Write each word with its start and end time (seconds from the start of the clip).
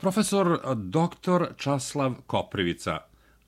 Profesor 0.00 0.60
dr. 0.74 1.46
Časlav 1.56 2.14
Koprivica, 2.26 2.98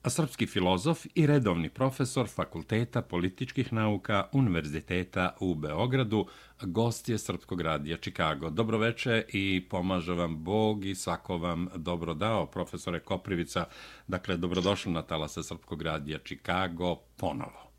srpski 0.09 0.47
filozof 0.47 1.07
i 1.15 1.27
redovni 1.27 1.71
profesor 1.71 2.29
Fakulteta 2.29 3.03
političkih 3.03 3.73
nauka 3.73 4.29
Univerziteta 4.33 5.37
u 5.41 5.55
Beogradu, 5.55 6.27
gost 6.61 7.09
je 7.09 7.19
Srpskog 7.19 7.61
radija 7.61 7.97
Čikago. 7.97 8.51
Dobroveče 8.51 9.25
i 9.29 9.67
pomaže 9.71 10.13
vam 10.13 10.45
Bog 10.45 10.85
i 10.85 10.95
svako 10.95 11.37
vam 11.39 11.69
dobro 11.75 12.15
dao, 12.15 12.47
profesore 12.47 13.01
Koprivica. 13.01 13.65
Dakle, 14.07 14.37
dobrodošli 14.37 14.93
na 14.93 15.03
talase 15.03 15.43
Srpskog 15.43 15.83
radija 15.83 16.19
Čikago 16.19 16.97
ponovo. 17.17 17.71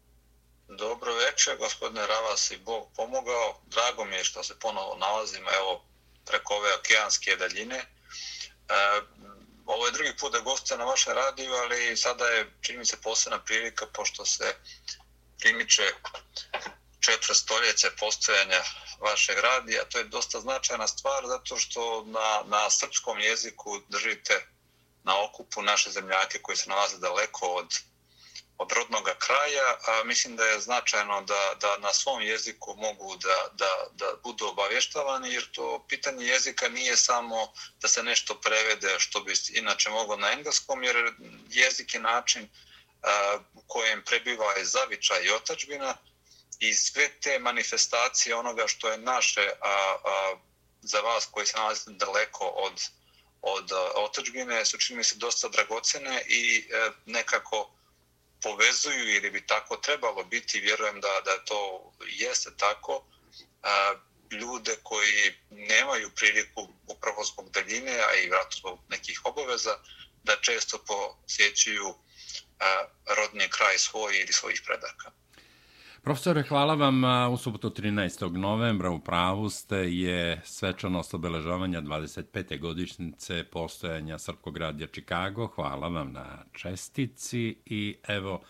Dobro 0.68 1.12
večer, 1.16 1.54
gospodine 1.60 2.02
Ravas 2.08 2.52
i 2.52 2.58
Bog 2.66 2.88
pomogao. 2.96 3.62
Drago 3.72 4.06
mi 4.06 4.16
je 4.16 4.24
što 4.24 4.44
se 4.44 4.54
ponovo 4.62 4.98
nalazimo 5.00 5.50
evo, 5.62 5.82
preko 6.26 6.54
ove 6.54 6.70
okeanske 6.80 7.36
daljine. 7.40 7.82
E, 8.70 9.02
ovo 9.66 9.86
je 9.86 9.92
drugi 9.92 10.18
put 10.18 10.32
da 10.32 10.40
gostujem 10.40 10.80
na 10.80 10.86
vašem 10.86 11.14
radiju, 11.14 11.54
ali 11.54 11.98
sada 11.98 12.26
je, 12.28 12.52
čini 12.62 12.78
mi 12.78 12.86
se, 12.86 13.02
posebna 13.02 13.40
prilika, 13.44 13.86
pošto 13.94 14.26
se 14.26 14.56
primiče 15.40 15.94
četvr 17.00 17.36
stoljeće 17.36 17.90
postojanja 18.00 18.62
vašeg 19.00 19.40
radija. 19.40 19.86
To 19.86 19.98
je 19.98 20.04
dosta 20.04 20.40
značajna 20.40 20.88
stvar, 20.88 21.28
zato 21.28 21.58
što 21.58 22.04
na, 22.08 22.44
na 22.46 22.70
srpskom 22.70 23.20
jeziku 23.20 23.80
držite 23.90 24.48
na 25.04 25.24
okupu 25.24 25.62
naše 25.62 25.90
zemljake 25.90 26.42
koji 26.42 26.58
se 26.58 26.70
nalaze 26.70 26.98
daleko 26.98 27.48
od 27.48 27.80
od 28.58 28.72
rodnog 28.72 29.04
kraja, 29.18 29.78
a 29.88 30.04
mislim 30.04 30.36
da 30.36 30.46
je 30.46 30.60
značajno 30.60 31.22
da, 31.22 31.56
da 31.62 31.78
na 31.78 31.94
svom 31.94 32.22
jeziku 32.22 32.76
mogu 32.78 33.16
da, 33.16 33.48
da, 33.54 33.88
da 33.92 34.16
budu 34.24 34.48
obavještavani, 34.48 35.34
jer 35.34 35.52
to 35.52 35.86
pitanje 35.90 36.26
jezika 36.26 36.70
nije 36.70 36.98
samo 36.98 37.54
da 37.82 37.88
se 37.88 38.04
nešto 38.04 38.36
prevede 38.36 38.96
što 39.00 39.20
bi 39.20 39.34
inače 39.54 39.90
moglo 39.90 40.16
na 40.18 40.32
engleskom, 40.32 40.84
jer 40.84 41.14
jezik 41.50 41.94
je 41.94 42.00
način 42.00 42.50
a, 43.04 43.38
u 43.54 43.62
kojem 43.68 44.04
prebiva 44.04 44.54
je 44.54 44.66
zavičaj 44.66 45.24
i 45.24 45.32
otačbina 45.32 45.98
i 46.60 46.74
sve 46.74 47.10
te 47.22 47.40
manifestacije 47.40 48.36
onoga 48.36 48.68
što 48.68 48.92
je 48.92 48.98
naše 48.98 49.52
a, 49.62 49.98
a, 50.06 50.36
za 50.82 51.00
vas 51.00 51.28
koji 51.32 51.46
se 51.46 51.58
nalazite 51.58 51.92
daleko 51.92 52.46
od, 52.46 52.82
od 53.42 53.72
otačbine 53.96 54.66
su 54.66 54.78
čini 54.78 54.98
mi 54.98 55.04
se 55.04 55.16
dosta 55.16 55.48
dragocene 55.48 56.22
i 56.28 56.70
e, 56.72 56.92
nekako 57.06 57.75
povezuju 58.46 59.16
ili 59.16 59.30
bi 59.30 59.48
tako 59.48 59.78
trebalo 59.78 60.24
biti, 60.24 60.60
vjerujem 60.60 61.02
da, 61.02 61.22
da 61.26 61.46
to 61.46 61.92
jeste 62.08 62.50
tako, 62.58 63.06
a, 63.64 63.96
ljude 64.32 64.78
koji 64.84 65.34
nemaju 65.50 66.10
priliku 66.16 66.68
upravo 66.88 67.24
zbog 67.24 67.50
daljine, 67.52 67.96
a 68.10 68.16
i 68.16 68.30
vratno 68.30 68.58
zbog 68.58 68.80
nekih 68.90 69.22
obaveza, 69.24 69.76
da 70.24 70.42
često 70.42 70.78
posjećuju 70.88 71.90
a, 72.60 72.86
rodni 73.18 73.50
kraj 73.50 73.78
svoj 73.78 74.22
ili 74.22 74.34
svojih 74.34 74.62
predaka. 74.66 75.12
Profesore, 76.06 76.44
hvala 76.44 76.74
vam. 76.74 77.04
U 77.34 77.38
subotu 77.38 77.70
13. 77.70 78.38
novembra 78.38 78.90
u 78.90 79.00
pravu 79.00 79.50
ste 79.50 79.76
je 79.76 80.42
svečanost 80.46 81.14
obeležavanja 81.14 81.82
25. 81.82 82.60
godišnjice 82.60 83.44
postojanja 83.44 84.20
Srpkog 84.20 84.58
radija 84.58 84.88
Čikago. 84.88 85.48
Hvala 85.48 85.88
vam 85.88 86.12
na 86.12 86.44
čestici 86.54 87.58
i 87.66 87.98
evo 88.08 88.42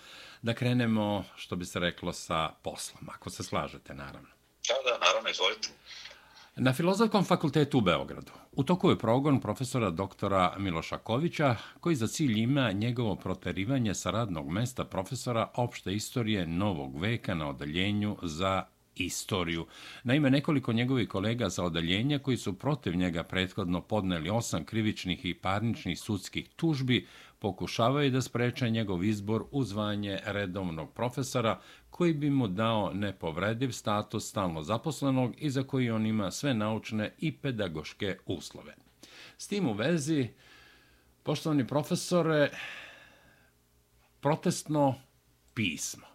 da 0.41 0.53
krenemo, 0.53 1.23
što 1.35 1.55
bi 1.55 1.65
se 1.65 1.79
reklo, 1.79 2.13
sa 2.13 2.49
poslom, 2.63 3.09
ako 3.09 3.29
se 3.29 3.43
slažete, 3.43 3.93
naravno. 3.93 4.29
Da, 4.67 4.91
da, 4.91 5.05
naravno, 5.05 5.29
izvolite. 5.29 5.69
Na 6.57 6.73
Filozofskom 6.73 7.23
fakultetu 7.23 7.77
u 7.77 7.81
Beogradu 7.81 8.31
u 8.51 8.63
toku 8.63 8.89
je 8.89 8.97
progon 8.97 9.39
profesora 9.41 9.89
doktora 9.91 10.55
Miloša 10.59 10.97
Kovića, 10.97 11.55
koji 11.79 11.95
za 11.95 12.07
cilj 12.07 12.39
ima 12.39 12.71
njegovo 12.71 13.15
proterivanje 13.15 13.93
sa 13.93 14.11
radnog 14.11 14.49
mesta 14.49 14.85
profesora 14.85 15.47
opšte 15.55 15.93
istorije 15.93 16.47
novog 16.47 17.01
veka 17.01 17.35
na 17.35 17.49
odaljenju 17.49 18.17
za 18.23 18.63
istoriju. 18.95 19.65
Naime, 20.03 20.29
nekoliko 20.29 20.73
njegovih 20.73 21.09
kolega 21.09 21.49
za 21.49 21.63
odaljenje 21.63 22.19
koji 22.19 22.37
su 22.37 22.53
protiv 22.53 22.95
njega 22.95 23.23
prethodno 23.23 23.81
podneli 23.81 24.29
osam 24.29 24.65
krivičnih 24.65 25.25
i 25.25 25.33
parničnih 25.33 25.99
sudskih 25.99 26.49
tužbi, 26.55 27.07
pokušavaju 27.45 28.11
da 28.11 28.21
spreče 28.21 28.69
njegov 28.69 29.03
izbor 29.03 29.43
u 29.51 29.63
zvanje 29.63 30.19
redovnog 30.25 30.93
profesora, 30.93 31.59
koji 31.89 32.13
bi 32.13 32.29
mu 32.29 32.47
dao 32.47 32.93
nepovrediv 32.93 33.71
status 33.71 34.29
stalno 34.29 34.63
zaposlenog 34.63 35.33
i 35.37 35.49
za 35.49 35.63
koji 35.63 35.89
on 35.89 36.05
ima 36.05 36.31
sve 36.31 36.53
naučne 36.53 37.13
i 37.19 37.31
pedagoške 37.37 38.17
uslove. 38.25 38.75
S 39.37 39.47
tim 39.47 39.67
u 39.67 39.73
vezi, 39.73 40.27
poštovani 41.23 41.67
profesore, 41.67 42.49
protestno 44.19 44.95
pismo, 45.53 46.07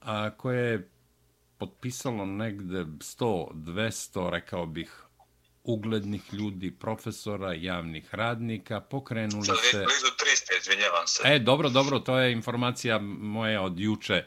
a 0.00 0.30
koje 0.30 0.70
je 0.70 0.90
potpisalo 1.58 2.26
negde 2.26 2.84
100, 2.84 3.52
200, 3.54 4.30
rekao 4.30 4.66
bih, 4.66 5.04
uglednih 5.64 6.34
ljudi, 6.34 6.70
profesora, 6.70 7.52
javnih 7.54 8.14
radnika, 8.14 8.80
pokrenuli 8.80 9.44
se... 9.44 9.76
Blizu 9.76 10.12
300, 10.16 10.60
izvinjavam 10.60 11.06
se. 11.06 11.22
E, 11.24 11.38
dobro, 11.38 11.68
dobro, 11.68 11.98
to 11.98 12.18
je 12.18 12.32
informacija 12.32 12.98
moja 12.98 13.62
od 13.62 13.80
juče. 13.80 14.24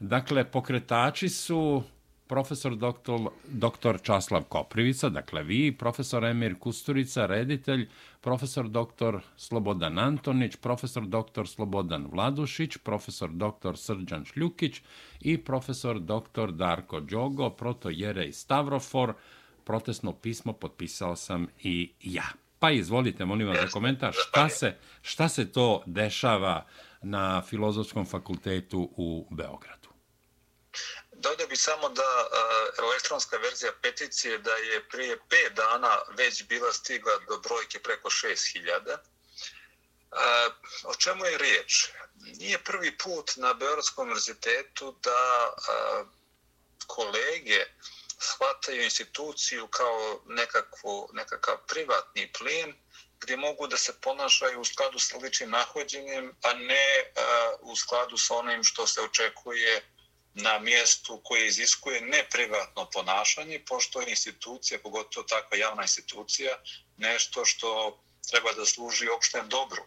Dakle, 0.00 0.50
pokretači 0.50 1.28
su 1.28 1.82
profesor 2.28 2.76
doktor, 2.76 3.20
doktor 3.48 4.00
Časlav 4.02 4.42
Koprivica, 4.42 5.08
dakle 5.08 5.42
vi, 5.42 5.72
profesor 5.72 6.24
Emir 6.24 6.58
Kusturica, 6.58 7.26
reditelj, 7.26 7.88
profesor 8.20 8.68
doktor 8.68 9.20
Slobodan 9.36 9.98
Antonić, 9.98 10.56
profesor 10.56 11.06
doktor 11.06 11.48
Slobodan 11.48 12.06
Vladušić, 12.12 12.76
profesor 12.76 13.30
doktor 13.30 13.78
Srđan 13.78 14.24
Šljukić 14.24 14.82
i 15.20 15.38
profesor 15.38 16.00
doktor 16.00 16.52
Darko 16.52 17.00
Đogo, 17.00 17.50
proto 17.50 17.90
Jerej 17.90 18.32
Stavrofor, 18.32 19.14
protestno 19.68 20.12
pismo 20.22 20.52
potpisao 20.52 21.16
sam 21.16 21.46
i 21.62 21.92
ja. 22.00 22.28
Pa 22.58 22.70
izvolite, 22.70 23.24
molim 23.24 23.48
vas 23.48 23.58
za 23.60 23.68
komentar, 23.68 24.12
šta 24.14 24.48
se, 24.48 24.76
šta 25.02 25.28
se 25.28 25.52
to 25.52 25.82
dešava 25.86 26.66
na 27.02 27.42
Filozofskom 27.48 28.06
fakultetu 28.06 28.90
u 28.96 29.26
Beogradu? 29.30 29.88
Dodao 31.12 31.46
bi 31.46 31.56
samo 31.56 31.88
da 31.88 32.02
eh, 32.02 32.82
elektronska 32.84 33.36
verzija 33.36 33.72
peticije 33.82 34.38
da 34.38 34.50
je 34.50 34.88
prije 34.88 35.18
5 35.30 35.54
dana 35.54 35.88
već 36.16 36.44
bila 36.48 36.72
stigla 36.72 37.12
do 37.28 37.38
brojke 37.38 37.78
preko 37.78 38.08
6000. 38.08 38.92
Uh, 38.92 38.98
eh, 40.12 40.50
o 40.84 40.94
čemu 40.94 41.24
je 41.24 41.38
riječ? 41.38 41.88
Nije 42.38 42.58
prvi 42.58 42.98
put 42.98 43.30
na 43.36 43.54
Beogradskom 43.54 44.02
univerzitetu 44.04 44.96
da 45.02 45.20
eh, 45.48 46.04
kolege 46.86 47.64
shvataju 48.20 48.82
instituciju 48.82 49.66
kao 49.66 50.20
nekakvu, 50.26 51.10
nekakav 51.12 51.56
privatni 51.68 52.32
plin 52.32 52.74
gdje 53.20 53.36
mogu 53.36 53.66
da 53.66 53.76
se 53.76 54.00
ponašaju 54.00 54.60
u 54.60 54.64
skladu 54.64 54.98
sa 54.98 55.16
ličnim 55.16 55.50
nahođenjem, 55.50 56.36
a 56.42 56.52
ne 56.52 57.12
a, 57.16 57.52
u 57.60 57.76
skladu 57.76 58.16
sa 58.16 58.34
onim 58.34 58.64
što 58.64 58.86
se 58.86 59.00
očekuje 59.00 59.82
na 60.34 60.58
mjestu 60.58 61.20
koje 61.24 61.46
iziskuje 61.46 62.00
neprivatno 62.00 62.90
ponašanje, 62.90 63.64
pošto 63.66 64.00
je 64.00 64.10
institucija, 64.10 64.78
pogotovo 64.82 65.26
takva 65.26 65.56
javna 65.56 65.82
institucija, 65.82 66.58
nešto 66.96 67.44
što 67.44 68.00
treba 68.30 68.52
da 68.52 68.66
služi 68.66 69.08
opštem 69.08 69.48
dobru, 69.48 69.82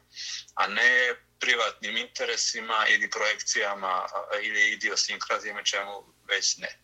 a 0.54 0.68
ne 0.68 1.16
privatnim 1.40 1.98
interesima 1.98 2.86
ili 2.90 3.10
projekcijama 3.10 4.06
ili 4.42 4.72
idiosinkrazijama 4.72 5.64
čemu 5.64 6.04
već 6.28 6.58
ne. 6.58 6.80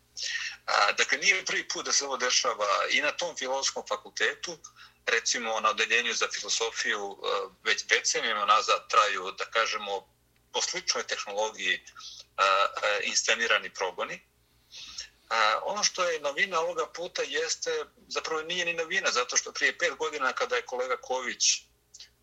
A, 0.68 0.92
dakle, 0.92 1.18
nije 1.18 1.46
prvi 1.46 1.68
put 1.68 1.86
da 1.86 1.92
se 1.92 2.06
ovo 2.06 2.18
dešava 2.18 2.68
i 2.90 3.02
na 3.02 3.12
tom 3.12 3.36
filozofskom 3.36 3.84
fakultetu, 3.88 4.58
recimo 5.06 5.60
na 5.60 5.70
odeljenju 5.70 6.14
za 6.14 6.28
filosofiju 6.28 7.18
e, 7.18 7.28
već 7.64 7.84
decenijama 7.84 8.46
nazad 8.46 8.90
traju, 8.90 9.32
da 9.32 9.46
kažemo, 9.46 10.14
po 10.54 10.62
sličnoj 10.62 11.04
tehnologiji 11.04 11.84
a, 12.38 12.44
a, 12.44 13.00
inscenirani 13.04 13.70
progoni. 13.74 14.22
A, 15.30 15.60
ono 15.64 15.84
što 15.84 16.04
je 16.04 16.20
novina 16.20 16.60
ovoga 16.60 16.86
puta 16.86 17.22
jeste, 17.22 17.86
zapravo 18.08 18.42
nije 18.42 18.66
ni 18.66 18.74
novina, 18.74 19.12
zato 19.12 19.38
što 19.38 19.52
prije 19.52 19.78
pet 19.78 19.96
godina 19.96 20.34
kada 20.34 20.56
je 20.56 20.66
kolega 20.66 20.98
Ković 20.98 21.62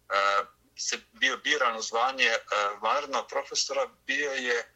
a, 0.09 0.45
se 0.77 0.99
bio 1.13 1.37
biran 1.37 1.77
u 1.77 1.83
zvanje 1.83 2.37
vanrednog 2.83 3.29
profesora, 3.29 3.87
bio 4.07 4.33
je 4.33 4.73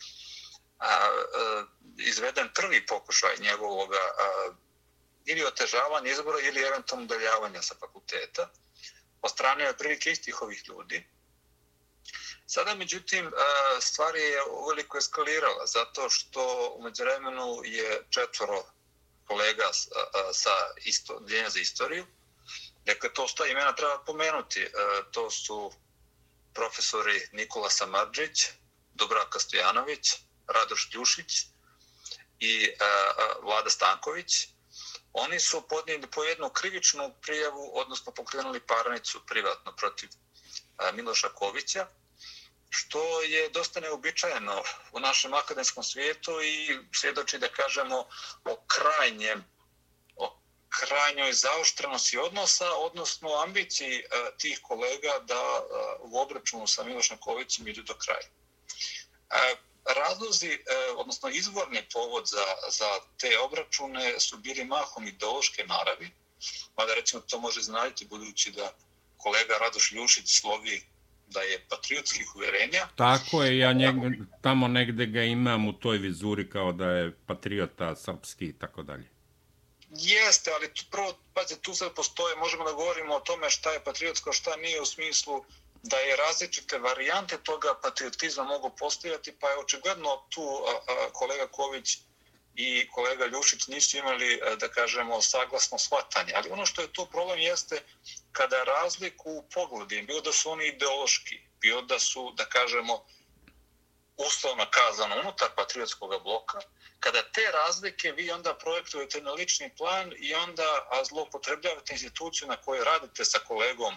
a, 0.78 0.86
a, 0.86 1.64
izveden 1.98 2.50
prvi 2.54 2.86
pokušaj 2.86 3.36
njegovog 3.40 3.94
a, 3.94 3.98
ili 5.24 5.44
otežavanja 5.44 6.10
izbora 6.10 6.40
ili 6.40 6.62
eventualno 6.62 7.04
udaljavanja 7.04 7.62
sa 7.62 7.74
fakulteta 7.80 8.50
od 9.22 9.30
strane 9.30 9.76
prilike 9.78 10.10
istih 10.10 10.42
ovih 10.42 10.62
ljudi. 10.68 11.06
Sada, 12.46 12.74
međutim, 12.74 13.26
e, 13.26 13.30
stvari 13.80 14.20
je 14.20 14.42
uveliko 14.50 14.98
eskalirala 14.98 15.66
zato 15.66 16.10
što 16.10 16.74
umeđu 16.78 17.02
vremenu 17.02 17.60
je 17.64 18.02
četvoro 18.10 18.64
kolega 19.24 19.72
sa 20.32 20.50
isto, 20.84 21.20
Djenja 21.20 21.50
za 21.50 21.60
istoriju 21.60 22.06
Dakle, 22.88 23.12
to 23.12 23.28
sta 23.28 23.46
imena 23.46 23.72
treba 23.74 23.98
pomenuti. 24.06 24.62
E, 24.62 24.70
to 25.12 25.30
su 25.30 25.72
profesori 26.54 27.20
Nikola 27.32 27.70
Samadžić, 27.70 28.46
Dobraka 28.94 29.38
Stojanović, 29.38 30.14
Radoš 30.48 30.88
Ljušić 30.94 31.46
i 32.40 32.64
e, 32.64 32.84
e, 32.84 32.86
Vlada 33.42 33.70
Stanković. 33.70 34.48
Oni 35.12 35.40
su 35.40 35.68
podnijeli 35.68 36.06
po 36.06 36.24
jednu 36.24 36.50
krivičnu 36.50 37.14
prijavu, 37.22 37.70
odnosno 37.74 38.12
pokrenuli 38.12 38.60
parnicu 38.60 39.26
privatno 39.26 39.76
protiv 39.76 40.08
e, 40.08 40.92
Miloša 40.92 41.28
Kovića, 41.28 41.86
što 42.70 43.22
je 43.22 43.48
dosta 43.48 43.80
neobičajeno 43.80 44.62
u 44.92 45.00
našem 45.00 45.34
akademskom 45.34 45.84
svijetu 45.84 46.42
i 46.42 46.78
svjedoči 46.92 47.38
da 47.38 47.48
kažemo 47.48 48.06
o 48.44 48.56
krajnjem 48.66 49.44
o 50.16 50.38
krajnjoj 50.68 51.32
zaoštrenosti 51.32 52.18
odnosa, 52.18 52.72
odnosno 52.72 53.34
ambiciji 53.34 54.02
tih 54.38 54.60
kolega 54.62 55.18
da 55.18 55.62
u 56.00 56.20
obračunu 56.20 56.66
sa 56.66 56.84
Milošem 56.84 57.18
Kovićem 57.18 57.68
idu 57.68 57.82
do 57.82 57.94
kraja 57.94 58.28
razlozi, 59.94 60.58
odnosno 60.96 61.28
izvorni 61.28 61.82
povod 61.92 62.26
za, 62.26 62.44
za 62.70 62.90
te 63.20 63.38
obračune 63.38 64.20
su 64.20 64.38
bili 64.38 64.64
mahom 64.64 65.06
ideološke 65.06 65.64
naravi, 65.66 66.10
mada 66.76 66.94
recimo 66.94 67.22
to 67.22 67.38
može 67.38 67.60
znati 67.60 68.06
budući 68.06 68.50
da 68.50 68.72
kolega 69.16 69.54
Radoš 69.60 69.92
Ljušić 69.92 70.40
slovi 70.40 70.82
da 71.26 71.40
je 71.40 71.64
patriotskih 71.68 72.36
uverenja. 72.36 72.88
Tako 72.96 73.42
je, 73.42 73.58
ja 73.58 73.72
njeg, 73.72 73.94
tamo 74.42 74.68
negde 74.68 75.06
ga 75.06 75.22
imam 75.22 75.68
u 75.68 75.72
toj 75.72 75.98
vizuri 75.98 76.50
kao 76.50 76.72
da 76.72 76.86
je 76.86 77.16
patriota 77.26 77.96
srpski 77.96 78.44
i 78.44 78.58
tako 78.58 78.82
dalje. 78.82 79.08
Jeste, 79.90 80.50
ali 80.54 80.74
tu, 80.74 80.84
prvo, 80.90 81.18
pazi, 81.34 81.60
tu 81.62 81.74
sad 81.74 81.94
postoje, 81.94 82.36
možemo 82.36 82.64
da 82.64 82.72
govorimo 82.72 83.14
o 83.14 83.20
tome 83.20 83.50
šta 83.50 83.70
je 83.70 83.84
patriotsko, 83.84 84.32
šta 84.32 84.56
nije 84.56 84.80
u 84.80 84.86
smislu 84.86 85.44
da 85.82 85.96
je 85.96 86.16
različite 86.16 86.78
varijante 86.78 87.38
toga 87.42 87.74
patriotizma 87.82 88.44
mogu 88.44 88.70
postojati, 88.78 89.38
pa 89.40 89.50
je 89.50 89.58
očigledno 89.58 90.26
tu 90.30 90.64
kolega 91.12 91.46
Ković 91.46 91.98
i 92.54 92.88
kolega 92.90 93.26
Ljušić 93.26 93.66
nisu 93.66 93.98
imali, 93.98 94.40
da 94.56 94.68
kažemo, 94.68 95.22
saglasno 95.22 95.78
shvatanje. 95.78 96.32
Ali 96.36 96.50
ono 96.50 96.66
što 96.66 96.82
je 96.82 96.92
tu 96.92 97.06
problem 97.06 97.38
jeste 97.38 97.82
kada 98.32 98.64
razliku 98.64 99.30
u 99.30 99.44
pogledima, 99.54 100.06
bio 100.06 100.20
da 100.20 100.32
su 100.32 100.50
oni 100.50 100.66
ideološki, 100.66 101.40
bio 101.60 101.82
da 101.82 101.98
su, 101.98 102.32
da 102.36 102.44
kažemo, 102.44 103.04
uslovno 104.16 104.66
kazano 104.70 105.20
unutar 105.20 105.48
patriotskog 105.56 106.22
bloka, 106.22 106.58
kada 107.00 107.22
te 107.22 107.50
razlike 107.52 108.12
vi 108.12 108.30
onda 108.30 108.54
projektujete 108.54 109.20
na 109.20 109.32
lični 109.32 109.70
plan 109.76 110.12
i 110.18 110.34
onda 110.34 110.88
zlopotrebljavate 111.08 111.92
instituciju 111.92 112.48
na 112.48 112.56
kojoj 112.56 112.84
radite 112.84 113.24
sa 113.24 113.38
kolegom 113.38 113.94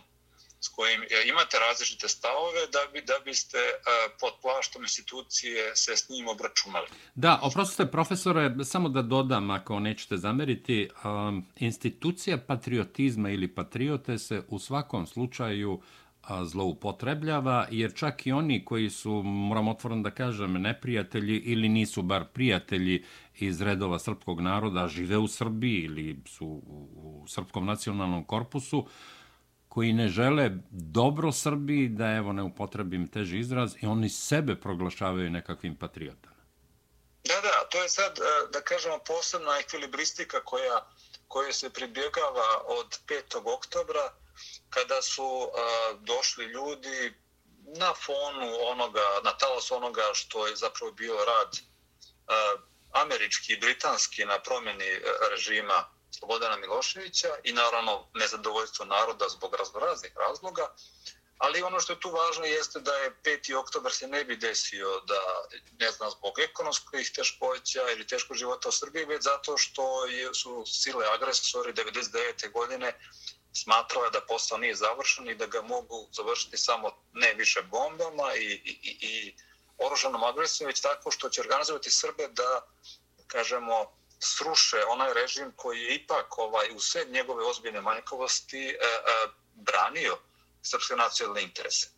s 0.61 0.67
kojim 0.67 1.01
e, 1.01 1.05
imate 1.29 1.57
različite 1.59 2.07
stavove 2.07 2.61
da 2.73 2.79
bi 2.93 3.01
da 3.01 3.13
biste 3.25 3.57
e, 3.57 3.71
pod 4.19 4.33
plaštom 4.41 4.81
institucije 4.81 5.75
se 5.75 5.97
s 5.97 6.09
njim 6.09 6.27
obračunali. 6.27 6.87
Da, 7.15 7.39
oprostite 7.41 7.91
profesore, 7.91 8.55
samo 8.63 8.89
da 8.89 9.01
dodam 9.01 9.49
ako 9.49 9.79
nećete 9.79 10.17
zameriti, 10.17 10.89
um, 11.03 11.45
institucija 11.55 12.37
patriotizma 12.37 13.29
ili 13.29 13.47
patriote 13.47 14.17
se 14.17 14.43
u 14.47 14.59
svakom 14.59 15.07
slučaju 15.07 15.81
zloupotrebljava, 16.43 17.67
jer 17.71 17.93
čak 17.93 18.27
i 18.27 18.31
oni 18.31 18.65
koji 18.65 18.89
su, 18.89 19.11
moram 19.23 19.67
otvoreno 19.67 20.01
da 20.01 20.11
kažem, 20.11 20.53
neprijatelji 20.53 21.37
ili 21.37 21.69
nisu 21.69 22.01
bar 22.01 22.25
prijatelji 22.33 23.03
iz 23.39 23.61
redova 23.61 23.99
srpskog 23.99 24.41
naroda, 24.41 24.87
žive 24.87 25.17
u 25.17 25.27
Srbiji 25.27 25.81
ili 25.81 26.19
su 26.25 26.45
u 26.95 27.25
srpskom 27.27 27.65
nacionalnom 27.65 28.23
korpusu, 28.23 28.79
uh, 28.79 28.87
koji 29.71 29.93
ne 29.93 30.09
žele 30.09 30.49
dobro 30.71 31.31
Srbiji, 31.31 31.87
da 31.89 32.07
evo 32.11 32.33
ne 32.33 32.43
upotrebim 32.43 33.07
teži 33.07 33.37
izraz, 33.39 33.75
i 33.81 33.85
oni 33.87 34.09
sebe 34.09 34.55
proglašavaju 34.55 35.29
nekakvim 35.29 35.75
patriotama. 35.75 36.41
Da, 37.23 37.37
da, 37.41 37.69
to 37.69 37.83
je 37.83 37.89
sad, 37.89 38.19
e, 38.19 38.51
da 38.53 38.61
kažemo, 38.61 38.97
posebna 39.07 39.57
ekvilibristika 39.59 40.43
koja, 40.43 40.81
koja 41.27 41.53
se 41.53 41.69
pribjegava 41.69 42.49
od 42.65 42.99
5. 43.07 43.55
oktobra, 43.55 44.13
kada 44.69 45.01
su 45.01 45.23
a, 45.23 45.93
došli 45.99 46.45
ljudi 46.45 47.13
na 47.79 47.93
fonu 47.93 48.49
onoga, 48.71 49.07
na 49.23 49.37
talos 49.37 49.71
onoga 49.71 50.03
što 50.13 50.47
je 50.47 50.55
zapravo 50.55 50.91
bio 50.91 51.15
rad 51.15 51.59
a, 52.27 52.55
američki 52.91 53.53
i 53.53 53.59
britanski 53.59 54.25
na 54.25 54.39
promjeni 54.39 54.91
režima 55.31 55.85
Slobodana 56.11 56.57
Miloševića 56.57 57.29
i 57.43 57.53
naravno 57.53 58.07
nezadovoljstvo 58.13 58.85
naroda 58.85 59.29
zbog 59.29 59.55
raznoraznih 59.55 60.11
razloga. 60.15 60.75
Ali 61.37 61.63
ono 61.63 61.79
što 61.79 61.93
je 61.93 61.99
tu 61.99 62.11
važno 62.11 62.45
jeste 62.45 62.79
da 62.79 62.93
je 62.93 63.15
5. 63.23 63.55
oktobar 63.55 63.91
se 63.91 64.07
ne 64.07 64.23
bi 64.23 64.37
desio 64.37 64.99
da, 64.99 65.21
ne 65.79 65.91
znam, 65.91 66.11
zbog 66.11 66.39
ekonomskih 66.39 67.11
teškoća 67.15 67.91
ili 67.91 68.07
teškog 68.07 68.37
života 68.37 68.69
u 68.69 68.71
Srbiji, 68.71 69.05
već 69.05 69.23
zato 69.23 69.57
što 69.57 69.83
su 70.33 70.65
sile 70.65 71.05
agresori 71.13 71.73
99. 71.73 72.51
godine 72.51 72.93
smatrala 73.53 74.09
da 74.09 74.21
posao 74.21 74.57
nije 74.57 74.75
završen 74.75 75.29
i 75.29 75.35
da 75.35 75.45
ga 75.45 75.61
mogu 75.61 76.07
završiti 76.11 76.57
samo 76.57 76.91
ne 77.13 77.33
više 77.33 77.61
bombama 77.61 78.35
i, 78.35 78.45
i, 78.45 78.79
i, 78.83 78.97
i 79.01 79.35
oružanom 79.77 80.23
agresijom, 80.23 80.67
već 80.67 80.81
tako 80.81 81.11
što 81.11 81.29
će 81.29 81.41
organizovati 81.41 81.91
Srbe 81.91 82.27
da, 82.27 82.67
kažemo, 83.27 84.00
sruše 84.21 84.83
onaj 84.87 85.13
režim 85.13 85.51
koji 85.55 85.81
je 85.81 85.95
ipak 85.95 86.37
ovaj, 86.37 86.71
u 86.75 86.79
sve 86.79 87.05
njegove 87.05 87.45
ozbiljne 87.45 87.81
manjkovosti 87.81 88.69
e, 88.69 88.73
e, 88.73 89.27
branio 89.53 90.17
srpske 90.63 90.95
nacionalne 90.95 91.41
interese. 91.41 91.89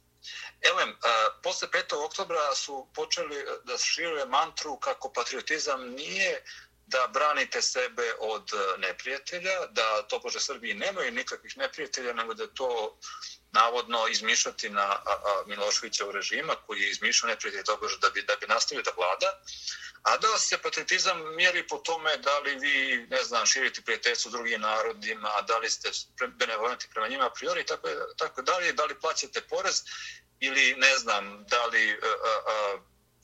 Elem, 0.61 0.89
e, 0.89 0.95
posle 1.43 1.67
5. 1.67 2.05
oktobra 2.05 2.55
su 2.55 2.87
počeli 2.95 3.45
da 3.63 3.77
širuje 3.77 4.25
mantru 4.25 4.77
kako 4.77 5.13
patriotizam 5.13 5.81
nije 5.81 6.43
da 6.85 7.07
branite 7.13 7.61
sebe 7.61 8.13
od 8.19 8.51
e, 8.53 8.77
neprijatelja, 8.77 9.65
da 9.69 10.01
to 10.07 10.19
pože 10.19 10.39
Srbiji 10.39 10.73
nemaju 10.73 11.11
nikakvih 11.11 11.57
neprijatelja, 11.57 12.13
nego 12.13 12.33
da 12.33 12.47
to 12.47 12.97
navodno 13.51 14.07
izmišljati 14.07 14.69
na 14.69 15.01
Miloševića 15.45 16.05
u 16.05 16.11
režima 16.11 16.55
koji 16.67 16.81
je 16.81 16.89
izmišljao 16.89 17.29
neprijatelja 17.29 17.63
tobože 17.63 17.97
da 18.01 18.09
bi, 18.09 18.21
da 18.21 18.35
bi 18.35 18.47
nastavio 18.47 18.83
da 18.83 18.91
vlada. 18.97 19.39
A 20.03 20.17
da 20.17 20.37
se 20.37 20.57
patriotizam 20.57 21.35
mjeri 21.35 21.67
po 21.67 21.77
tome 21.77 22.17
da 22.17 22.39
li 22.39 22.55
vi, 22.55 23.07
ne 23.09 23.23
znam, 23.23 23.45
širite 23.45 23.81
prijateljstvo 23.81 24.31
drugim 24.31 24.61
narodima, 24.61 25.41
da 25.47 25.57
li 25.57 25.69
ste 25.69 25.89
benevolenti 26.27 26.87
prema 26.91 27.07
njima 27.07 27.25
a 27.25 27.29
priori, 27.29 27.65
tako, 27.65 27.87
tako 28.17 28.41
da 28.41 28.57
li, 28.57 28.73
da 28.73 28.85
li 28.85 28.99
plaćate 28.99 29.41
porez 29.41 29.83
ili, 30.39 30.75
ne 30.77 30.97
znam, 30.97 31.45
da 31.47 31.65
li 31.65 31.91
a, 31.91 31.97
a, 32.47 32.77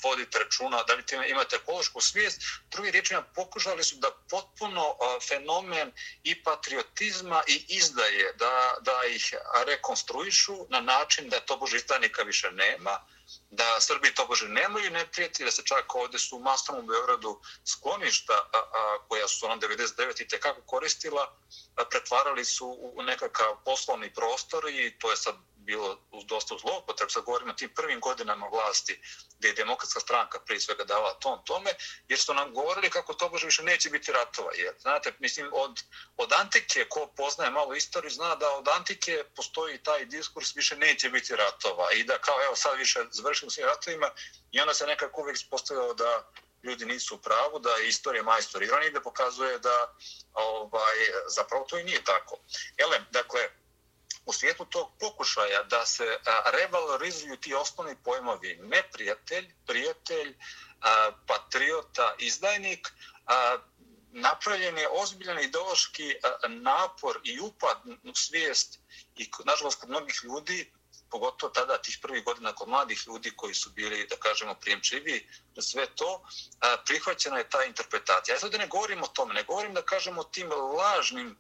vodite 0.04 0.40
računa, 0.40 0.84
da 0.84 0.94
li 0.94 1.04
imate 1.30 1.56
ekološku 1.56 2.02
svijest. 2.02 2.42
Drugi 2.72 2.92
riječima 2.92 3.22
pokušali 3.22 3.84
su 3.84 3.96
da 3.96 4.12
potpuno 4.30 4.96
fenomen 5.28 5.92
i 6.24 6.44
patriotizma 6.44 7.44
i 7.48 7.66
izdaje, 7.68 8.34
da, 8.34 8.78
da 8.82 9.02
ih 9.10 9.34
rekonstruišu 9.66 10.66
na 10.70 10.82
način 10.82 11.30
da 11.30 11.40
to 11.40 11.58
božitanika 11.58 12.24
više 12.24 12.52
nema, 12.52 13.06
da 13.50 13.82
Srbi 13.82 14.14
to 14.14 14.26
bože 14.26 14.48
nemaju 14.48 14.92
neprijeti, 14.92 15.44
da 15.44 15.52
se 15.52 15.64
čak 15.66 15.96
ovde 15.96 16.20
su 16.20 16.38
u 16.38 16.40
masnom 16.40 16.80
u 16.80 16.88
Beogradu 16.88 17.42
skloništa 17.66 18.34
a, 18.34 18.58
a, 18.58 18.98
koja 19.08 19.28
su 19.28 19.46
ona 19.46 19.58
99. 19.58 20.22
i 20.22 20.28
tekako 20.28 20.62
koristila, 20.62 21.38
a, 21.76 21.86
pretvarali 21.86 22.46
su 22.46 22.78
u 22.96 23.04
nekakav 23.04 23.56
poslovni 23.66 24.14
prostor 24.14 24.70
i 24.70 25.00
to 25.00 25.12
je 25.12 25.18
sad 25.18 25.36
bilo 25.60 25.98
dosta 26.26 26.56
zlopotreb, 26.58 27.10
sad 27.12 27.24
govorimo 27.24 27.52
o 27.52 27.56
tim 27.56 27.70
prvim 27.76 28.00
godinama 28.00 28.48
vlasti 28.48 29.02
gdje 29.38 29.48
je 29.48 29.54
demokratska 29.54 30.00
stranka 30.00 30.40
prije 30.40 30.60
svega 30.60 30.84
dala 30.84 31.14
tom 31.14 31.40
tome, 31.46 31.72
jer 32.08 32.20
su 32.20 32.34
nam 32.34 32.54
govorili 32.54 32.90
kako 32.90 33.14
to 33.14 33.30
bože 33.30 33.46
više 33.46 33.64
neće 33.64 33.90
biti 33.90 34.12
ratova. 34.12 34.52
Jer, 34.56 34.74
znate, 34.80 35.14
mislim, 35.20 35.50
od, 35.54 35.84
od 36.18 36.34
antike, 36.34 36.86
ko 36.90 37.08
poznaje 37.18 37.52
malo 37.52 37.76
istoriju, 37.76 38.12
zna 38.12 38.36
da 38.36 38.50
od 38.52 38.68
antike 38.68 39.24
postoji 39.36 39.78
taj 39.78 40.06
diskurs 40.06 40.56
više 40.56 40.76
neće 40.76 41.10
biti 41.10 41.36
ratova 41.36 41.92
i 41.92 42.04
da 42.04 42.18
kao, 42.18 42.44
evo, 42.46 42.56
sad 42.56 42.78
više 42.78 43.00
završimo 43.12 43.52
svim 43.52 43.66
ratovima 43.66 44.10
i 44.52 44.62
onda 44.62 44.74
se 44.74 44.86
nekako 44.86 45.22
uvijek 45.22 45.38
postavljao 45.50 45.94
da 45.94 46.32
ljudi 46.64 46.86
nisu 46.86 47.16
u 47.16 47.18
pravu, 47.18 47.60
da 47.60 47.70
je 47.70 47.88
istorija 47.88 48.24
majstor 48.24 48.64
ironi, 48.64 48.92
da 48.92 49.02
pokazuje 49.02 49.60
da 49.60 49.96
ovaj, 50.34 50.98
zapravo 51.28 51.66
to 51.70 51.80
i 51.80 51.84
nije 51.84 52.04
tako. 52.04 52.40
Elem, 52.78 53.06
dakle, 53.12 53.50
u 54.30 54.34
svijetu 54.34 54.66
tog 54.66 54.92
pokušaja 55.00 55.64
da 55.64 55.86
se 55.86 56.18
revalorizuju 56.46 57.38
ti 57.38 57.54
osnovni 57.54 57.96
pojmovi 58.04 58.60
neprijatelj, 58.62 59.54
prijatelj, 59.68 60.38
patriota, 61.28 62.16
izdajnik, 62.18 62.94
napravljen 64.12 64.78
je 64.78 64.90
ozbiljan 64.90 65.40
ideološki 65.40 66.16
napor 66.48 67.20
i 67.24 67.40
upad 67.40 67.78
u 68.04 68.16
svijest 68.16 68.80
i, 69.16 69.30
nažalost, 69.46 69.80
kod 69.80 69.90
mnogih 69.90 70.20
ljudi, 70.24 70.72
pogotovo 71.12 71.54
tada 71.54 71.78
tih 71.78 72.00
prvih 72.02 72.24
godina 72.24 72.54
kod 72.54 72.68
mladih 72.68 73.04
ljudi 73.08 73.32
koji 73.36 73.54
su 73.54 73.70
bili, 73.70 74.08
da 74.08 74.16
kažemo, 74.16 74.56
prijemčivi 74.56 75.30
na 75.56 75.62
sve 75.62 75.86
to, 75.96 76.24
prihvaćena 76.86 77.38
je 77.38 77.50
ta 77.50 77.64
interpretacija. 77.64 78.36
Ja 78.36 78.40
sad 78.40 78.54
ne 78.54 78.68
govorim 78.68 79.04
o 79.04 79.08
tome, 79.08 79.34
ne 79.34 79.44
govorim 79.44 79.74
da 79.74 79.82
kažemo 79.82 80.22
o 80.22 80.24
tim 80.24 80.52
lažnim 80.52 81.38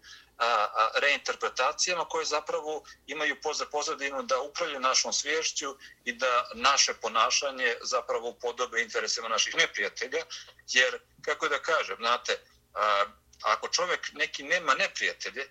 reinterpretacijama 1.01 2.05
koje 2.05 2.25
zapravo 2.25 2.83
imaju 3.07 3.35
pozadinu 3.71 4.23
da 4.23 4.39
upravljaju 4.39 4.79
našom 4.79 5.13
svješću 5.13 5.75
i 6.03 6.13
da 6.13 6.49
naše 6.53 6.93
ponašanje 6.93 7.75
zapravo 7.81 8.33
podobe 8.41 8.81
interesima 8.81 9.27
naših 9.27 9.55
neprijatelja. 9.55 10.25
Jer, 10.67 10.99
kako 11.21 11.47
da 11.47 11.61
kažem, 11.61 11.97
znate, 11.99 12.39
ako 13.41 13.67
čovjek 13.67 14.11
neki 14.13 14.43
nema 14.43 14.73
neprijatelje, 14.73 15.49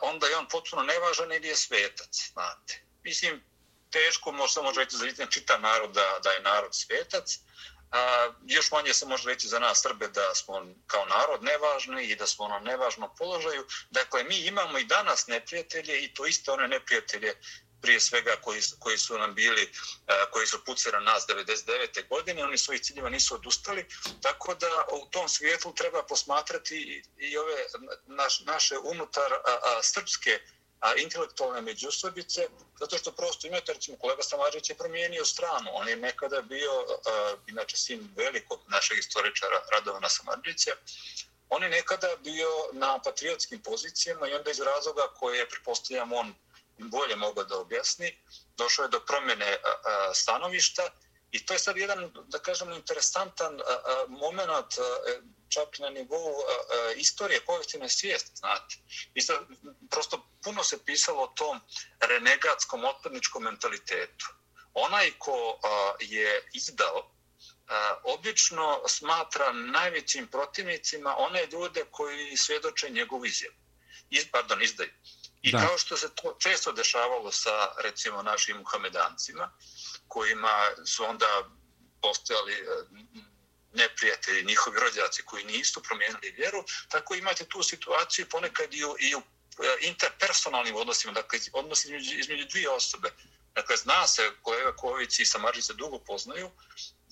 onda 0.00 0.26
je 0.26 0.36
on 0.36 0.48
potpuno 0.48 0.82
nevažan 0.82 1.32
ili 1.32 1.48
je 1.48 1.56
svetac, 1.56 2.30
znate. 2.32 2.82
Mislim, 3.04 3.44
teško 3.90 4.32
može 4.32 4.52
samo 4.52 4.72
reći 4.72 4.96
za 4.96 5.26
čita 5.26 5.58
narod 5.58 5.92
da, 5.92 6.18
da 6.22 6.30
je 6.30 6.40
narod 6.40 6.74
svetac, 6.74 7.38
A, 7.92 8.32
još 8.46 8.70
manje 8.70 8.94
se 8.94 9.06
može 9.06 9.28
reći 9.28 9.48
za 9.48 9.58
nas 9.58 9.82
Srbe 9.82 10.08
da 10.08 10.34
smo 10.34 10.66
kao 10.86 11.06
narod 11.06 11.42
nevažni 11.42 12.04
i 12.04 12.16
da 12.16 12.26
smo 12.26 12.48
na 12.48 12.58
nevažnom 12.58 13.10
položaju. 13.18 13.66
Dakle, 13.90 14.24
mi 14.24 14.36
imamo 14.36 14.78
i 14.78 14.84
danas 14.84 15.26
neprijatelje 15.26 16.04
i 16.04 16.14
to 16.14 16.26
isto 16.26 16.52
one 16.52 16.68
neprijatelje 16.68 17.34
prije 17.82 18.00
svega 18.00 18.36
koji, 18.42 18.60
koji 18.78 18.98
su 18.98 19.18
nam 19.18 19.34
bili, 19.34 19.72
a, 20.06 20.30
koji 20.30 20.46
su 20.46 20.64
pucali 20.64 20.92
na 21.04 21.12
nas 21.12 21.26
99. 21.28 22.08
godine, 22.08 22.44
oni 22.44 22.58
svojih 22.58 22.82
ciljeva 22.82 23.10
nisu 23.10 23.34
odustali, 23.34 23.86
tako 24.22 24.54
da 24.54 24.86
u 24.92 25.10
tom 25.10 25.28
svijetu 25.28 25.74
treba 25.74 26.02
posmatrati 26.02 26.76
i, 26.76 27.02
i 27.26 27.36
ove 27.36 27.56
naš, 28.06 28.40
naše 28.40 28.78
unutar 28.78 29.32
a, 29.32 29.38
a, 29.44 29.82
srpske 29.82 30.40
a 30.82 30.94
intelektualne 30.96 31.60
međusobice, 31.60 32.46
zato 32.80 32.98
što 32.98 33.12
prosto 33.12 33.46
imate, 33.46 33.72
recimo, 33.72 33.96
kolega 33.96 34.22
Samarić 34.22 34.70
je 34.70 34.76
promijenio 34.76 35.24
stranu. 35.24 35.70
On 35.72 35.88
je 35.88 35.96
nekada 35.96 36.42
bio, 36.42 36.70
a, 37.06 37.34
inače, 37.46 37.76
sin 37.76 38.08
velikog 38.16 38.60
našeg 38.68 38.98
istoričara 38.98 39.62
Radovana 39.72 40.08
Samarića, 40.08 40.70
on 41.48 41.62
je 41.62 41.68
nekada 41.68 42.08
bio 42.24 42.48
na 42.72 42.98
patriotskim 43.04 43.62
pozicijama 43.62 44.28
i 44.28 44.34
onda 44.34 44.50
iz 44.50 44.60
razloga 44.60 45.02
koje 45.18 45.38
je, 45.38 45.48
prepostavljam, 45.48 46.12
on 46.12 46.34
bolje 46.78 47.16
mogao 47.16 47.44
da 47.44 47.58
objasni, 47.58 48.18
došao 48.56 48.82
je 48.82 48.88
do 48.88 49.00
promjene 49.00 49.50
uh, 49.56 49.60
stanovišta 50.14 50.90
i 51.32 51.46
to 51.46 51.52
je 51.52 51.58
sad 51.58 51.76
jedan, 51.76 52.12
da 52.28 52.38
kažemo, 52.38 52.74
interesantan 52.74 53.54
uh, 53.54 54.10
moment 54.10 54.50
a, 54.50 54.64
e, 55.08 55.20
čak 55.48 55.78
na 55.78 55.88
nivou 55.88 56.30
uh, 56.30 56.44
istorije 56.96 57.40
povijestivne 57.44 57.88
svijesti, 57.88 58.30
znate. 58.36 58.76
I 59.14 59.20
sad, 59.20 59.38
prosto 59.90 60.28
puno 60.44 60.64
se 60.64 60.84
pisalo 60.84 61.22
o 61.22 61.32
tom 61.36 61.60
renegatskom 62.00 62.84
otpadničkom 62.84 63.42
mentalitetu. 63.42 64.26
Onaj 64.74 65.10
ko 65.18 65.58
a, 65.62 65.92
je 66.00 66.48
izdao, 66.52 67.12
obično 68.04 68.82
smatra 68.88 69.52
najvećim 69.52 70.26
protivnicima 70.26 71.14
one 71.18 71.46
ljude 71.46 71.84
koji 71.90 72.36
svjedoče 72.36 72.90
njegov 72.90 73.26
izjav. 73.26 73.52
Iz, 74.10 74.24
pardon, 74.32 74.62
izdaju. 74.62 74.90
I 75.42 75.52
da. 75.52 75.66
kao 75.66 75.78
što 75.78 75.96
se 75.96 76.08
to 76.14 76.36
često 76.38 76.72
dešavalo 76.72 77.32
sa, 77.32 77.68
recimo, 77.82 78.22
našim 78.22 78.56
muhamedancima, 78.56 79.52
kojima 80.08 80.70
su 80.86 81.04
onda 81.04 81.50
postojali 82.02 82.56
neprijatelji, 83.72 84.44
njihovi 84.44 84.80
rođaci 84.80 85.22
koji 85.22 85.44
nisu 85.44 85.82
promijenili 85.82 86.30
vjeru, 86.30 86.64
tako 86.88 87.14
imate 87.14 87.44
tu 87.44 87.62
situaciju 87.62 88.28
ponekad 88.28 88.74
i 88.74 88.84
u, 88.84 88.96
i 89.00 89.14
u 89.14 89.18
e, 89.18 89.22
interpersonalnim 89.80 90.76
odnosima, 90.76 91.12
dakle 91.12 91.38
odnosi 91.52 91.88
između, 91.88 92.18
između 92.18 92.44
dvije 92.44 92.70
osobe. 92.70 93.10
Dakle, 93.54 93.76
zna 93.76 94.06
se, 94.06 94.30
kolega 94.42 94.76
Ković 94.76 95.18
i 95.18 95.26
Samarđi 95.26 95.62
se 95.62 95.74
dugo 95.74 95.98
poznaju, 95.98 96.50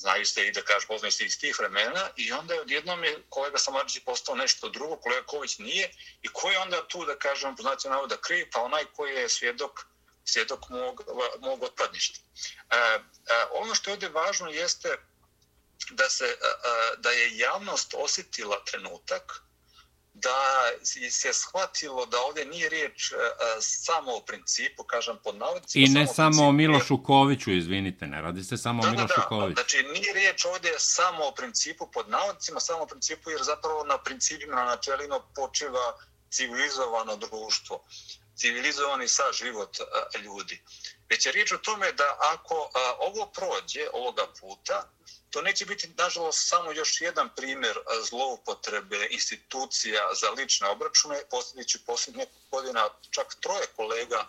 zaista 0.01 0.41
i 0.43 0.53
da 0.53 0.63
kaže 0.63 0.87
poznaju 0.87 1.13
se 1.13 1.25
iz 1.25 1.39
tih 1.39 1.59
vremena 1.59 2.11
i 2.17 2.33
onda 2.33 2.55
je 2.55 2.61
odjednom 2.61 3.05
je 3.05 3.23
kolega 3.29 3.59
Samarđi 3.59 4.01
postao 4.01 4.35
nešto 4.35 4.69
drugo, 4.69 4.97
kolega 4.97 5.27
Ković 5.27 5.59
nije 5.59 5.91
i 6.23 6.29
ko 6.33 6.51
je 6.51 6.59
onda 6.59 6.89
tu, 6.89 7.05
da 7.05 7.19
kažem, 7.19 7.57
poznati 7.57 7.89
navoda 7.89 8.17
kriv, 8.17 8.47
pa 8.53 8.63
onaj 8.63 8.85
koji 8.85 9.15
je 9.15 9.29
svjedok 9.29 9.81
svjedok 10.25 10.69
mog, 10.69 11.03
mog 11.41 11.63
otpadništa. 11.63 12.19
E, 12.71 12.77
e, 12.77 13.01
ono 13.51 13.75
što 13.75 13.91
je 13.91 13.93
ovdje 13.93 14.09
važno 14.09 14.51
jeste 14.51 14.99
da 15.91 16.11
se 16.11 16.25
e, 16.25 16.29
e, 16.31 16.97
da 16.97 17.11
je 17.11 17.39
javnost 17.39 17.95
osjetila 17.97 18.65
trenutak 18.65 19.43
da 20.23 20.41
se 21.11 21.33
shvatilo 21.33 22.07
da 22.07 22.21
ovdje 22.21 22.45
nije 22.45 22.69
riječ 22.69 23.13
samo 23.61 24.17
o 24.17 24.21
principu, 24.21 24.85
kažem 24.85 25.17
pod 25.25 25.37
navodicima. 25.37 25.87
I 25.87 25.89
ne 25.89 26.07
samo, 26.07 26.33
samo 26.33 26.49
o 26.49 26.53
Milošu 26.53 27.03
Koviću, 27.03 27.51
izvinite, 27.53 28.07
ne 28.07 28.23
radi 28.23 28.45
se 28.45 28.57
samo 28.57 28.83
da, 28.83 28.89
o 28.89 28.91
Milošu 28.91 29.15
da, 29.17 29.23
da, 29.23 29.29
Koviću. 29.29 29.55
Znači, 29.55 29.83
nije 29.83 30.13
riječ 30.13 30.45
ovdje 30.45 30.73
samo 30.79 31.25
o 31.25 31.33
principu 31.33 31.91
pod 31.93 32.09
navodicima, 32.09 32.61
samo 32.61 32.83
o 32.83 32.87
principu 32.87 33.31
jer 33.31 33.43
zapravo 33.43 33.85
na 33.85 33.99
principima, 33.99 34.57
na 34.57 34.65
načelima 34.65 35.21
počiva 35.35 35.97
civilizovano 36.31 37.17
društvo, 37.17 37.85
civilizovani 38.37 39.09
sa 39.09 39.23
život 39.33 39.77
ljudi. 40.25 40.63
Već 41.11 41.27
je 41.27 41.33
riječ 41.33 41.53
o 41.53 41.59
tome 41.59 41.93
da 41.93 42.17
ako 42.35 42.71
ovo 42.99 43.27
prođe 43.27 43.89
ovoga 43.93 44.27
puta, 44.41 44.91
to 45.31 45.43
neće 45.43 45.67
biti, 45.67 45.89
nažalost, 45.99 46.49
samo 46.49 46.73
još 46.73 47.01
jedan 47.01 47.29
primjer 47.37 47.79
zloupotrebe 48.09 49.07
institucija 49.11 50.09
za 50.21 50.31
lične 50.31 50.69
obračune. 50.69 51.23
Posljednići 51.31 51.85
posljednje 51.87 52.27
godina 52.51 52.89
čak 53.11 53.35
troje 53.41 53.67
kolega 53.77 54.27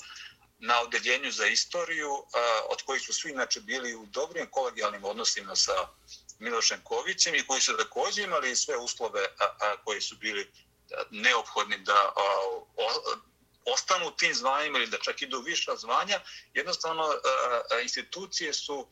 na 0.59 0.81
odeljenju 0.81 1.31
za 1.31 1.45
istoriju, 1.45 2.25
od 2.69 2.81
kojih 2.81 3.03
su 3.03 3.13
svi 3.13 3.31
inače 3.31 3.59
bili 3.59 3.95
u 3.95 4.05
dobrim 4.05 4.47
kolegijalnim 4.51 5.03
odnosima 5.03 5.55
sa 5.55 5.87
Milošem 6.39 6.81
Kovićem 6.83 7.35
i 7.35 7.47
koji 7.47 7.61
su 7.61 7.77
također 7.77 8.23
imali 8.23 8.55
sve 8.55 8.77
uslove 8.77 9.25
koji 9.83 10.01
su 10.01 10.15
bili 10.15 10.51
neophodni 11.11 11.77
da 11.77 12.13
ostanu 13.65 14.07
u 14.07 14.11
tim 14.11 14.33
zvanjima 14.33 14.77
ili 14.77 14.87
da 14.87 14.97
čak 14.97 15.21
idu 15.21 15.41
viša 15.41 15.75
zvanja. 15.75 16.19
Jednostavno, 16.53 17.09
institucije 17.83 18.53
su 18.53 18.87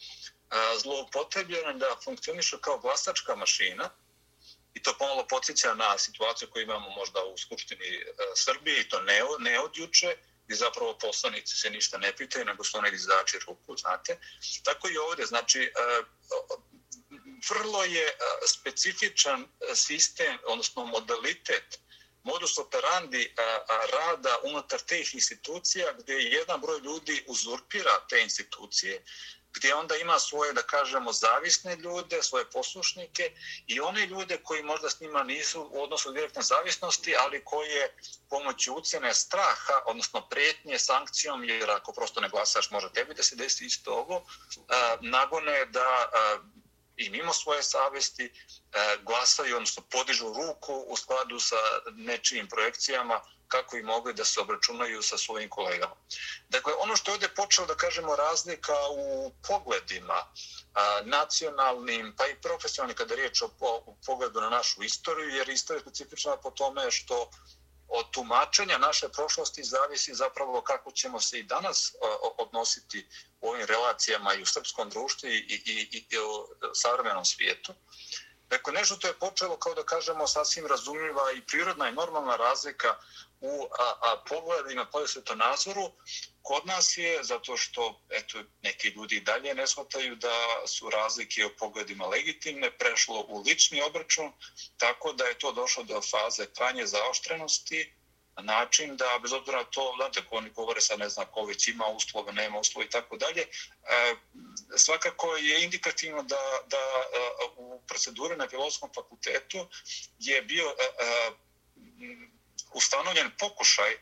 zloupotrebljena 0.82 1.74
da 1.74 1.96
funkcionišu 2.03 2.58
kao 2.58 2.79
glasačka 2.79 3.36
mašina 3.36 3.89
i 4.74 4.84
to 4.84 4.96
pomalo 5.00 5.27
podsjeća 5.27 5.74
na 5.74 5.98
situaciju 5.98 6.50
koju 6.51 6.63
imamo 6.63 6.89
možda 6.89 7.24
u 7.24 7.38
Skupštini 7.38 7.86
e, 7.86 8.13
Srbije 8.36 8.82
i 8.82 8.89
to 8.89 9.01
ne, 9.01 9.22
ne 9.39 9.60
od 9.60 9.77
juče 9.77 10.15
i 10.48 10.56
zapravo 10.56 10.98
poslanici 10.98 11.56
se 11.56 11.70
ništa 11.70 11.98
ne 11.98 12.15
pitaju 12.15 12.46
nego 12.46 12.63
su 12.63 12.77
oni 12.77 12.89
izdači 12.94 13.39
ruku, 13.48 13.77
znate. 13.77 14.20
Tako 14.63 14.89
i 14.89 14.98
ovdje, 14.98 15.25
znači, 15.25 15.60
e, 15.60 15.72
vrlo 17.50 17.84
je 17.84 18.08
e, 18.08 18.15
specifičan 18.48 19.48
sistem, 19.74 20.38
odnosno 20.46 20.86
modalitet 20.86 21.79
modus 22.24 22.58
operandi 22.58 23.36
rada 23.91 24.38
unutar 24.44 24.79
teh 24.79 25.15
institucija 25.15 25.94
gdje 25.94 26.13
jedan 26.13 26.62
broj 26.62 26.79
ljudi 26.79 27.24
uzurpira 27.27 28.06
te 28.10 28.22
institucije 28.22 29.03
gdje 29.53 29.75
onda 29.75 29.96
ima 29.96 30.20
svoje, 30.20 30.53
da 30.53 30.62
kažemo, 30.62 31.13
zavisne 31.13 31.75
ljude, 31.75 32.24
svoje 32.24 32.46
poslušnike 32.50 33.32
i 33.68 33.79
one 33.79 34.06
ljude 34.06 34.38
koji 34.44 34.63
možda 34.63 34.89
s 34.89 35.00
njima 35.00 35.24
nisu 35.24 35.70
u 35.72 35.84
odnosu 35.84 36.12
direktne 36.12 36.41
zavisnosti, 36.41 37.15
ali 37.15 37.46
koje 37.46 37.96
pomoću 38.29 38.74
ucene 38.74 39.13
straha, 39.13 39.82
odnosno 39.86 40.27
prijetnje 40.29 40.79
sankcijom, 40.79 41.44
jer 41.44 41.72
ako 41.72 41.94
prosto 41.94 42.22
ne 42.22 42.29
glasaš, 42.29 42.72
može 42.72 42.94
tebi 42.94 43.13
da 43.13 43.24
se 43.24 43.36
desi 43.36 43.65
isto 43.65 43.94
ovo, 43.94 44.25
e, 44.56 44.98
nagone 45.01 45.65
da 45.65 46.10
e, 46.13 46.39
i 46.98 47.10
mimo 47.10 47.34
svoje 47.34 47.63
savesti 47.63 48.25
e, 48.25 48.98
glasaju, 49.03 49.56
odnosno 49.56 49.84
podižu 49.91 50.34
ruku 50.34 50.74
u 50.88 50.98
skladu 50.98 51.39
sa 51.39 51.56
nečijim 51.91 52.48
projekcijama, 52.48 53.22
kako 53.50 53.77
i 53.77 53.84
mogli 53.84 54.13
da 54.13 54.25
se 54.25 54.39
obračunaju 54.39 55.01
sa 55.01 55.18
svojim 55.18 55.50
kolegama. 55.50 55.96
Dakle, 56.50 56.74
ono 56.79 56.96
što 56.96 57.12
je 57.12 57.13
ovdje 57.13 57.36
počelo 57.36 57.68
da 57.68 57.75
kažemo 57.75 58.15
razlika 58.15 58.74
u 58.91 59.32
pogledima 59.48 60.20
a, 60.74 61.01
nacionalnim, 61.03 62.13
pa 62.18 62.27
i 62.27 62.41
profesionalnim 62.41 62.98
kada 62.98 63.13
je 63.13 63.18
riječ 63.18 63.41
o, 63.41 63.50
o 63.60 63.96
pogledu 64.06 64.41
na 64.41 64.50
našu 64.50 64.84
istoriju, 64.84 65.29
jer 65.29 65.50
istorija 65.50 65.79
je 65.79 65.82
specifična 65.82 66.38
po 66.38 66.51
tome 66.51 66.91
što 66.91 67.29
od 67.89 68.12
tumačenja 68.12 68.77
naše 68.77 69.10
prošlosti 69.10 69.63
zavisi 69.63 70.13
zapravo 70.13 70.62
kako 70.62 70.91
ćemo 70.91 71.20
se 71.20 71.39
i 71.39 71.44
danas 71.44 71.96
odnositi 72.38 73.08
u 73.41 73.50
ovim 73.50 73.65
relacijama 73.65 74.34
i 74.34 74.41
u 74.41 74.46
srpskom 74.46 74.89
društvu 74.89 75.29
i, 75.29 75.38
i, 75.38 75.62
i, 75.65 76.06
i 76.10 76.18
u 76.18 76.48
savremenom 76.74 77.25
svijetu. 77.25 77.74
Dakle, 78.50 78.74
nešto 78.74 78.96
to 78.96 79.08
je 79.08 79.20
počelo, 79.20 79.58
kao 79.58 79.74
da 79.74 79.84
kažemo, 79.84 80.27
sasvim 80.27 80.68
razumljiva 80.68 81.32
i 81.32 81.41
prirodna 81.41 81.89
i 81.89 81.94
normalna 81.94 82.36
razlika 82.36 82.96
u 83.41 83.67
a, 83.79 83.93
a, 84.01 84.24
pogledima 84.29 84.86
po 84.86 85.08
svetonazoru. 85.08 85.91
Kod 86.41 86.65
nas 86.65 86.98
je, 86.98 87.24
zato 87.24 87.58
što 87.58 88.01
eto, 88.10 88.43
neki 88.62 88.88
ljudi 88.88 89.19
dalje 89.19 89.53
ne 89.53 89.67
shvataju 89.67 90.15
da 90.15 90.67
su 90.67 90.89
razlike 90.89 91.46
u 91.46 91.55
pogledima 91.58 92.08
legitimne, 92.08 92.77
prešlo 92.77 93.25
u 93.27 93.41
lični 93.41 93.81
obračun, 93.81 94.31
tako 94.77 95.13
da 95.13 95.24
je 95.24 95.39
to 95.39 95.51
došlo 95.51 95.84
do 95.84 96.01
faze 96.01 96.46
kranje 96.46 96.86
zaoštrenosti, 96.86 97.93
način 98.41 98.98
da, 98.98 99.19
bez 99.22 99.34
obzira 99.34 99.63
to, 99.63 99.93
znate, 99.96 100.25
ko 100.25 100.36
oni 100.36 100.50
govore 100.50 100.81
sad, 100.81 101.00
ne 101.00 101.10
znam, 101.10 101.25
ko 101.31 101.46
već 101.46 101.67
ima 101.67 101.86
uslove, 101.88 102.34
nema 102.34 102.60
uslove 102.60 102.86
i 102.86 102.89
tako 102.89 103.17
dalje, 103.17 103.41
e, 103.41 104.15
svakako 104.77 105.36
je 105.36 105.63
indikativno 105.63 106.24
da, 106.24 106.60
da 106.67 106.77
e, 106.77 107.19
u 107.58 107.81
proceduri 107.88 108.36
na 108.36 108.48
filozofskom 108.50 108.89
fakultetu 108.96 109.67
je 110.19 110.41
bio 110.41 110.75
e, 110.79 110.84
e 111.05 111.31
ustanovljen 112.73 113.31
pokušaj 113.39 113.97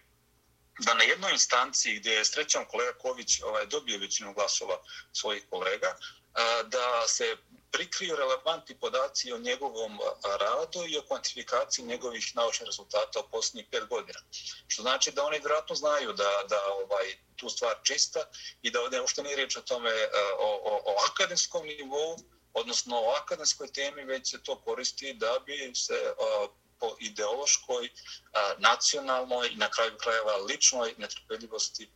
da 0.79 0.93
na 0.93 1.03
jednoj 1.03 1.31
instanciji 1.31 1.99
gdje 1.99 2.11
je 2.11 2.25
srećan 2.25 2.65
kolega 2.65 2.93
Ković 2.93 3.41
ovaj, 3.41 3.65
dobio 3.65 3.99
većinu 3.99 4.33
glasova 4.33 4.77
svojih 5.13 5.43
kolega, 5.49 5.97
da 6.63 7.07
se 7.07 7.37
prikriju 7.71 8.15
relevantni 8.15 8.79
podaci 8.79 9.31
o 9.31 9.37
njegovom 9.37 9.99
radu 10.39 10.85
i 10.87 10.97
o 10.97 11.01
kvantifikaciji 11.07 11.85
njegovih 11.85 12.35
naučnih 12.35 12.65
rezultata 12.65 13.19
u 13.19 13.29
posljednjih 13.31 13.65
pet 13.71 13.85
godina. 13.85 14.19
Što 14.67 14.81
znači 14.81 15.11
da 15.11 15.23
oni 15.23 15.39
vjerojatno 15.39 15.75
znaju 15.75 16.13
da, 16.13 16.43
da 16.49 16.61
ovaj 16.73 17.17
tu 17.35 17.49
stvar 17.49 17.75
čista 17.83 18.19
i 18.61 18.71
da 18.71 18.81
ovdje 18.81 19.01
uopšte 19.01 19.23
nije 19.23 19.35
riječ 19.35 19.57
o 19.57 19.61
tome 19.61 19.89
e, 19.89 20.09
o, 20.39 20.49
o, 20.63 20.81
o 20.85 20.95
akademskom 21.11 21.65
nivou, 21.65 22.17
odnosno 22.53 22.95
o 22.99 23.13
akademskoj 23.21 23.67
temi, 23.67 24.03
već 24.05 24.31
se 24.31 24.43
to 24.43 24.61
koristi 24.61 25.13
da 25.13 25.39
bi 25.45 25.71
se 25.75 26.13
a, 26.19 26.47
po 26.79 26.95
ideološkoj, 26.99 27.85
e, 27.85 27.91
nacionalnoj 28.57 29.47
i 29.47 29.55
na 29.55 29.69
kraju 29.69 29.97
krajeva 29.97 30.37
ličnoj 30.37 30.93
netrpeljivosti 30.97 31.83
e, 31.83 31.89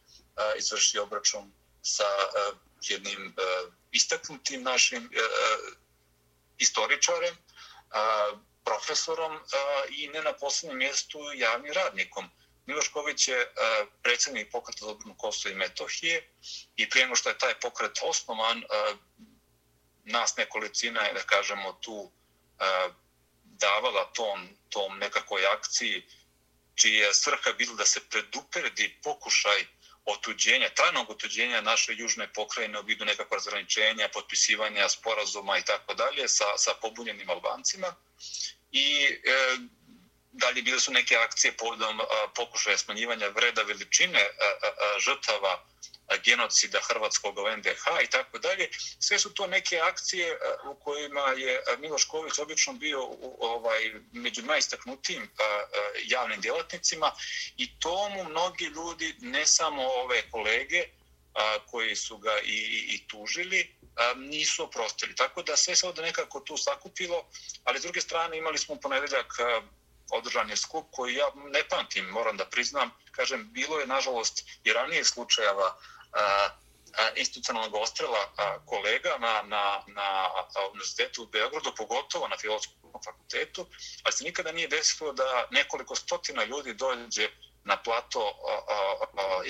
izvrši 0.57 0.99
obračun 0.99 1.51
sa 1.81 2.03
e, 2.03 2.51
jednim 2.81 3.35
istaknutim 3.91 4.63
našim 4.63 5.09
istoričarem, 6.57 7.37
profesorom 8.63 9.39
i 9.89 10.07
ne 10.07 10.21
na 10.21 10.33
posljednjem 10.33 10.77
mjestu 10.77 11.19
javnim 11.35 11.73
radnikom. 11.73 12.29
Milošković 12.65 13.27
je 13.27 13.53
predsjednik 14.01 14.51
pokreta 14.51 14.85
za 14.85 14.91
obrnu 14.91 15.15
Kosova 15.17 15.53
i 15.53 15.57
Metohije 15.57 16.29
i 16.75 16.89
prije 16.89 17.15
što 17.15 17.29
je 17.29 17.37
taj 17.37 17.59
pokret 17.59 17.99
osnovan, 18.03 18.63
nas 20.03 20.37
nekolicina 20.37 21.01
je, 21.01 21.13
da 21.13 21.21
kažemo, 21.21 21.73
tu 21.73 22.11
davala 23.61 24.03
tom, 24.13 24.49
tom 24.69 24.97
nekakvoj 24.99 25.45
akciji 25.45 26.03
čija 26.75 27.07
je 27.07 27.13
svrha 27.13 27.51
bila 27.57 27.75
da 27.75 27.85
se 27.85 27.99
predupredi 28.09 28.99
pokušaj 29.03 29.65
otuđenja, 30.05 30.69
trajnog 30.69 31.09
otuđenja 31.09 31.61
naše 31.61 31.93
južne 31.95 32.33
pokrajine 32.33 32.79
u 32.79 32.83
vidu 32.83 33.05
nekakva 33.05 33.37
razgraničenja, 33.37 34.09
potpisivanja 34.13 34.89
sporazuma 34.89 35.57
i 35.57 35.65
tako 35.65 35.93
dalje 35.93 36.27
sa, 36.27 36.45
sa 36.57 36.73
pobunjenim 36.81 37.29
Albancima. 37.29 37.95
I 38.71 39.03
e, 39.05 39.57
dalje 40.31 40.61
bile 40.61 40.79
su 40.79 40.91
neke 40.91 41.15
akcije 41.15 41.57
povodom 41.57 42.01
pokušaja 42.35 42.77
smanjivanja 42.77 43.27
vreda 43.27 43.61
veličine 43.61 44.21
a, 44.21 44.45
a, 44.45 44.67
a, 44.67 44.99
žrtava 44.99 45.65
genocida 46.25 46.79
Hrvatskog 46.89 47.37
u 47.37 47.57
NDH 47.57 47.85
i 48.03 48.07
tako 48.07 48.39
dalje. 48.39 48.69
Sve 48.99 49.19
su 49.19 49.33
to 49.33 49.47
neke 49.47 49.79
akcije 49.79 50.27
e, 50.27 50.37
u 50.67 50.75
kojima 50.75 51.21
je 51.21 51.53
e, 51.53 51.77
Miloš 51.77 52.05
Ković 52.05 52.39
obično 52.39 52.73
bio 52.73 53.09
ovaj, 53.39 53.93
među 54.11 54.41
najistaknutijim 54.41 55.23
e, 55.23 55.27
javnim 56.03 56.41
djelatnicima 56.41 57.11
i 57.57 57.79
tomu 57.79 58.23
mnogi 58.23 58.65
ljudi, 58.65 59.15
ne 59.19 59.45
samo 59.45 59.83
ove 59.83 60.29
kolege 60.31 60.83
koji 61.65 61.95
su 61.95 62.17
ga 62.17 62.39
i, 62.43 62.49
i, 62.49 62.95
i 62.95 63.07
tužili, 63.07 63.75
nisu 64.15 64.63
oprostili. 64.63 65.15
Tako 65.15 65.43
da 65.43 65.55
sve 65.55 65.75
se 65.75 65.87
ovdje 65.87 66.03
nekako 66.03 66.39
tu 66.39 66.57
sakupilo, 66.57 67.25
ali 67.63 67.79
s 67.79 67.81
druge 67.81 68.01
strane 68.01 68.37
imali 68.37 68.57
smo 68.57 68.75
ponedeljak 68.75 69.33
održan 70.11 70.49
je 70.49 70.57
skup 70.57 70.87
koji 70.91 71.15
ja 71.15 71.31
ne 71.35 71.63
pamtim, 71.69 72.05
moram 72.05 72.37
da 72.37 72.45
priznam, 72.45 72.91
kažem, 73.11 73.49
bilo 73.51 73.79
je 73.79 73.87
nažalost 73.87 74.43
i 74.63 74.73
ranije 74.73 75.03
slučajeva 75.05 75.77
institucionalnog 77.15 77.75
ostrela 77.75 78.17
kolega 78.65 79.09
na, 79.19 79.41
na, 79.41 79.63
na 79.87 80.07
univerzitetu 80.71 81.23
u 81.23 81.27
Beogradu, 81.27 81.71
pogotovo 81.77 82.27
na 82.27 82.37
filozofskom 82.37 83.01
fakultetu, 83.05 83.65
ali 84.03 84.13
se 84.13 84.23
nikada 84.23 84.51
nije 84.51 84.67
desilo 84.67 85.13
da 85.13 85.47
nekoliko 85.51 85.95
stotina 85.95 86.43
ljudi 86.43 86.73
dođe 86.73 87.29
na 87.63 87.77
plato 87.77 88.19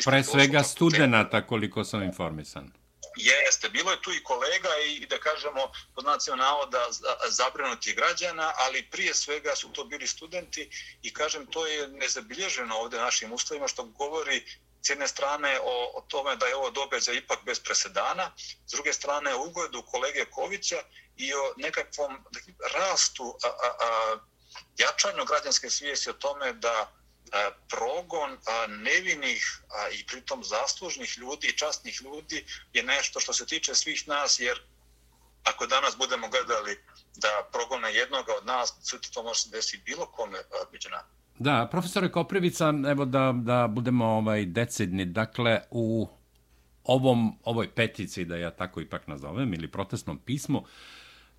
Pre 0.06 0.24
svega 0.24 0.64
studenta, 0.64 1.48
koliko 1.48 1.84
sam 1.84 2.04
informisan. 2.04 2.81
Jeste, 3.16 3.70
bilo 3.70 3.92
je 3.92 4.02
tu 4.02 4.14
i 4.14 4.24
kolega 4.24 4.70
i 4.86 5.06
da 5.06 5.18
kažemo 5.20 5.72
pod 5.96 6.06
nacionalno 6.06 6.44
navoda 6.44 6.88
zabrinuti 7.30 7.94
građana, 7.94 8.54
ali 8.56 8.90
prije 8.92 9.14
svega 9.14 9.56
su 9.56 9.70
to 9.74 9.84
bili 9.84 10.08
studenti 10.08 10.70
i 11.02 11.14
kažem 11.14 11.46
to 11.46 11.68
je 11.68 11.88
nezabilježeno 11.88 12.78
ovdje 12.78 13.00
našim 13.00 13.34
ustavima 13.34 13.68
što 13.68 13.84
govori 13.84 14.46
s 14.82 14.90
jedne 14.90 15.08
strane 15.08 15.60
o, 15.60 15.92
o 15.94 16.02
tome 16.08 16.36
da 16.36 16.46
je 16.46 16.56
ovo 16.56 16.70
događaj 16.70 17.16
ipak 17.16 17.40
bez 17.46 17.60
presedana, 17.60 18.32
s 18.68 18.72
druge 18.72 18.94
strane 18.94 19.36
o 19.36 19.46
ugledu 19.46 19.84
kolege 19.92 20.26
Kovića 20.26 20.84
i 21.18 21.34
o 21.34 21.54
nekakvom 21.58 22.26
rastu 22.74 23.38
a, 23.44 23.48
a, 23.48 23.72
a, 23.80 24.18
jačanju 24.78 25.26
građanske 25.26 25.70
svijesti 25.70 26.10
o 26.10 26.14
tome 26.14 26.54
da 26.54 26.72
a, 26.72 27.01
E, 27.32 27.52
progon 27.70 28.32
e, 28.32 28.38
nevinih 28.68 29.62
i 30.00 30.06
pritom 30.06 30.44
zaslužnih 30.44 31.18
ljudi 31.18 31.48
i 31.48 31.58
častnih 31.58 32.02
ljudi 32.04 32.46
je 32.74 32.84
nešto 32.84 33.20
što 33.20 33.34
se 33.34 33.46
tiče 33.46 33.76
svih 33.76 34.08
nas, 34.08 34.40
jer 34.40 34.60
ako 35.44 35.68
danas 35.68 35.98
budemo 35.98 36.30
gledali 36.30 36.84
da 37.16 37.50
progone 37.52 37.94
jednoga 37.94 38.32
od 38.38 38.46
nas, 38.46 38.74
to 39.14 39.24
može 39.24 39.42
se 39.42 39.50
desiti 39.50 39.84
bilo 39.86 40.06
kome 40.06 40.38
e, 40.38 40.44
među 40.72 40.90
nama. 40.90 41.08
Da, 41.40 41.68
profesore 41.72 42.12
Koprivica, 42.12 42.74
evo 42.88 43.06
da, 43.06 43.34
da 43.36 43.68
budemo 43.68 44.06
ovaj 44.06 44.46
decidni, 44.46 45.06
dakle, 45.06 45.62
u 45.72 46.08
ovom, 46.84 47.40
ovoj 47.44 47.76
petici, 47.76 48.26
da 48.26 48.38
ja 48.38 48.52
tako 48.52 48.82
ipak 48.82 49.08
nazovem, 49.08 49.54
ili 49.54 49.72
protestnom 49.72 50.20
pismu, 50.20 50.66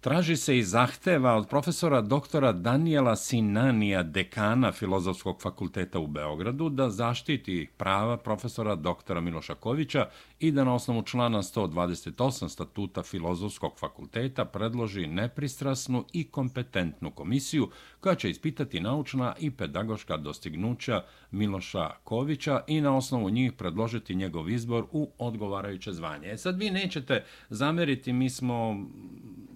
traži 0.03 0.37
se 0.37 0.59
i 0.59 0.63
zahteva 0.63 1.35
od 1.35 1.49
profesora 1.49 2.01
doktora 2.01 2.53
Daniela 2.53 3.17
Sinanija, 3.17 4.03
dekana 4.03 4.73
Filozofskog 4.73 5.43
fakulteta 5.43 5.99
u 5.99 6.07
Beogradu, 6.07 6.69
da 6.69 6.91
zaštiti 6.91 7.69
prava 7.77 8.17
profesora 8.17 8.75
doktora 8.75 9.21
Miloša 9.21 9.55
Kovića 9.55 10.09
i 10.41 10.53
da 10.53 10.65
na 10.65 10.75
osnovu 10.75 11.03
člana 11.03 11.43
128 11.43 12.49
statuta 12.49 13.03
Filozofskog 13.03 13.73
fakulteta 13.79 14.45
predloži 14.45 15.07
nepristrasnu 15.07 16.05
i 16.13 16.25
kompetentnu 16.25 17.11
komisiju 17.11 17.71
koja 18.01 18.15
će 18.15 18.31
ispitati 18.31 18.81
naučna 18.81 19.35
i 19.41 19.51
pedagoška 19.51 20.17
dostignuća 20.17 21.03
Miloša 21.31 21.91
Kovića 22.05 22.61
i 22.67 22.81
na 22.81 22.97
osnovu 22.97 23.31
njih 23.31 23.53
predložiti 23.53 24.15
njegov 24.15 24.51
izbor 24.51 24.85
u 24.93 25.11
odgovarajuće 25.19 25.93
zvanje. 25.93 26.29
E 26.31 26.37
sad 26.37 26.59
vi 26.59 26.71
nećete 26.71 27.25
zameriti, 27.51 28.13
mi 28.13 28.31
smo 28.31 28.87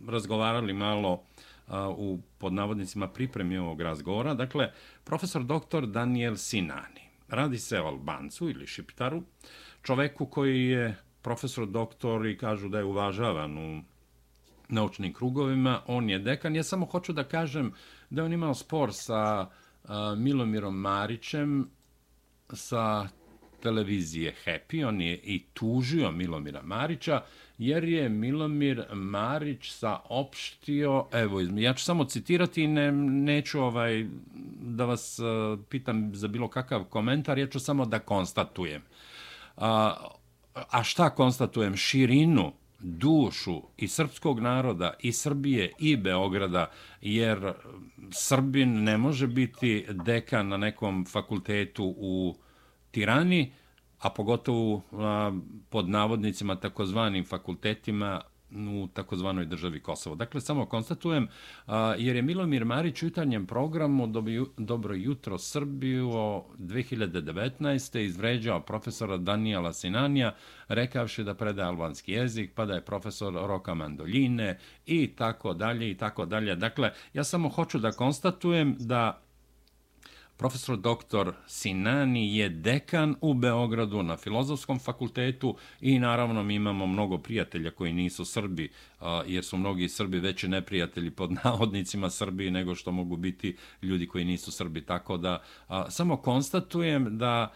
razgovarali 0.09 0.73
malo 0.73 1.23
u 1.97 2.19
podnavodnicima 2.38 3.09
pripremi 3.09 3.59
ovog 3.59 3.81
razgovora. 3.81 4.35
Dakle, 4.35 4.73
profesor 5.05 5.45
doktor 5.45 5.87
Daniel 5.87 6.37
Sinani. 6.37 7.01
Radi 7.29 7.59
se 7.59 7.81
o 7.81 7.87
Albancu 7.87 8.51
ili 8.51 8.66
Šiptaru, 8.66 9.23
čoveku 9.83 10.27
koji 10.27 10.64
je 10.64 10.97
profesor 11.23 11.66
doktor 11.66 12.27
i 12.27 12.38
kažu 12.38 12.69
da 12.69 12.79
je 12.79 12.85
uvažavan 12.85 13.59
u 13.59 13.83
naučnim 14.69 15.12
krugovima. 15.12 15.81
On 15.87 16.11
je 16.11 16.19
dekan. 16.19 16.57
Ja 16.57 16.62
samo 16.62 16.87
hoću 16.87 17.12
da 17.12 17.25
kažem 17.25 17.73
da 18.11 18.25
on 18.25 18.33
imao 18.33 18.55
spor 18.55 18.90
sa 18.92 19.51
Milomirom 20.16 20.81
Marićem 20.81 21.71
sa 22.53 23.09
televizije 23.62 24.35
Happy. 24.45 24.88
On 24.88 25.01
je 25.01 25.21
i 25.23 25.45
tužio 25.55 26.11
Milomira 26.11 26.62
Marića 26.62 27.23
jer 27.59 27.85
je 27.85 28.09
Milomir 28.09 28.85
Marić 28.92 29.71
saopštio, 29.71 31.07
evo, 31.12 31.40
ja 31.40 31.75
ću 31.75 31.85
samo 31.85 32.05
citirati 32.05 32.62
i 32.62 32.66
ne, 32.66 32.92
neću 32.92 33.61
ovaj, 33.61 34.07
da 34.61 34.85
vas 34.85 35.19
uh, 35.19 35.59
pitam 35.69 36.14
za 36.14 36.29
bilo 36.29 36.49
kakav 36.49 36.85
komentar, 36.85 37.38
ja 37.38 37.47
ću 37.47 37.61
samo 37.61 37.87
da 37.87 37.99
konstatujem. 37.99 38.83
A, 39.57 39.95
a 40.71 40.83
šta 40.83 41.11
konstatujem? 41.11 41.77
Širinu, 41.77 42.53
dušu 42.79 43.62
i 43.77 43.88
srpskog 43.88 44.40
naroda, 44.40 44.95
i 45.01 45.12
Srbije, 45.12 45.73
i 45.79 45.97
Beograda, 45.97 46.71
jer 47.01 47.53
Srbin 48.11 48.85
ne 48.85 48.99
može 48.99 49.27
biti 49.27 49.87
dekan 49.90 50.49
na 50.49 50.57
nekom 50.57 51.05
fakultetu 51.05 51.95
u 51.99 52.37
Tirani, 52.90 53.53
a 53.98 54.11
pogotovo 54.11 54.82
a, 54.92 55.32
pod 55.70 55.88
navodnicima 55.88 56.56
takozvanim 56.56 57.24
fakultetima 57.24 58.20
u 58.50 58.88
takozvanoj 58.92 59.44
državi 59.44 59.80
Kosovo. 59.80 60.16
Dakle, 60.16 60.40
samo 60.40 60.66
konstatujem, 60.66 61.28
a, 61.66 61.94
jer 61.98 62.16
je 62.16 62.22
Milomir 62.22 62.64
Marić 62.64 63.02
u 63.02 63.06
jutarnjem 63.06 63.46
programu 63.46 64.06
Dobro 64.56 64.94
jutro 64.94 65.38
Srbiju 65.38 66.09
2019. 66.59 67.98
izvređao 67.98 68.61
profesora 68.61 69.16
Daniela 69.16 69.72
Sinanija, 69.72 70.35
rekavši 70.68 71.24
da 71.24 71.35
predaje 71.35 71.68
albanski 71.68 72.12
jezik, 72.12 72.52
pa 72.54 72.64
da 72.64 72.74
je 72.74 72.85
profesor 72.85 73.35
Roka 73.35 73.74
Mandoljine 73.74 74.59
i 74.87 75.06
tako 75.16 75.54
dalje 75.54 75.90
i 75.90 75.94
tako 75.94 76.26
dalje. 76.26 76.56
Dakle, 76.56 76.92
ja 77.14 77.24
samo 77.24 77.48
hoću 77.48 77.78
da 77.78 77.92
konstatujem 77.92 78.76
da 78.78 79.26
Profesor 80.37 80.77
dr. 80.77 81.33
Sinani 81.46 82.37
je 82.37 82.49
dekan 82.49 83.14
u 83.20 83.35
Beogradu 83.35 84.03
na 84.03 84.16
Filozofskom 84.16 84.79
fakultetu 84.79 85.57
i 85.81 85.99
naravno 85.99 86.42
mi 86.42 86.55
imamo 86.55 86.87
mnogo 86.87 87.18
prijatelja 87.18 87.70
koji 87.70 87.92
nisu 87.92 88.25
Srbi, 88.25 88.70
jer 89.27 89.44
su 89.44 89.57
mnogi 89.57 89.88
Srbi 89.88 90.18
veći 90.18 90.49
neprijatelji 90.49 91.11
pod 91.11 91.33
navodnicima 91.44 92.11
Srbiji 92.11 92.51
nego 92.51 92.75
što 92.75 92.92
mogu 92.92 93.16
biti 93.16 93.57
ljudi 93.83 94.07
koji 94.07 94.25
nisu 94.25 94.53
Srbi. 94.53 94.81
Tako 94.81 95.16
da 95.16 95.42
samo 95.88 96.16
konstatujem 96.16 97.18
da 97.18 97.53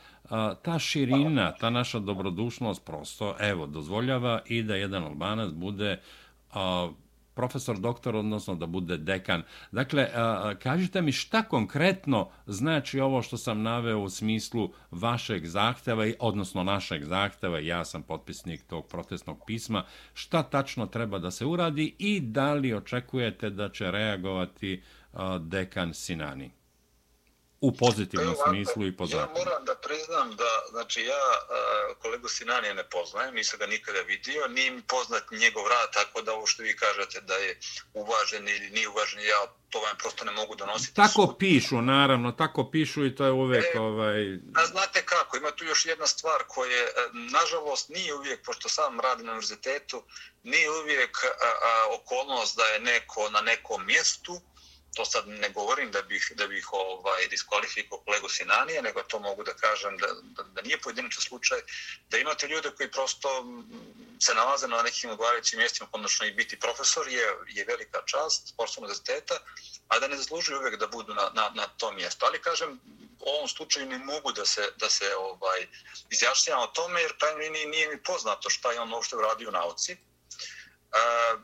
ta 0.63 0.79
širina, 0.79 1.53
ta 1.53 1.71
naša 1.71 1.99
dobrodušnost 1.99 2.85
prosto, 2.85 3.37
evo, 3.41 3.67
dozvoljava 3.67 4.43
i 4.47 4.63
da 4.63 4.77
jedan 4.77 5.05
Albanac 5.05 5.53
bude 5.53 6.01
profesor 7.41 7.79
doktor, 7.79 8.17
odnosno 8.17 8.55
da 8.55 8.67
bude 8.67 8.97
dekan. 8.97 9.43
Dakle, 9.73 10.09
kažite 10.63 11.03
mi 11.03 11.13
šta 11.13 11.43
konkretno 11.43 12.29
znači 12.47 13.01
ovo 13.01 13.23
što 13.23 13.37
sam 13.37 13.63
naveo 13.63 13.99
u 13.99 14.11
smislu 14.11 14.73
vašeg 14.91 15.47
zahteva, 15.47 16.05
odnosno 16.19 16.65
našeg 16.65 17.05
zahteva, 17.05 17.59
ja 17.59 17.85
sam 17.85 18.03
potpisnik 18.03 18.63
tog 18.67 18.87
protestnog 18.87 19.43
pisma, 19.47 19.85
šta 20.15 20.43
tačno 20.43 20.87
treba 20.87 21.19
da 21.19 21.31
se 21.31 21.47
uradi 21.47 21.95
i 21.99 22.21
da 22.21 22.55
li 22.55 22.75
očekujete 22.75 23.51
da 23.51 23.69
će 23.69 23.91
reagovati 23.91 24.83
dekan 25.41 25.95
Sinani? 25.95 26.60
U 27.61 27.73
pozitivnom 27.77 28.35
Evo, 28.35 28.45
smislu 28.49 28.87
i 28.87 28.97
po 28.97 29.05
Ja 29.11 29.29
moram 29.37 29.65
da 29.65 29.75
priznam 29.75 30.37
da, 30.37 30.51
znači 30.71 31.03
ja 31.03 31.25
kolegu 32.03 32.29
Sinanija 32.29 32.75
ne 32.75 32.85
poznajem, 32.89 33.35
nisam 33.35 33.59
ga 33.59 33.67
nikada 33.67 34.01
vidio, 34.01 34.49
nije 34.49 34.71
mi 34.71 34.83
poznat 34.83 35.31
njegov 35.31 35.69
rad, 35.69 35.93
tako 35.93 36.23
da 36.23 36.33
ovo 36.33 36.47
što 36.47 36.63
vi 36.63 36.77
kažete 36.77 37.21
da 37.21 37.35
je 37.35 37.59
uvažen 37.95 38.49
ili 38.49 38.71
nije 38.71 38.89
uvažen, 38.89 39.21
ja 39.21 39.41
to 39.71 39.81
vam 39.81 39.97
prosto 39.99 40.25
ne 40.25 40.33
mogu 40.33 40.55
donositi. 40.55 40.95
Tako 40.95 41.27
sud. 41.27 41.39
pišu, 41.39 41.83
naravno, 41.83 42.33
tako 42.33 42.71
pišu 42.71 43.07
i 43.07 43.15
to 43.15 43.25
je 43.25 43.33
uvek 43.33 43.75
e, 43.75 43.79
ovaj... 43.79 44.39
A 44.55 44.67
znate 44.67 45.03
kako, 45.05 45.37
ima 45.37 45.51
tu 45.51 45.65
još 45.65 45.87
jedna 45.87 46.07
stvar 46.07 46.43
koja, 46.49 46.83
e, 46.83 46.91
nažalost, 47.13 47.89
nije 47.89 48.15
uvijek, 48.15 48.45
pošto 48.45 48.69
sam 48.69 49.01
radim 49.01 49.27
na 49.27 49.33
univerzitetu, 49.33 50.03
nije 50.43 50.71
uvijek 50.71 51.19
a, 51.25 51.29
a, 51.47 51.95
okolnost 51.95 52.57
da 52.57 52.65
je 52.65 52.81
neko 52.81 53.31
na 53.31 53.41
nekom 53.41 53.87
mjestu, 53.87 54.41
to 54.95 55.05
sad 55.05 55.29
ne 55.29 55.49
govorim 55.49 55.91
da 55.91 56.03
bih 56.03 56.33
da 56.35 56.47
bih 56.47 56.73
ovaj 56.73 57.29
diskvalifikovao 57.29 58.05
kolegu 58.05 58.29
Sinanije, 58.29 58.83
nego 58.83 59.03
to 59.03 59.19
mogu 59.19 59.43
da 59.45 59.55
kažem 59.55 59.97
da, 59.97 60.07
da, 60.23 60.43
da 60.43 60.63
nije 60.63 60.81
pojedinačan 60.81 61.23
slučaj, 61.23 61.61
da 62.09 62.19
imate 62.19 62.49
ljude 62.49 62.71
koji 62.71 62.91
prosto 62.91 63.45
se 64.21 64.35
nalaze 64.35 64.69
na 64.69 64.83
nekim 64.83 65.11
odgovarajućim 65.11 65.59
mjestima, 65.59 65.89
odnosno 65.93 66.27
i 66.27 66.33
biti 66.33 66.59
profesor 66.59 67.09
je, 67.09 67.35
je 67.49 67.65
velika 67.65 68.03
čast 68.07 68.49
sportskog 68.49 68.83
univerziteta, 68.83 69.39
a 69.89 69.99
da 69.99 70.09
ne 70.09 70.17
zaslužuju 70.17 70.59
uvijek 70.59 70.77
da 70.77 70.87
budu 70.87 71.15
na, 71.15 71.31
na, 71.35 71.51
na 71.55 71.67
tom 71.67 71.97
mjestu. 71.97 72.27
Ali 72.27 72.43
kažem, 72.43 72.81
u 73.21 73.29
ovom 73.29 73.49
slučaju 73.49 73.87
ne 73.87 73.99
mogu 73.99 74.33
da 74.33 74.47
se, 74.47 74.73
da 74.77 74.91
se 74.91 75.17
ovaj, 75.17 75.67
izjašnjavam 76.11 76.65
o 76.65 76.67
tome, 76.67 77.01
jer 77.01 77.19
pravim 77.19 77.53
nije, 77.53 77.67
nije 77.67 77.89
mi 77.89 78.03
poznato 78.03 78.51
šta 78.51 78.73
je 78.73 78.81
on 78.81 78.95
uopšte 78.95 79.17
uradio 79.17 79.49
u 79.49 79.53
nauci. 79.53 79.93
Uh, 79.93 81.41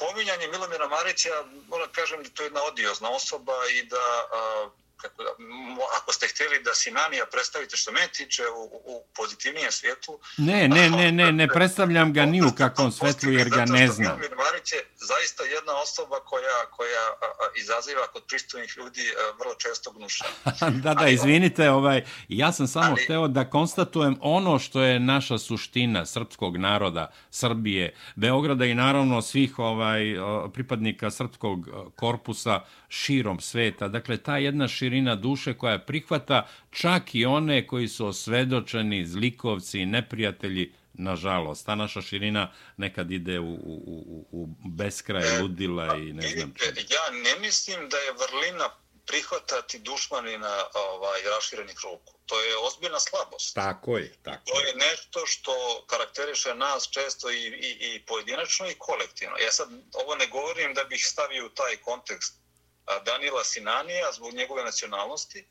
pominjanje 0.00 0.48
Milomira 0.48 0.88
Marića, 0.88 1.34
moram 1.68 1.88
kažem 1.92 2.22
da 2.22 2.30
to 2.30 2.42
je 2.42 2.46
jedna 2.46 2.62
odiozna 2.62 3.10
osoba 3.10 3.52
i 3.74 3.82
da, 3.82 4.06
a, 4.32 4.68
kako 5.02 5.22
da, 5.22 5.30
ako 6.02 6.12
ste 6.12 6.26
htjeli 6.28 6.62
da 6.62 6.74
Sinanija 6.74 7.24
predstavite 7.32 7.76
što 7.76 7.92
me 7.92 8.08
tiče 8.12 8.42
u, 8.48 8.62
u 8.92 9.04
pozitivnijem 9.16 9.72
svijetu... 9.72 10.18
Ne, 10.36 10.68
ne, 10.68 10.90
ne, 10.90 11.12
ne, 11.12 11.32
ne 11.32 11.48
predstavljam 11.56 12.12
ga 12.12 12.24
ni 12.24 12.42
u 12.42 12.52
kakvom 12.58 12.92
svetlu 12.92 13.30
jer 13.32 13.48
ga 13.48 13.64
ne 13.64 13.88
znam. 13.88 14.06
Milomir 14.06 14.36
Marić 14.36 14.72
je 14.72 14.80
zaista 14.96 15.42
jedna 15.44 15.72
osoba 15.82 16.16
koja, 16.20 16.58
koja 16.70 17.04
izaziva 17.56 18.06
kod 18.12 18.22
pristojnih 18.28 18.74
ljudi 18.76 19.04
vrlo 19.38 19.54
često 19.54 19.92
gnuša. 19.92 20.24
da, 20.84 20.94
da, 20.94 21.08
izvinite, 21.08 21.70
ovaj, 21.70 22.04
ja 22.28 22.52
sam 22.52 22.66
samo 22.66 22.90
ali, 22.90 23.04
hteo 23.04 23.28
da 23.28 23.50
konstatujem 23.50 24.16
ono 24.20 24.58
što 24.58 24.82
je 24.82 25.00
naša 25.00 25.38
suština 25.38 26.06
srpskog 26.06 26.56
naroda, 26.56 27.10
Srbije, 27.30 27.94
Beograda 28.16 28.64
i 28.64 28.74
naravno 28.74 29.22
svih 29.22 29.58
ovaj 29.58 30.00
pripadnika 30.52 31.10
srpskog 31.10 31.68
korpusa 31.96 32.60
širom 32.90 33.40
sveta. 33.40 33.88
Dakle, 33.88 34.16
ta 34.16 34.36
jedna 34.36 34.68
širina 34.68 35.14
duše 35.14 35.54
koja 35.54 35.78
prihvata 35.78 36.48
čak 36.70 37.14
i 37.14 37.24
one 37.24 37.66
koji 37.66 37.88
su 37.88 38.06
osvedočeni 38.06 39.06
zlikovci 39.06 39.80
i 39.80 39.86
neprijatelji, 39.86 40.72
nažalost. 40.92 41.66
Ta 41.66 41.74
naša 41.74 42.02
širina 42.02 42.52
nekad 42.76 43.10
ide 43.10 43.38
u, 43.38 43.52
u, 43.52 43.76
u, 43.86 44.26
u 44.30 44.46
beskraj 44.68 45.40
ludila 45.40 45.96
i 45.96 46.12
ne 46.12 46.28
znam 46.28 46.54
što. 46.56 46.66
Ja 46.66 47.10
ne 47.24 47.40
mislim 47.40 47.88
da 47.88 47.96
je 47.96 48.12
vrlina 48.12 48.70
prihvatati 49.06 49.78
dušmanina 49.78 50.64
ovaj, 50.74 51.20
raširenih 51.36 51.76
ruku. 51.84 52.12
To 52.26 52.40
je 52.40 52.56
ozbiljna 52.66 53.00
slabost. 53.00 53.54
Tako 53.54 53.98
je. 53.98 54.12
Tako 54.22 54.42
to 54.50 54.60
je 54.60 54.74
nešto 54.74 55.26
što 55.26 55.52
karakteriše 55.86 56.54
nas 56.54 56.88
često 56.90 57.30
i, 57.30 57.46
i, 57.46 57.70
i 57.80 58.02
pojedinačno 58.06 58.70
i 58.70 58.78
kolektivno. 58.78 59.36
Ja 59.36 59.52
sad 59.52 59.68
ovo 59.92 60.14
ne 60.16 60.26
govorim 60.26 60.74
da 60.74 60.84
bih 60.84 61.06
stavio 61.06 61.46
u 61.46 61.48
taj 61.48 61.76
kontekst 61.76 62.34
Danila 63.04 63.44
Sinanija 63.44 64.12
zbog 64.12 64.34
njegove 64.34 64.64
nacionalnosti, 64.64 65.46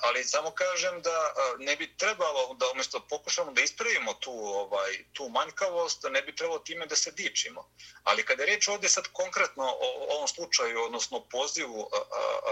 ali 0.00 0.24
samo 0.24 0.50
kažem 0.50 1.02
da 1.02 1.34
ne 1.58 1.76
bi 1.76 1.96
trebalo 1.96 2.54
da 2.54 2.70
umjesto 2.70 3.06
pokušamo 3.08 3.52
da 3.52 3.62
ispravimo 3.62 4.14
tu 4.14 4.30
ovaj 4.32 5.04
tu 5.12 5.28
manjkavost, 5.28 6.04
ne 6.10 6.22
bi 6.22 6.36
trebalo 6.36 6.58
time 6.58 6.86
da 6.86 6.96
se 6.96 7.10
dičimo. 7.10 7.70
Ali 8.04 8.24
kada 8.24 8.42
je 8.42 8.46
reč 8.46 8.68
ovdje 8.68 8.88
sad 8.88 9.08
konkretno 9.12 9.64
o 9.64 10.16
ovom 10.16 10.28
slučaju, 10.28 10.84
odnosno 10.84 11.24
pozivu 11.30 11.90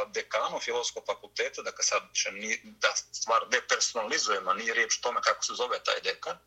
dekanu 0.07 0.61
filozofskog 0.61 1.05
fakulteta, 1.07 1.63
da 1.63 1.73
sad 1.79 2.03
ni, 2.33 2.61
da 2.65 2.93
stvar 3.13 3.49
depersonalizujemo, 3.49 4.55
nije 4.55 4.75
riječ 4.75 5.01
tome 5.01 5.21
kako 5.23 5.45
se 5.45 5.53
zove 5.55 5.85
taj 5.85 6.01
dekan, 6.01 6.39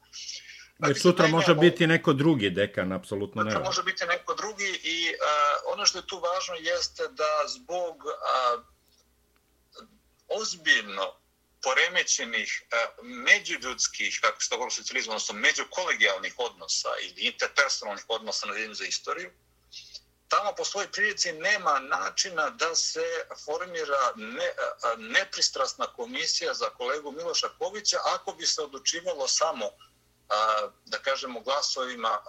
Jer 0.88 1.00
sutra 1.00 1.28
može 1.28 1.56
biti 1.56 1.88
neko 1.88 2.14
drugi 2.14 2.50
dekan, 2.50 2.92
apsolutno 2.92 3.44
ne. 3.44 3.60
Može 3.60 3.84
biti 3.84 4.06
neko 4.06 4.34
drugi 4.34 4.80
i 4.84 5.10
uh, 5.10 5.74
ono 5.74 5.86
što 5.86 5.98
je 5.98 6.08
tu 6.08 6.20
važno 6.20 6.56
jeste 6.56 7.04
da 7.08 7.48
zbog 7.48 7.96
uh, 8.06 8.64
ozbiljno 10.28 11.14
poremećenih 11.64 12.64
uh, 12.64 13.06
međuljudskih, 13.06 14.20
kako 14.22 14.42
se 14.42 14.50
to 14.50 14.58
govori 14.58 14.72
socijalizmu, 14.72 15.12
odnosno 15.12 15.36
međukolegijalnih 15.36 16.34
odnosa 16.38 16.90
ili 17.02 17.22
interpersonalnih 17.22 18.06
odnosa 18.08 18.48
na 18.48 18.54
zemlju 18.54 18.74
za 18.74 18.86
istoriju, 18.86 19.32
tamo 20.28 20.54
po 20.58 20.66
svojoj 20.66 20.92
prilici 20.92 21.32
nema 21.32 21.80
načina 21.80 22.50
da 22.50 22.76
se 22.76 23.06
formira 23.46 24.04
ne, 24.16 24.50
nepristrasna 24.98 25.86
komisija 25.86 26.54
za 26.54 26.70
kolegu 26.70 27.12
Miloša 27.12 27.50
Kovića 27.60 27.98
ako 28.16 28.34
bi 28.34 28.46
se 28.46 28.62
odlučivalo 28.62 29.28
samo 29.28 29.66
da 30.86 30.98
kažemo 30.98 31.40
glasovima 31.40 32.22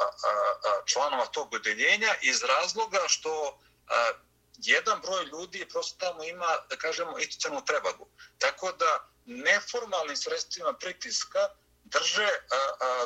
članova 0.86 1.26
tog 1.26 1.54
odeljenja 1.54 2.14
iz 2.22 2.42
razloga 2.42 2.98
što 3.06 3.58
jedan 4.56 5.00
broj 5.00 5.24
ljudi 5.24 5.68
prosto 5.68 6.06
tamo 6.06 6.24
ima, 6.24 6.46
da 6.70 6.76
kažemo, 6.76 7.18
institucionalnu 7.18 7.66
prevagu. 7.66 8.08
Tako 8.38 8.72
da 8.72 9.08
neformalnim 9.24 10.16
sredstvima 10.16 10.72
pritiska 10.72 11.48
drže, 11.84 12.28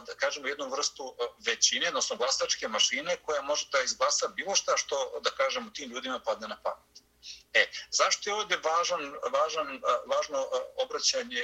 da 0.07 0.14
kažemo, 0.16 0.48
jednu 0.48 0.68
vrstu 0.68 1.16
većine, 1.46 1.88
odnosno 1.88 2.16
glasačke 2.16 2.68
mašine 2.68 3.16
koja 3.16 3.42
može 3.42 3.68
da 3.72 3.83
izglasa 3.83 4.28
bilo 4.28 4.57
šta 4.57 4.76
što, 4.76 5.20
da 5.24 5.30
kažemo, 5.30 5.70
tim 5.70 5.90
ljudima 5.90 6.20
padne 6.24 6.48
na 6.48 6.57
pamet. 6.62 7.04
E, 7.52 7.66
zašto 7.90 8.30
je 8.30 8.34
ovdje 8.34 8.56
važan, 8.56 9.14
važan, 9.32 9.80
važno 10.06 10.46
obraćanje 10.76 11.42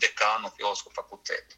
dekanu 0.00 0.50
filozofskog 0.56 0.92
fakulteta? 0.94 1.56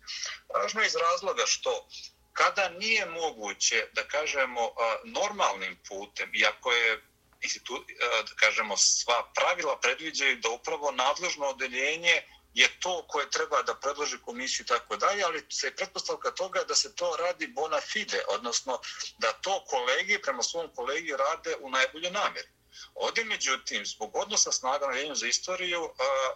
Važno 0.55 0.81
je 0.81 0.87
iz 0.87 0.97
razloga 0.97 1.47
što 1.47 1.89
kada 2.33 2.69
nije 2.69 3.07
moguće, 3.07 3.89
da 3.93 4.09
kažemo, 4.09 4.71
normalnim 5.05 5.79
putem, 5.89 6.31
iako 6.35 6.73
je 6.73 7.03
institu, 7.41 7.85
da 8.29 8.35
kažemo, 8.37 8.77
sva 8.77 9.33
pravila 9.35 9.81
predviđaju 9.81 10.37
da 10.37 10.51
upravo 10.51 10.91
nadležno 10.91 11.47
odeljenje 11.47 12.23
je 12.55 12.69
to 12.81 13.05
koje 13.09 13.31
treba 13.31 13.63
da 13.63 13.75
predloži 13.75 14.19
komisiju 14.25 14.65
i 14.65 14.67
tako 14.67 14.97
dalje, 14.97 15.25
ali 15.25 15.47
se 15.51 15.67
je 15.67 15.77
pretpostavka 15.77 16.31
toga 16.31 16.65
da 16.65 16.75
se 16.75 16.95
to 16.95 17.17
radi 17.17 17.47
bona 17.47 17.81
fide, 17.81 18.23
odnosno 18.29 18.81
da 19.19 19.33
to 19.33 19.65
kolegi 19.65 20.19
prema 20.23 20.43
svom 20.43 20.71
kolegi 20.75 21.17
rade 21.17 21.57
u 21.61 21.71
najbolje 21.71 22.11
namjeri. 22.11 22.49
Ovdje, 22.95 23.25
međutim, 23.25 23.87
zbog 23.87 24.17
odnosa 24.17 24.53
snaga 24.53 24.87
na 24.87 24.97
jednu 24.97 25.15
za 25.15 25.27
istoriju, 25.27 25.91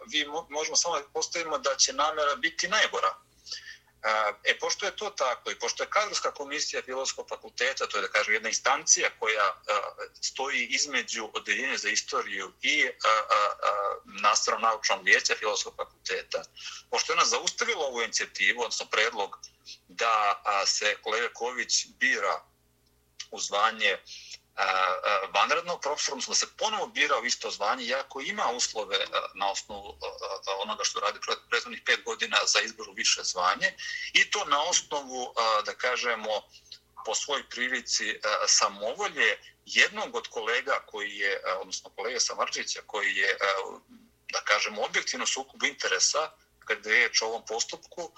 vi 0.06 0.26
možemo 0.48 0.76
samo 0.76 0.98
da 0.98 1.04
postavimo 1.12 1.58
da 1.58 1.76
će 1.76 1.92
namera 1.92 2.36
biti 2.36 2.68
najgora. 2.68 3.14
E, 4.44 4.58
pošto 4.58 4.86
je 4.86 4.96
to 4.96 5.10
tako 5.10 5.50
i 5.50 5.58
pošto 5.58 5.82
je 5.82 5.90
kadrovska 5.90 6.30
komisija 6.30 6.82
Filozofskog 6.82 7.28
fakulteta, 7.28 7.86
to 7.86 7.98
je 7.98 8.02
da 8.02 8.08
kažem 8.08 8.34
jedna 8.34 8.48
instancija 8.48 9.10
koja 9.18 9.62
stoji 10.20 10.66
između 10.66 11.30
odeljenja 11.34 11.76
za 11.76 11.88
istoriju 11.88 12.52
i 12.62 12.88
nastavno 14.04 14.68
naučnog 14.68 15.04
vijeća 15.04 15.34
Filozofskog 15.38 15.74
fakulteta, 15.76 16.42
pošto 16.90 17.12
je 17.12 17.16
ona 17.16 17.26
zaustavila 17.26 17.86
ovu 17.86 18.02
inicijativu, 18.02 18.60
odnosno 18.60 18.86
predlog 18.86 19.38
da 19.88 20.42
se 20.66 20.96
kolega 21.02 21.28
Ković 21.34 21.86
bira 21.86 22.42
u 23.30 23.40
zvanje 23.40 23.98
E, 24.60 24.62
e, 24.62 25.28
vanrednog 25.34 25.80
profesora, 25.80 26.14
odnosno 26.14 26.32
da 26.32 26.36
se 26.36 26.56
ponovo 26.56 26.86
bira 26.86 27.18
u 27.18 27.24
isto 27.26 27.50
zvanje, 27.50 27.86
jako 27.86 28.20
ima 28.20 28.50
uslove 28.50 28.96
e, 28.96 29.06
na 29.34 29.50
osnovu 29.50 29.98
onoga 30.62 30.84
što 30.84 31.00
radi 31.00 31.18
prethodnih 31.50 31.82
pet 31.86 32.04
godina 32.04 32.36
za 32.46 32.60
izbor 32.60 32.88
u 32.88 32.92
više 32.92 33.22
zvanje 33.24 33.74
i 34.12 34.30
to 34.30 34.44
na 34.44 34.62
osnovu, 34.62 35.34
da 35.64 35.74
kažemo, 35.74 36.42
po 37.04 37.14
svojoj 37.14 37.48
prilici 37.48 38.20
samovolje 38.46 39.38
jednog 39.64 40.14
od 40.14 40.28
kolega 40.28 40.80
koji 40.86 41.16
je, 41.16 41.42
odnosno 41.60 41.90
kolega 41.90 42.20
Samarđića, 42.20 42.80
koji 42.86 43.16
je, 43.16 43.36
da 44.32 44.40
kažemo, 44.44 44.82
objektivno 44.82 45.26
sukup 45.26 45.62
interesa 45.62 46.30
kada 46.58 46.90
je 46.90 46.96
riječ 46.96 47.22
o 47.22 47.26
ovom 47.26 47.44
postupku, 47.46 48.12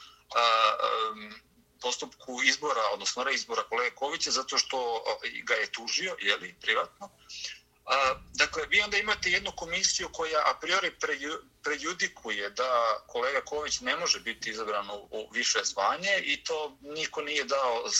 postupku 1.82 2.42
izbora, 2.44 2.82
odnosno 2.92 3.24
reizbora 3.24 3.62
kolege 3.62 3.94
Kovića, 3.94 4.30
zato 4.30 4.58
što 4.58 5.04
ga 5.44 5.54
je 5.54 5.72
tužio, 5.72 6.16
jeli, 6.20 6.54
privatno. 6.60 7.10
A, 7.86 8.14
dakle, 8.34 8.66
vi 8.66 8.80
onda 8.80 8.96
imate 8.96 9.30
jednu 9.30 9.52
komisiju 9.56 10.08
koja 10.12 10.40
a 10.46 10.54
priori 10.60 10.92
prejudikuje 11.62 12.50
da 12.50 12.98
kolega 13.06 13.40
Ković 13.40 13.80
ne 13.80 13.96
može 13.96 14.20
biti 14.20 14.50
izabran 14.50 14.90
u, 14.90 15.08
u 15.10 15.28
više 15.32 15.58
zvanje 15.64 16.20
i 16.22 16.44
to 16.44 16.76
niko 16.80 17.22
nije 17.22 17.44
dao 17.44 17.90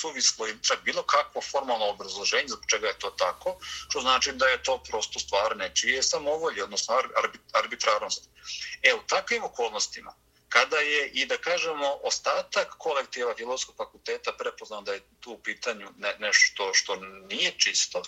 suvislo 0.00 0.48
i 0.48 0.54
čak 0.62 0.78
bilo 0.84 1.02
kakvo 1.02 1.40
formalno 1.40 1.86
obrazloženje 1.86 2.48
zbog 2.48 2.64
čega 2.70 2.86
je 2.86 2.98
to 2.98 3.10
tako, 3.10 3.58
što 3.90 4.00
znači 4.00 4.32
da 4.32 4.46
je 4.46 4.62
to 4.62 4.82
prosto 4.88 5.18
stvar 5.18 5.56
nečije 5.56 6.02
samovolje, 6.02 6.64
odnosno 6.64 6.94
arbitrarnost. 7.52 8.28
E, 8.82 8.94
u 8.94 9.06
takvim 9.06 9.44
okolnostima, 9.44 10.14
kada 10.52 10.76
je 10.76 11.08
i 11.08 11.26
da 11.26 11.36
kažemo 11.36 11.98
ostatak 12.02 12.74
kolektiva 12.78 13.34
filozofskog 13.36 13.76
fakulteta 13.76 14.32
prepoznao 14.32 14.80
da 14.80 14.92
je 14.92 15.02
tu 15.20 15.32
u 15.32 15.38
pitanju 15.38 15.88
ne, 15.96 16.16
nešto 16.18 16.70
što 16.74 16.96
nije 17.30 17.54
čisto, 17.58 18.02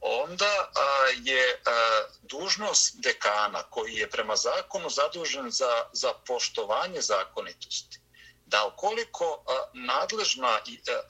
onda 0.00 0.70
a, 0.74 1.06
je 1.22 1.60
a, 1.64 2.02
dužnost 2.22 3.00
dekana 3.02 3.62
koji 3.62 3.94
je 3.94 4.10
prema 4.10 4.36
zakonu 4.36 4.90
zadužen 4.90 5.50
za, 5.50 5.84
za 5.92 6.12
poštovanje 6.26 7.00
zakonitosti, 7.00 7.98
da 8.46 8.64
ukoliko 8.66 9.44
a, 9.46 9.64
nadležna, 9.74 10.48
a, 10.48 10.60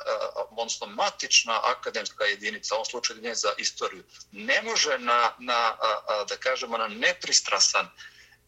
a, 0.06 0.42
odnosno 0.50 0.86
matična 0.86 1.60
akademska 1.64 2.24
jedinica, 2.24 2.74
u 2.74 2.76
ovom 2.76 2.86
slučaju 2.86 3.22
nje 3.22 3.34
za 3.34 3.52
istoriju, 3.58 4.04
ne 4.32 4.62
može 4.62 4.98
na, 4.98 5.32
na 5.38 5.76
a, 5.80 6.00
a, 6.08 6.24
da 6.24 6.36
kažemo, 6.36 6.78
na 6.78 6.88
nepristrasan 6.88 7.88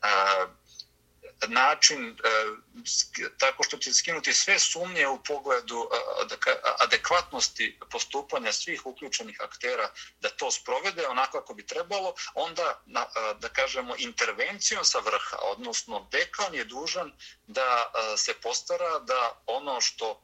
a, 0.03 0.47
način 1.47 2.09
e, 2.09 3.27
tako 3.39 3.63
što 3.63 3.77
će 3.77 3.93
skinuti 3.93 4.33
sve 4.33 4.59
sumnje 4.59 5.09
u 5.09 5.23
pogledu 5.23 5.89
e, 6.47 6.51
adekvatnosti 6.79 7.79
postupanja 7.91 8.53
svih 8.53 8.87
uključenih 8.87 9.41
aktera 9.41 9.91
da 10.21 10.29
to 10.29 10.51
sprovede 10.51 11.07
onako 11.07 11.41
kako 11.41 11.55
bi 11.55 11.67
trebalo, 11.67 12.15
onda, 12.35 12.83
e, 12.87 13.35
da 13.41 13.49
kažemo, 13.49 13.95
intervencijom 13.99 14.85
sa 14.85 14.99
vrha, 14.99 15.37
odnosno 15.43 16.09
dekan 16.13 16.55
je 16.55 16.65
dužan 16.65 17.13
da 17.47 17.93
se 18.17 18.35
postara 18.35 18.99
da 18.99 19.43
ono 19.47 19.81
što 19.81 20.21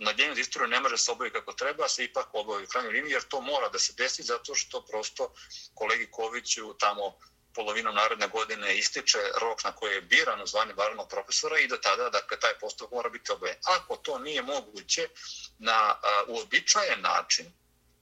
na 0.00 0.12
dnevnu 0.12 0.40
istoriju 0.40 0.68
ne 0.68 0.80
može 0.80 0.98
se 0.98 1.10
obaviti 1.10 1.34
kako 1.34 1.52
treba, 1.52 1.88
se 1.88 2.04
ipak 2.04 2.28
obavi 2.32 2.64
u 2.64 2.66
krajnjoj 2.66 2.92
liniji, 2.92 3.12
jer 3.12 3.22
to 3.22 3.40
mora 3.40 3.68
da 3.68 3.78
se 3.78 3.92
desi 3.92 4.22
zato 4.22 4.54
što 4.54 4.84
prosto 4.86 5.34
kolegi 5.74 6.10
Koviću 6.10 6.74
tamo 6.78 7.18
polovinom 7.54 7.94
narodne 7.94 8.28
godine 8.28 8.76
ističe 8.76 9.18
rok 9.40 9.64
na 9.64 9.72
koji 9.72 9.94
je 9.94 10.00
biran 10.00 10.42
u 10.42 10.46
zvanje 10.46 10.72
varnog 10.72 11.08
profesora 11.08 11.58
i 11.58 11.68
do 11.68 11.76
tada, 11.76 12.10
dakle, 12.10 12.40
taj 12.40 12.58
postupak 12.60 12.92
mora 12.92 13.08
biti 13.08 13.32
obojen. 13.32 13.56
Ako 13.64 13.96
to 13.96 14.18
nije 14.18 14.42
moguće 14.42 15.08
na 15.58 15.96
uobičajen 16.28 17.00
način, 17.00 17.52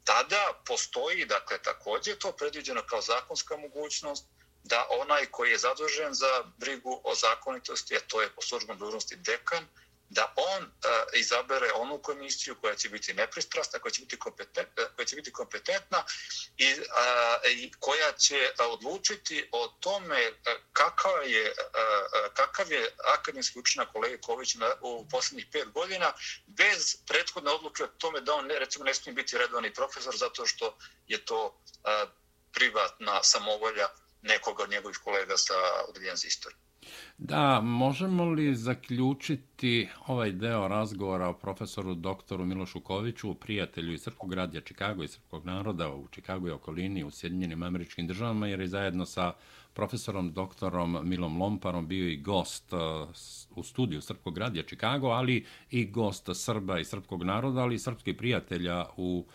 tada 0.05 0.53
postoji, 0.67 1.25
dakle, 1.25 1.59
također 1.59 2.19
to 2.19 2.33
predviđeno 2.33 2.83
kao 2.83 3.01
zakonska 3.01 3.57
mogućnost 3.57 4.25
da 4.63 4.87
onaj 4.91 5.27
koji 5.27 5.51
je 5.51 5.59
zadužen 5.59 6.15
za 6.15 6.45
brigu 6.57 7.01
o 7.05 7.15
zakonitosti, 7.15 7.97
a 7.97 8.01
to 8.01 8.23
je 8.23 8.35
po 8.35 8.43
službenom 8.43 8.79
dužnosti 8.79 9.17
dekan, 9.17 9.67
da 10.09 10.35
on 10.37 10.63
uh, 10.63 10.90
izabere 11.21 11.73
onu 11.73 11.99
komisiju 11.99 12.57
koja 12.61 12.75
će 12.75 12.89
biti 12.89 13.15
nepristrasna, 13.15 13.79
koja 13.79 13.93
će 13.93 14.01
biti, 14.03 14.19
kompetentna, 14.19 14.85
koja 14.97 15.07
će 15.07 15.17
biti 15.17 15.33
kompetentna 15.33 16.05
i, 16.57 16.75
a, 16.97 17.37
i 17.51 17.73
koja 17.79 18.13
će 18.13 18.51
odlučiti 18.59 19.49
o 19.53 19.67
tome 19.81 20.21
e, 20.21 20.33
kakav 20.73 21.13
je, 21.27 21.55
a, 21.75 22.29
kakav 22.35 22.73
je 22.73 22.95
akademski 23.15 23.59
učinak 23.59 23.93
kolege 23.93 24.19
Ković 24.21 24.55
na, 24.55 24.71
u 24.81 25.09
posljednjih 25.09 25.47
pet 25.53 25.69
godina 25.69 26.13
bez 26.47 26.97
prethodne 27.07 27.51
odluke 27.51 27.85
o 27.85 27.87
tome 27.99 28.21
da 28.21 28.35
on 28.35 28.47
ne, 28.47 28.59
recimo 28.59 28.85
ne 28.85 28.95
smije 28.95 29.15
biti 29.15 29.39
redovani 29.39 29.75
profesor 29.75 30.17
zato 30.17 30.47
što 30.47 30.79
je 31.07 31.25
to 31.25 31.63
a, 31.85 32.07
privatna 32.53 33.23
samovolja 33.23 33.89
nekoga 34.23 34.63
od 34.63 34.71
njegovih 34.71 34.99
kolega 35.05 35.37
sa 35.37 35.55
odljenja 35.89 36.17
za 36.17 36.27
istoriju. 36.27 36.70
Da, 37.19 37.61
možemo 37.61 38.25
li 38.25 38.55
zaključiti 38.55 39.89
ovaj 40.07 40.33
deo 40.33 40.69
razgovora 40.69 41.29
o 41.29 41.35
profesoru 41.35 41.95
doktoru 41.95 42.45
Milošu 42.45 42.81
Koviću, 42.81 43.35
prijatelju 43.35 43.93
iz 43.93 44.03
Srpkog 44.03 44.33
radija 44.33 44.61
Čikago 44.61 45.03
i 45.03 45.09
Srpkog 45.09 45.47
naroda 45.47 45.95
u 45.95 46.09
Čikagu 46.09 46.49
i 46.49 46.51
okolini 46.51 47.05
u 47.05 47.11
Sjedinjenim 47.11 47.63
američkim 47.63 48.07
državama, 48.07 48.47
jer 48.47 48.61
je 48.61 48.67
zajedno 48.67 49.07
sa 49.07 49.33
profesorom 49.75 50.33
doktorom 50.33 50.99
Milom 51.03 51.43
Lomparom 51.43 51.89
bio 51.89 52.09
i 52.09 52.17
gost 52.17 52.73
e, 52.73 52.77
u 53.51 53.63
studiju 53.63 54.01
Srpkog 54.01 54.39
radija 54.39 54.63
Čikago, 54.63 55.09
ali 55.09 55.45
i 55.71 55.85
gost 55.87 56.29
Srba 56.35 56.79
i 56.79 56.85
Srpkog 56.85 57.23
naroda, 57.23 57.61
ali 57.61 57.75
i 57.75 57.79
srpskih 57.79 58.15
prijatelja 58.15 58.87
u 58.97 59.27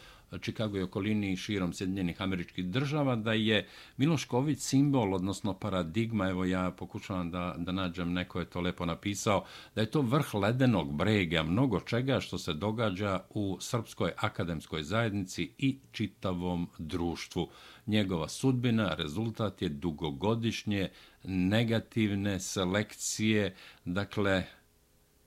Čikago 0.41 0.77
i 0.77 0.81
okolini 0.81 1.31
i 1.31 1.38
širom 1.38 1.73
Sjedinjenih 1.73 2.21
američkih 2.21 2.65
država, 2.65 3.15
da 3.15 3.33
je 3.33 3.67
Miloš 3.97 4.25
Ković 4.25 4.59
simbol, 4.59 5.13
odnosno 5.13 5.53
paradigma, 5.53 6.29
evo 6.29 6.45
ja 6.45 6.71
pokušavam 6.71 7.31
da, 7.31 7.55
da 7.57 7.71
nađem, 7.71 8.13
neko 8.13 8.39
je 8.39 8.45
to 8.45 8.61
lepo 8.61 8.85
napisao, 8.85 9.45
da 9.75 9.81
je 9.81 9.91
to 9.91 10.01
vrh 10.01 10.33
ledenog 10.33 10.93
brega, 10.93 11.43
mnogo 11.43 11.79
čega 11.79 12.19
što 12.19 12.38
se 12.38 12.53
događa 12.53 13.19
u 13.29 13.57
srpskoj 13.61 14.11
akademskoj 14.17 14.83
zajednici 14.83 15.51
i 15.57 15.79
čitavom 15.91 16.67
društvu. 16.77 17.49
Njegova 17.88 18.29
sudbina, 18.29 18.95
rezultat 18.95 19.61
je 19.61 19.69
dugogodišnje 19.69 20.89
negativne 21.23 22.39
selekcije, 22.39 23.55
dakle, 23.85 24.43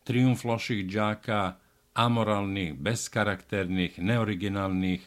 triumf 0.04 0.44
loših 0.44 0.86
džaka, 0.86 1.56
amoralnih, 1.98 2.74
beskarakternih, 2.74 3.98
neoriginalnih 3.98 5.00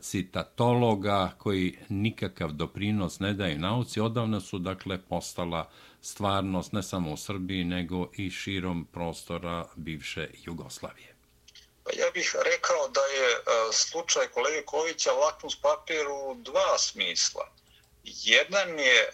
citatologa 0.00 1.32
koji 1.38 1.78
nikakav 1.88 2.52
doprinos 2.52 3.20
ne 3.20 3.32
daju 3.32 3.58
nauci, 3.58 4.00
odavno 4.00 4.40
su 4.40 4.58
dakle 4.58 4.98
postala 5.08 5.70
stvarnost 6.02 6.72
ne 6.72 6.82
samo 6.82 7.12
u 7.12 7.16
Srbiji, 7.16 7.64
nego 7.64 8.10
i 8.16 8.30
širom 8.30 8.86
prostora 8.92 9.66
bivše 9.76 10.28
Jugoslavije. 10.44 11.14
Pa 11.84 11.90
ja 11.90 12.10
bih 12.14 12.34
rekao 12.44 12.88
da 12.88 13.00
je 13.00 13.30
e, 13.30 13.42
slučaj 13.72 14.26
kolege 14.26 14.62
Kovića 14.64 15.12
lakmus 15.12 15.56
papir 15.56 16.06
u 16.08 16.34
dva 16.34 16.78
smisla. 16.78 17.52
Jedan 18.04 18.78
je 18.78 19.00
e, 19.00 19.08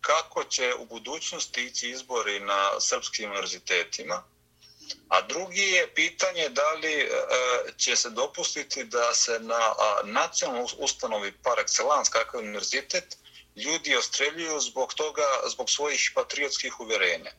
kako 0.00 0.44
će 0.44 0.74
u 0.78 0.86
budućnosti 0.86 1.64
ići 1.64 1.90
izbori 1.90 2.40
na 2.40 2.80
srpskim 2.80 3.30
univerzitetima, 3.30 4.22
A 5.08 5.22
drugi 5.22 5.62
je 5.62 5.94
pitanje 5.94 6.48
da 6.48 6.72
li 6.72 6.92
e, 6.92 7.08
će 7.76 7.96
se 7.96 8.10
dopustiti 8.10 8.84
da 8.84 9.14
se 9.14 9.38
na 9.40 9.74
nacionalnoj 10.04 10.66
ustanovi 10.78 11.32
par 11.42 11.58
excellence, 11.58 12.10
kakav 12.10 12.40
je 12.40 12.44
univerzitet, 12.44 13.16
ljudi 13.56 13.96
ostreljuju 13.96 14.60
zbog 14.60 14.94
toga, 14.94 15.26
zbog 15.46 15.70
svojih 15.70 16.12
patriotskih 16.14 16.80
uverenja. 16.80 17.30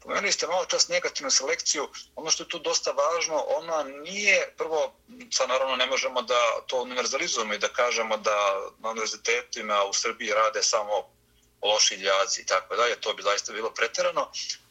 Pomenuli 0.00 0.32
ste 0.32 0.46
malo 0.46 0.64
čas 0.64 0.88
negativnu 0.88 1.30
selekciju. 1.30 1.88
Ono 2.16 2.30
što 2.30 2.42
je 2.42 2.48
tu 2.48 2.58
dosta 2.58 2.90
važno, 2.90 3.44
ona 3.48 3.82
nije, 3.82 4.54
prvo, 4.58 4.94
sad 5.30 5.48
naravno 5.48 5.76
ne 5.76 5.86
možemo 5.86 6.22
da 6.22 6.60
to 6.66 6.82
univerzalizujemo 6.82 7.54
i 7.54 7.58
da 7.58 7.68
kažemo 7.68 8.16
da 8.16 8.60
na 8.78 8.90
univerzitetima 8.90 9.84
u 9.84 9.92
Srbiji 9.92 10.32
rade 10.32 10.62
samo 10.62 11.10
loši 11.62 11.94
ljaci 11.94 12.40
i 12.40 12.46
tako 12.46 12.76
dalje, 12.76 13.00
to 13.00 13.14
bi 13.14 13.22
zaista 13.22 13.52
bilo 13.52 13.70
preterano, 13.70 14.30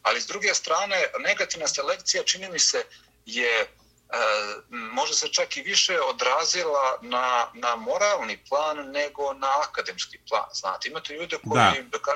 ali 0.09 0.21
s 0.21 0.27
druge 0.27 0.53
strane 0.53 1.05
negativna 1.19 1.67
selekcija 1.67 2.23
čini 2.23 2.49
mi 2.49 2.59
se 2.59 2.83
je 3.25 3.61
e, 3.61 3.67
možda 4.69 5.15
se 5.15 5.27
čak 5.27 5.57
i 5.57 5.61
više 5.61 6.01
odrazila 6.01 6.99
na, 7.01 7.47
na 7.53 7.75
moralni 7.75 8.37
plan 8.49 8.77
nego 8.91 9.33
na 9.33 9.51
akademski 9.69 10.17
plan. 10.29 10.49
Znate, 10.53 10.89
imate 10.89 11.13
ljude 11.13 11.37
koji 11.49 11.83
da. 11.91 12.07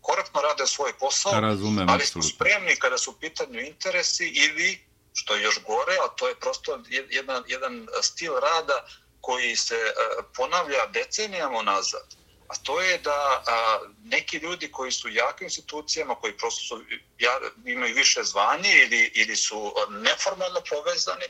korektno 0.00 0.40
rade 0.40 0.66
svoj 0.66 0.92
posao, 0.98 1.40
Razumem, 1.40 1.88
ali 1.88 2.06
su 2.06 2.22
spremni 2.22 2.76
kada 2.76 2.98
su 2.98 3.10
u 3.10 3.14
pitanju 3.20 3.60
interesi 3.60 4.26
ili, 4.26 4.86
što 5.12 5.34
je 5.34 5.42
još 5.42 5.62
gore, 5.62 5.96
a 6.04 6.08
to 6.08 6.28
je 6.28 6.40
prosto 6.40 6.80
jedan, 7.10 7.42
jedan 7.46 7.86
stil 8.02 8.32
rada 8.32 8.86
koji 9.20 9.56
se 9.56 9.74
e, 9.74 9.92
ponavlja 10.36 10.86
decenijama 10.86 11.62
nazad 11.62 12.21
a 12.52 12.54
to 12.62 12.80
je 12.80 12.98
da 12.98 13.42
a, 13.46 13.78
neki 14.04 14.36
ljudi 14.36 14.70
koji 14.72 14.92
su 14.92 15.08
u 15.08 15.10
jakim 15.10 15.44
institucijama, 15.46 16.14
koji 16.14 16.36
prosto 16.36 16.62
su, 16.64 16.84
ja, 17.18 17.40
imaju 17.64 17.94
više 17.94 18.22
zvanje 18.22 18.72
ili, 18.82 19.12
ili 19.14 19.36
su 19.36 19.74
neformalno 19.88 20.60
povezani, 20.70 21.24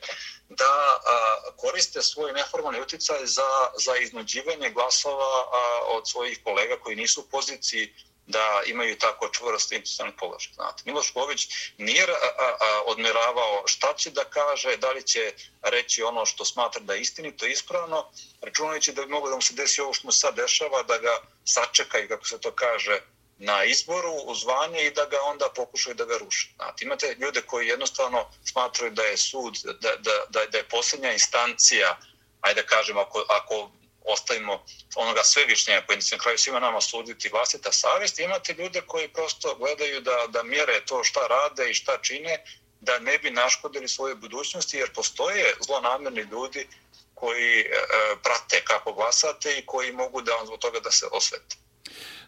da 0.48 0.72
a, 1.06 1.40
koriste 1.56 2.02
svoj 2.02 2.32
neformalni 2.32 2.80
uticaj 2.80 3.26
za, 3.26 3.50
za 3.84 3.96
iznuđivanje 3.96 4.70
glasova 4.70 5.34
a, 5.52 5.80
od 5.86 6.08
svojih 6.08 6.40
kolega 6.44 6.76
koji 6.76 6.96
nisu 6.96 7.20
u 7.20 7.28
poziciji 7.30 7.94
da 8.32 8.62
imaju 8.66 8.98
tako 8.98 9.28
čvrst 9.28 9.72
institucionalni 9.72 10.16
položaj. 10.16 10.52
Znate, 10.54 10.82
Miloš 10.86 11.10
Ković 11.10 11.48
nije 11.78 12.02
a, 12.02 12.14
a, 12.38 12.82
odmeravao 12.86 13.62
šta 13.66 13.94
će 13.94 14.10
da 14.10 14.24
kaže, 14.24 14.76
da 14.76 14.90
li 14.90 15.02
će 15.02 15.32
reći 15.62 16.02
ono 16.02 16.26
što 16.26 16.44
smatra 16.44 16.80
da 16.80 16.94
je 16.94 17.00
istinito, 17.00 17.46
ispravno, 17.46 18.10
računajući 18.40 18.92
da 18.92 19.02
bi 19.02 19.12
moglo 19.12 19.30
da 19.30 19.36
mu 19.36 19.42
se 19.42 19.54
desi 19.54 19.80
ovo 19.80 19.94
što 19.94 20.08
mu 20.08 20.12
sad 20.12 20.34
dešava, 20.36 20.82
da 20.82 20.98
ga 20.98 21.14
sačeka 21.44 21.98
i 21.98 22.08
kako 22.08 22.24
se 22.24 22.40
to 22.40 22.52
kaže, 22.52 23.00
na 23.38 23.64
izboru, 23.64 24.12
u 24.26 24.34
zvanje 24.34 24.86
i 24.86 24.90
da 24.90 25.04
ga 25.04 25.20
onda 25.24 25.48
pokušaju 25.56 25.94
da 25.94 26.04
ga 26.04 26.18
ruše. 26.18 26.52
Znate, 26.56 26.84
imate 26.84 27.16
ljude 27.20 27.42
koji 27.42 27.68
jednostavno 27.68 28.30
smatraju 28.44 28.92
da 28.92 29.02
je 29.02 29.16
sud, 29.16 29.54
da, 29.64 29.96
da, 29.96 30.14
da, 30.28 30.46
da 30.46 30.58
je 30.58 30.68
posljednja 30.68 31.12
instancija, 31.12 31.98
ajde 32.40 32.62
da 32.62 32.66
kažem, 32.66 32.98
ako, 32.98 33.24
ako 33.28 33.70
ostavimo 34.04 34.64
onoga 34.96 35.20
svevišnja 35.24 35.82
koji 35.86 36.00
će 36.00 36.16
na 36.16 36.22
kraju 36.22 36.38
svima 36.38 36.60
nama 36.60 36.80
suditi 36.80 37.28
vlastita 37.28 37.72
savjest, 37.72 38.18
imate 38.18 38.54
ljude 38.58 38.80
koji 38.80 39.08
prosto 39.08 39.56
gledaju 39.58 40.00
da, 40.00 40.26
da 40.28 40.42
mjere 40.42 40.80
to 40.86 41.04
šta 41.04 41.20
rade 41.20 41.70
i 41.70 41.74
šta 41.74 41.98
čine, 42.02 42.44
da 42.80 42.98
ne 42.98 43.18
bi 43.18 43.30
naškodili 43.30 43.88
svoje 43.88 44.14
budućnosti, 44.14 44.76
jer 44.76 44.92
postoje 44.92 45.54
zlonamerni 45.66 46.20
ljudi 46.20 46.66
koji 47.14 47.60
e, 47.60 47.64
e, 47.64 48.16
prate 48.22 48.64
kako 48.64 48.92
glasate 48.92 49.58
i 49.58 49.66
koji 49.66 49.92
mogu 49.92 50.22
da 50.22 50.32
vam 50.32 50.46
zbog 50.46 50.58
toga 50.58 50.80
da 50.80 50.90
se 50.90 51.06
osvete. 51.12 51.56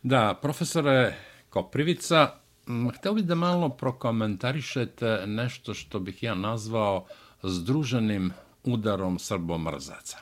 Da, 0.03 0.39
profesore 0.43 1.17
Koprivica, 1.51 2.41
hteo 2.99 3.13
bih 3.13 3.25
da 3.25 3.35
malo 3.35 3.69
prokomentarišete 3.69 5.23
nešto 5.27 5.75
što 5.75 5.99
bih 5.99 6.23
ja 6.23 6.35
nazvao 6.35 7.07
združenim 7.43 8.33
udarom 8.65 9.19
srbomrzaca. 9.19 10.19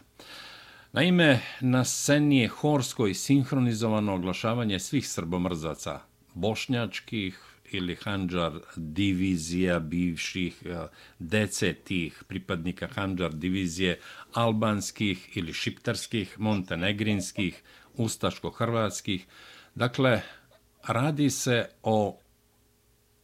Naime, 0.92 1.40
na 1.60 1.84
sceni 1.84 2.38
je 2.38 2.48
horsko 2.48 3.06
i 3.06 3.14
sinhronizovano 3.14 4.14
oglašavanje 4.14 4.78
svih 4.78 5.08
srbomrzaca, 5.08 6.00
bošnjačkih 6.34 7.38
ili 7.70 7.94
hanđar 7.94 8.58
divizija 8.76 9.78
bivših 9.78 10.62
eh, 10.64 10.86
dece 11.18 11.72
tih 11.74 12.24
pripadnika 12.28 12.88
hanđar 12.94 13.32
divizije, 13.32 14.00
albanskih 14.32 15.36
ili 15.36 15.52
šiptarskih, 15.52 16.40
montenegrinskih, 16.40 17.62
ustaško-hrvatskih. 17.96 19.26
Dakle, 19.74 20.20
radi 20.86 21.30
se 21.30 21.68
o 21.82 22.18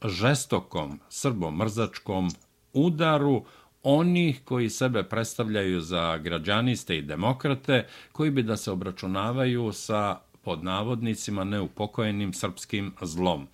žestokom 0.04 1.00
srbomrzačkom 1.09 2.31
udaru, 2.72 3.44
onih 3.83 4.41
koji 4.45 4.71
sebe 4.71 5.03
predstavljaju 5.03 5.81
za 5.81 6.19
građaniste 6.19 6.99
i 6.99 7.03
demokrate, 7.03 7.87
koji 8.12 8.31
bi 8.31 8.43
da 8.43 8.57
se 8.57 8.71
obračunavaju 8.71 9.73
sa 9.73 10.19
pod 10.43 10.64
navodnicima 10.64 11.45
neupokojenim 11.45 12.33
srpskim 12.33 12.95
zlom. 13.03 13.49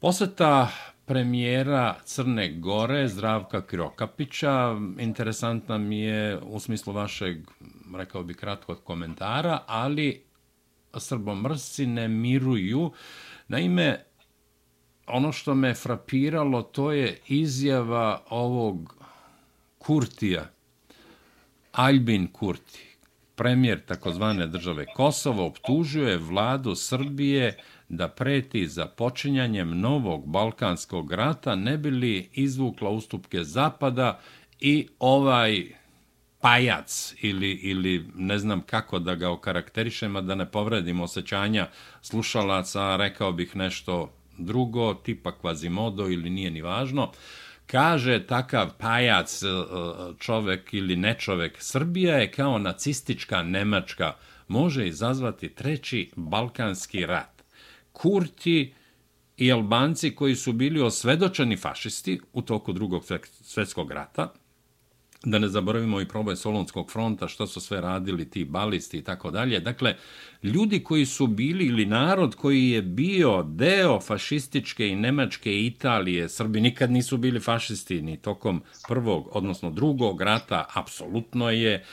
Poseta 0.00 0.68
premijera 1.06 1.94
Crne 2.04 2.52
Gore, 2.52 3.08
Zdravka 3.08 3.66
Kirokapića, 3.66 4.76
interesantna 4.98 5.78
mi 5.78 6.00
je 6.00 6.38
u 6.38 6.60
smislu 6.60 6.92
vašeg, 6.92 7.36
rekao 7.96 8.22
bi 8.22 8.34
kratkog 8.34 8.84
komentara, 8.84 9.58
ali 9.66 10.22
srbomrsci 10.96 11.86
ne 11.86 12.08
miruju. 12.08 12.92
Naime, 13.48 14.04
ono 15.06 15.32
što 15.32 15.54
me 15.54 15.74
frapiralo, 15.74 16.62
to 16.62 16.92
je 16.92 17.18
izjava 17.28 18.22
ovog 18.30 19.05
Kurtija, 19.86 20.50
Albin 21.72 22.26
Kurti, 22.32 22.96
premijer 23.34 23.84
takozvane 23.86 24.46
države 24.46 24.86
Kosovo, 24.94 25.46
optužuje 25.46 26.16
vladu 26.16 26.74
Srbije 26.74 27.58
da 27.88 28.08
preti 28.08 28.68
za 28.68 28.86
počinjanjem 28.86 29.80
novog 29.80 30.26
balkanskog 30.26 31.12
rata 31.12 31.54
ne 31.54 31.78
bi 31.78 31.90
li 31.90 32.28
izvukla 32.32 32.90
ustupke 32.90 33.44
Zapada 33.44 34.20
i 34.60 34.88
ovaj 34.98 35.64
pajac 36.40 37.14
ili, 37.22 37.50
ili 37.50 38.06
ne 38.14 38.38
znam 38.38 38.60
kako 38.60 38.98
da 38.98 39.14
ga 39.14 39.30
okarakterišem, 39.30 40.16
a 40.16 40.20
da 40.20 40.34
ne 40.34 40.50
povredim 40.50 41.00
osjećanja 41.00 41.68
slušalaca, 42.02 42.96
rekao 42.96 43.32
bih 43.32 43.56
nešto 43.56 44.12
drugo, 44.38 44.94
tipa 44.94 45.32
Quasimodo 45.42 46.12
ili 46.12 46.30
nije 46.30 46.50
ni 46.50 46.62
važno, 46.62 47.12
kaže 47.66 48.26
takav 48.26 48.70
pajac 48.78 49.42
e, 49.42 49.46
e, 49.46 49.52
čovek 50.18 50.74
ili 50.74 50.96
nečovek, 50.96 51.56
Srbija 51.60 52.16
je 52.16 52.30
kao 52.30 52.58
nacistička 52.58 53.42
Nemačka, 53.42 54.14
može 54.48 54.88
izazvati 54.88 55.48
treći 55.48 56.10
balkanski 56.16 57.06
rat. 57.06 57.42
Kurti 57.92 58.74
i 59.36 59.52
Albanci 59.52 60.14
koji 60.14 60.36
su 60.36 60.52
bili 60.52 60.80
osvedočeni 60.80 61.56
fašisti 61.56 62.20
u 62.32 62.42
toku 62.42 62.72
drugog 62.72 63.04
svjetskog 63.42 63.90
rata, 63.92 64.32
da 65.24 65.38
ne 65.38 65.48
zaboravimo 65.48 66.00
i 66.00 66.08
probaj 66.08 66.36
Solonskog 66.36 66.90
fronta, 66.90 67.28
što 67.28 67.46
su 67.46 67.60
sve 67.60 67.80
radili 67.80 68.30
ti 68.30 68.44
balisti 68.44 68.98
i 68.98 69.02
tako 69.02 69.30
dalje. 69.30 69.60
Dakle, 69.60 69.96
ljudi 70.46 70.84
koji 70.84 71.06
su 71.06 71.26
bili 71.26 71.66
ili 71.66 71.86
narod 71.86 72.34
koji 72.34 72.70
je 72.70 72.82
bio 72.82 73.42
deo 73.42 74.00
fašističke 74.00 74.88
i 74.88 74.96
nemačke 74.96 75.60
Italije, 75.66 76.28
Srbi 76.28 76.60
nikad 76.60 76.90
nisu 76.90 77.16
bili 77.16 77.40
fašisti 77.40 78.02
ni 78.02 78.16
tokom 78.16 78.62
prvog, 78.88 79.28
odnosno 79.32 79.70
drugog 79.70 80.20
rata, 80.20 80.64
apsolutno 80.74 81.50
je 81.50 81.84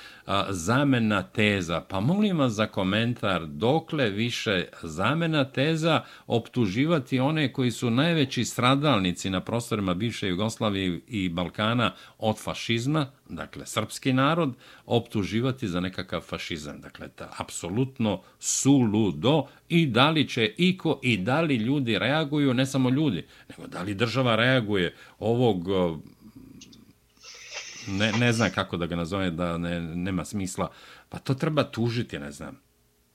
zamena 0.50 1.24
teza. 1.24 1.82
Pa 1.82 2.00
molim 2.00 2.38
vas 2.38 2.52
za 2.54 2.68
komentar, 2.68 3.46
dokle 3.46 4.10
više 4.10 4.66
zamena 4.84 5.46
teza 5.46 6.02
optuživati 6.28 7.20
one 7.20 7.54
koji 7.54 7.72
su 7.72 7.90
najveći 7.90 8.46
stradalnici 8.46 9.30
na 9.30 9.42
prostorima 9.42 9.94
bivše 9.94 10.28
Jugoslavije 10.28 11.02
i 11.08 11.30
Balkana 11.30 11.94
od 12.18 12.40
fašizma, 12.44 13.08
dakle 13.36 13.66
srpski 13.66 14.14
narod, 14.14 14.54
optuživati 14.86 15.68
za 15.68 15.80
nekakav 15.80 16.22
fašizam. 16.22 16.82
Dakle, 16.82 17.10
ta 17.10 17.30
apsolutno 17.38 18.22
suludo 18.40 19.48
i 19.70 19.86
da 19.88 20.10
li 20.10 20.30
će 20.30 20.54
iko 20.58 21.00
i 21.02 21.18
da 21.18 21.42
li 21.42 21.56
ljudi 21.56 22.00
reaguju, 22.00 22.54
ne 22.54 22.66
samo 22.66 22.90
ljudi, 22.90 23.26
nego 23.50 23.68
da 23.68 23.82
li 23.82 23.94
država 23.94 24.36
reaguje 24.36 24.96
ovog 25.20 25.68
ne, 27.88 28.12
ne 28.12 28.34
znam 28.34 28.50
kako 28.52 28.78
da 28.78 28.86
ga 28.86 28.96
nazove, 28.96 29.32
da 29.32 29.58
ne, 29.58 29.82
nema 29.82 30.26
smisla. 30.26 30.72
Pa 31.10 31.20
to 31.20 31.34
treba 31.34 31.64
tužiti, 31.64 32.20
ne 32.20 32.32
znam. 32.32 32.60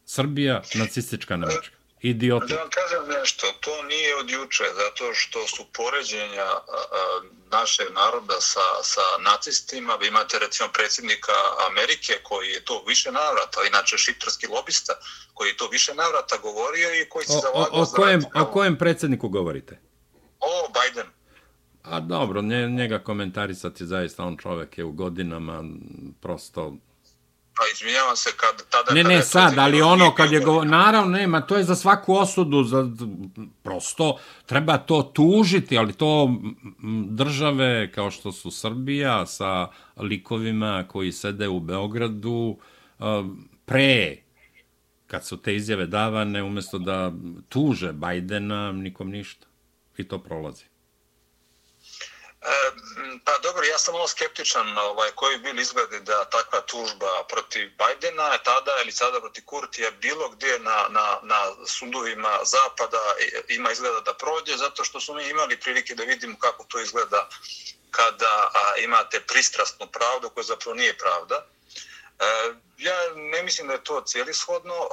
Srbija, 0.04 0.62
nacistička 0.74 1.36
Nemačka. 1.36 1.77
Idioti. 2.00 2.52
Da 2.52 2.60
vam 2.60 2.70
kažem 2.70 3.20
nešto, 3.20 3.46
to 3.60 3.82
nije 3.82 4.16
od 4.16 4.30
juče, 4.30 4.64
zato 4.76 5.14
što 5.14 5.46
su 5.46 5.64
poređenja 5.72 6.44
a, 6.44 6.60
a, 6.74 7.20
našeg 7.50 7.86
naroda 7.94 8.40
sa, 8.40 8.66
sa 8.82 9.06
nacistima. 9.30 9.94
Vi 9.94 10.08
imate 10.08 10.38
recimo 10.38 10.68
predsjednika 10.72 11.32
Amerike 11.70 12.12
koji 12.22 12.48
je 12.48 12.64
to 12.64 12.84
više 12.86 13.12
navrata, 13.12 13.60
inače 13.68 13.98
šiptarski 13.98 14.46
lobista, 14.46 14.92
koji 15.34 15.48
je 15.48 15.56
to 15.56 15.68
više 15.68 15.94
navrata 15.94 16.36
govorio 16.42 16.88
i 16.94 17.08
koji 17.08 17.26
se 17.26 17.38
zavagao... 17.42 17.78
O, 17.78 17.80
o, 17.80 17.82
o, 17.82 17.86
kojem, 17.86 18.24
o 18.34 18.44
kojem 18.44 18.78
predsjedniku 18.78 19.28
govorite? 19.28 19.80
O, 20.40 20.68
Biden. 20.76 21.06
A 21.82 22.00
dobro, 22.00 22.42
njega 22.42 22.98
komentarisati 22.98 23.86
zaista, 23.86 24.24
on 24.24 24.36
čovek 24.36 24.78
je 24.78 24.84
u 24.84 24.92
godinama 24.92 25.64
prosto... 26.22 26.76
Pa 27.58 27.64
izvinjavam 27.74 28.16
se 28.16 28.30
kad 28.36 28.70
tada... 28.70 28.94
Ne, 28.94 29.04
ne, 29.04 29.22
sad, 29.22 29.58
ali 29.58 29.82
ono 29.82 30.14
kad 30.14 30.32
je 30.32 30.40
govor... 30.40 30.66
Naravno, 30.66 31.18
nema, 31.18 31.40
to 31.40 31.56
je 31.56 31.64
za 31.64 31.74
svaku 31.74 32.14
osudu, 32.14 32.64
za, 32.64 32.90
prosto 33.62 34.18
treba 34.46 34.78
to 34.78 35.02
tužiti, 35.02 35.78
ali 35.78 35.92
to 35.92 36.34
države 37.08 37.92
kao 37.92 38.10
što 38.10 38.32
su 38.32 38.50
Srbija 38.50 39.26
sa 39.26 39.68
likovima 39.96 40.84
koji 40.88 41.12
sede 41.12 41.48
u 41.48 41.60
Beogradu 41.60 42.58
pre 43.64 44.16
kad 45.06 45.26
su 45.26 45.36
te 45.36 45.54
izjave 45.56 45.86
davane, 45.86 46.42
umjesto 46.42 46.78
da 46.78 47.12
tuže 47.48 47.92
Bajdena, 47.92 48.72
nikom 48.72 49.10
ništa. 49.10 49.46
I 49.96 50.04
to 50.04 50.18
prolazi. 50.18 50.64
E, 52.42 52.50
pa 53.24 53.38
dobro, 53.38 53.64
ja 53.64 53.78
sam 53.78 53.94
malo 53.94 54.08
skeptičan 54.08 54.78
ovaj, 54.78 55.10
koji 55.10 55.36
bi 55.36 55.42
bili 55.42 55.62
izgledi 55.62 56.00
da 56.00 56.24
takva 56.24 56.60
tužba 56.60 57.24
protiv 57.28 57.70
Bajdena 57.78 58.38
tada 58.38 58.72
ili 58.82 58.92
sada 58.92 59.20
protiv 59.20 59.44
Kurtija 59.44 59.90
bilo 59.90 60.28
gdje 60.28 60.58
na, 60.58 60.86
na, 60.88 61.18
na 61.22 61.66
sudovima 61.66 62.38
Zapada 62.44 63.00
ima 63.48 63.70
izgleda 63.70 64.00
da 64.00 64.14
prođe, 64.14 64.56
zato 64.56 64.84
što 64.84 65.00
su 65.00 65.14
mi 65.14 65.28
imali 65.28 65.60
prilike 65.60 65.94
da 65.94 66.04
vidimo 66.04 66.38
kako 66.38 66.64
to 66.64 66.80
izgleda 66.80 67.28
kada 67.90 68.50
a, 68.54 68.76
imate 68.76 69.20
pristrastnu 69.20 69.86
pravdu 69.86 70.30
koja 70.30 70.44
zapravo 70.44 70.74
nije 70.74 70.98
pravda. 70.98 71.46
E, 72.20 72.24
ja 72.78 72.96
ne 73.14 73.42
mislim 73.42 73.66
da 73.66 73.72
je 73.72 73.84
to 73.84 74.00
cijelishodno, 74.00 74.88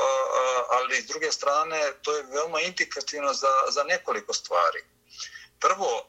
ali 0.69 1.01
s 1.01 1.05
druge 1.05 1.31
strane 1.31 1.93
to 2.01 2.17
je 2.17 2.23
veoma 2.23 2.61
indikativno 2.61 3.33
za, 3.33 3.53
za 3.69 3.83
nekoliko 3.83 4.33
stvari. 4.33 4.94
Prvo, 5.59 6.07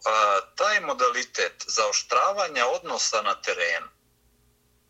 taj 0.54 0.80
modalitet 0.80 1.64
zaoštravanja 1.66 2.66
odnosa 2.66 3.22
na 3.22 3.34
terenu, 3.42 3.86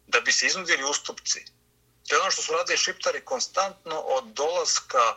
da 0.07 0.21
bi 0.21 0.33
se 0.33 0.47
iznudili 0.47 0.85
ustupci, 0.91 1.45
to 2.09 2.15
je 2.15 2.21
ono 2.21 2.31
što 2.31 2.43
su 2.43 2.53
radili 2.53 2.79
šiptari 2.79 3.25
konstantno 3.25 4.01
od 4.01 4.25
dolaska, 4.25 5.17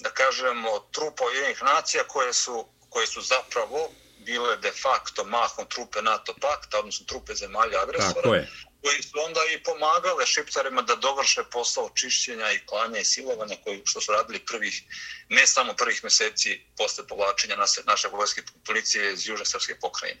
da 0.00 0.10
kažemo, 0.10 0.78
trupa 0.92 1.24
ujedinjenih 1.24 1.62
nacija 1.62 2.04
koje 2.04 2.32
su, 2.32 2.68
koje 2.90 3.06
su 3.06 3.20
zapravo 3.20 3.90
bile 4.18 4.56
de 4.56 4.72
facto 4.72 5.24
mahom 5.24 5.66
trupe 5.68 6.02
NATO 6.02 6.34
pakta, 6.40 6.78
odnosno 6.78 7.06
trupe 7.06 7.34
zemalja 7.34 7.82
agresora. 7.82 8.14
Tako 8.14 8.34
je 8.34 8.50
koji 8.84 9.02
su 9.02 9.18
onda 9.26 9.40
i 9.54 9.62
pomagale 9.62 10.26
šiptarima 10.26 10.82
da 10.82 10.94
dovrše 10.94 11.42
posao 11.52 11.90
čišćenja 11.94 12.52
i 12.52 12.66
klanja 12.66 12.98
i 12.98 13.04
silovanja 13.04 13.56
koji 13.64 13.82
što 13.84 14.00
su 14.00 14.12
radili 14.12 14.38
prvih, 14.46 14.82
ne 15.28 15.46
samo 15.46 15.72
prvih 15.72 16.04
meseci 16.04 16.60
posle 16.76 17.06
povlačenja 17.06 17.56
naše, 17.56 17.80
naše 17.86 18.08
vojske 18.08 18.42
policije 18.66 19.12
iz 19.12 19.28
Južne 19.28 19.46
Srpske 19.46 19.74
pokrajine. 19.80 20.20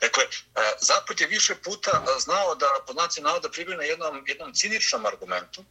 Dakle, 0.00 0.24
e, 0.24 0.28
Zapad 0.80 1.20
je 1.20 1.26
više 1.26 1.54
puta 1.54 2.04
znao 2.20 2.54
da 2.54 2.70
po 2.86 2.92
znaci 2.92 3.20
navoda 3.20 3.50
pribine 3.50 3.88
jednom, 3.88 4.24
jednom 4.26 4.54
ciničnom 4.54 5.06
argumentu, 5.06 5.64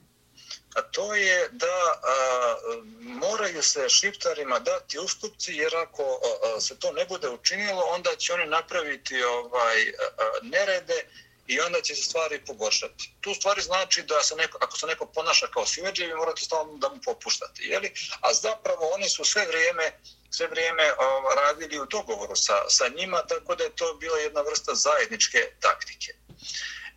a 0.75 0.81
to 0.81 1.15
je 1.15 1.49
da 1.51 1.77
a, 2.03 2.55
moraju 2.99 3.63
se 3.63 3.89
šiptarima 3.89 4.59
dati 4.59 4.99
ustupci, 4.99 5.53
jer 5.53 5.75
ako 5.75 6.03
a, 6.03 6.57
a, 6.57 6.61
se 6.61 6.79
to 6.79 6.91
ne 6.91 7.05
bude 7.05 7.29
učinilo, 7.29 7.81
onda 7.81 8.15
će 8.15 8.33
oni 8.33 8.45
napraviti 8.45 9.23
ovaj 9.23 9.89
a, 9.89 9.93
a, 10.17 10.39
nerede 10.41 11.05
i 11.47 11.59
onda 11.59 11.81
će 11.81 11.95
se 11.95 12.01
stvari 12.01 12.45
pogoršati. 12.45 13.11
Tu 13.21 13.33
stvari 13.33 13.61
znači 13.61 14.03
da 14.03 14.23
se 14.23 14.35
neko, 14.35 14.57
ako 14.61 14.77
se 14.77 14.85
neko 14.85 15.05
ponaša 15.05 15.47
kao 15.47 15.65
siveđe, 15.65 16.05
vi 16.05 16.15
morate 16.15 16.41
stalno 16.41 16.77
da 16.77 16.89
mu 16.89 17.01
popuštate. 17.05 17.63
Jeli? 17.63 17.93
A 18.21 18.33
zapravo 18.33 18.89
oni 18.93 19.09
su 19.09 19.23
sve 19.25 19.45
vrijeme 19.45 19.99
sve 20.29 20.47
vrijeme 20.47 20.83
o, 20.93 21.35
radili 21.35 21.79
u 21.79 21.85
dogovoru 21.85 22.35
sa, 22.35 22.53
sa 22.69 22.87
njima, 22.97 23.21
tako 23.21 23.55
da 23.55 23.63
je 23.63 23.75
to 23.75 23.93
bila 23.93 24.17
jedna 24.17 24.41
vrsta 24.41 24.75
zajedničke 24.75 25.37
taktike. 25.59 26.11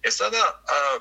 E 0.03 0.11
sada, 0.11 0.63
a, 0.67 0.99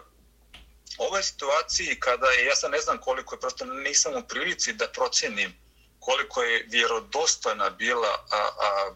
u 1.00 1.04
ovoj 1.04 1.24
situaciji 1.24 2.00
kada 2.00 2.28
je, 2.28 2.45
ja 2.45 2.56
sam 2.56 2.72
ne 2.72 2.82
znam 2.82 2.97
koliko 2.97 3.36
je, 3.36 3.39
prosto 3.39 3.66
nisam 3.66 4.16
u 4.16 4.28
prilici 4.28 4.74
da 4.74 4.88
procenim 4.88 5.54
koliko 6.00 6.43
je 6.43 6.66
vjerodostojna 6.70 7.70
bila 7.70 8.26
a, 8.32 8.50
a, 8.60 8.95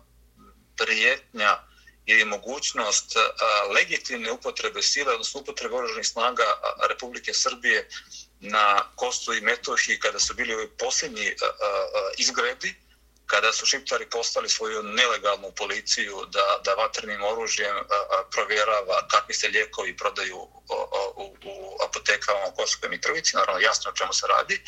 prijetnja 0.77 1.72
je 2.05 2.25
mogućnost 2.25 3.15
legitimne 3.75 4.31
upotrebe 4.31 4.81
sile, 4.81 5.13
odnosno 5.13 5.41
upotrebe 5.41 5.75
oružanih 5.75 6.07
snaga 6.07 6.43
Republike 6.89 7.33
Srbije 7.33 7.87
na 8.39 8.83
Kosovo 8.95 9.37
i 9.37 9.41
Metohiji 9.41 9.99
kada 9.99 10.19
su 10.19 10.33
bili 10.33 10.53
ovi 10.53 10.67
posljednji 10.69 11.33
izgredi, 12.17 12.75
kada 13.33 13.53
su 13.53 13.65
šiptari 13.65 14.09
postali 14.09 14.49
svoju 14.49 14.83
nelegalnu 14.83 15.51
policiju 15.51 16.25
da, 16.25 16.59
da 16.65 16.73
vatrenim 16.73 17.23
oružjem 17.23 17.77
a, 17.77 17.81
a, 17.81 18.23
provjerava 18.31 19.07
kakvi 19.11 19.33
se 19.33 19.47
lijekovi 19.47 19.97
prodaju 19.97 20.37
u, 20.37 20.51
u, 21.15 21.35
u 21.45 21.77
apotekama 21.85 22.39
u 22.47 22.55
Kosovoj 22.55 22.89
Mitrovici, 22.89 23.35
naravno 23.35 23.61
jasno 23.61 23.91
o 23.91 23.93
čemu 23.93 24.13
se 24.13 24.27
radi, 24.27 24.61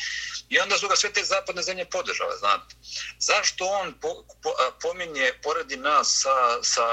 i 0.48 0.58
onda 0.58 0.78
su 0.78 0.88
ga 0.88 0.96
sve 0.96 1.12
te 1.12 1.24
zapadne 1.24 1.62
zemlje 1.62 1.84
podržale, 1.90 2.36
znate. 2.38 2.74
Zašto 3.18 3.66
on 3.66 3.94
po, 4.00 4.24
po, 4.42 4.50
pominje, 4.82 5.32
poredi 5.42 5.76
nas 5.76 6.20
sa, 6.22 6.62
sa 6.62 6.86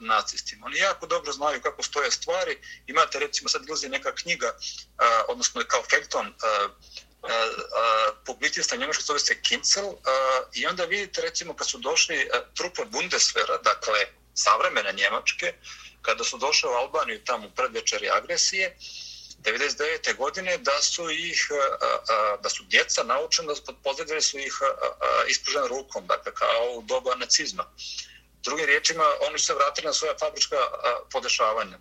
nacistima? 0.00 0.66
Oni 0.66 0.78
jako 0.78 1.06
dobro 1.06 1.32
znaju 1.32 1.62
kako 1.62 1.82
stoje 1.82 2.10
stvari, 2.10 2.58
imate 2.86 3.18
recimo 3.18 3.48
sad 3.48 3.62
izlazi 3.62 3.88
neka 3.88 4.14
knjiga, 4.14 4.56
a, 4.98 5.22
odnosno 5.28 5.62
kao 5.68 5.82
Felton, 5.90 6.34
a, 6.42 6.68
publicista 8.26 8.76
njemačkog 8.76 9.04
zove 9.04 9.18
se 9.18 9.42
Kinzel 9.42 9.92
i 10.54 10.66
onda 10.66 10.84
vidite 10.84 11.20
recimo 11.20 11.54
kad 11.54 11.68
su 11.68 11.78
došli 11.78 12.28
trupe 12.54 12.82
Bundeswehra, 12.82 13.62
dakle 13.62 14.06
savremene 14.34 14.92
njemačke, 14.92 15.54
kada 16.02 16.24
su 16.24 16.38
došli 16.38 16.68
u 16.68 16.72
Albaniju 16.72 17.24
tamo 17.24 17.46
u 17.46 17.50
predvečeri 17.50 18.10
agresije, 18.10 18.76
99. 19.42 20.16
godine 20.16 20.58
da 20.58 20.82
su 20.82 21.10
ih 21.10 21.48
da 22.42 22.48
su 22.48 22.64
djeca 22.64 23.02
naučena 23.02 23.52
da 23.66 23.72
pozadili 23.82 24.22
su 24.22 24.38
ih 24.38 24.52
ispružen 25.28 25.66
rukom 25.66 26.06
dakle 26.06 26.32
kao 26.34 26.72
u 26.74 26.82
doba 26.82 27.14
nacizma 27.14 27.64
drugim 28.42 28.66
riječima 28.66 29.04
oni 29.28 29.38
su 29.38 29.46
se 29.46 29.54
vratili 29.54 29.86
na 29.86 29.92
svoja 29.92 30.14
fabrička 30.20 30.56
podešavanja 31.12 31.78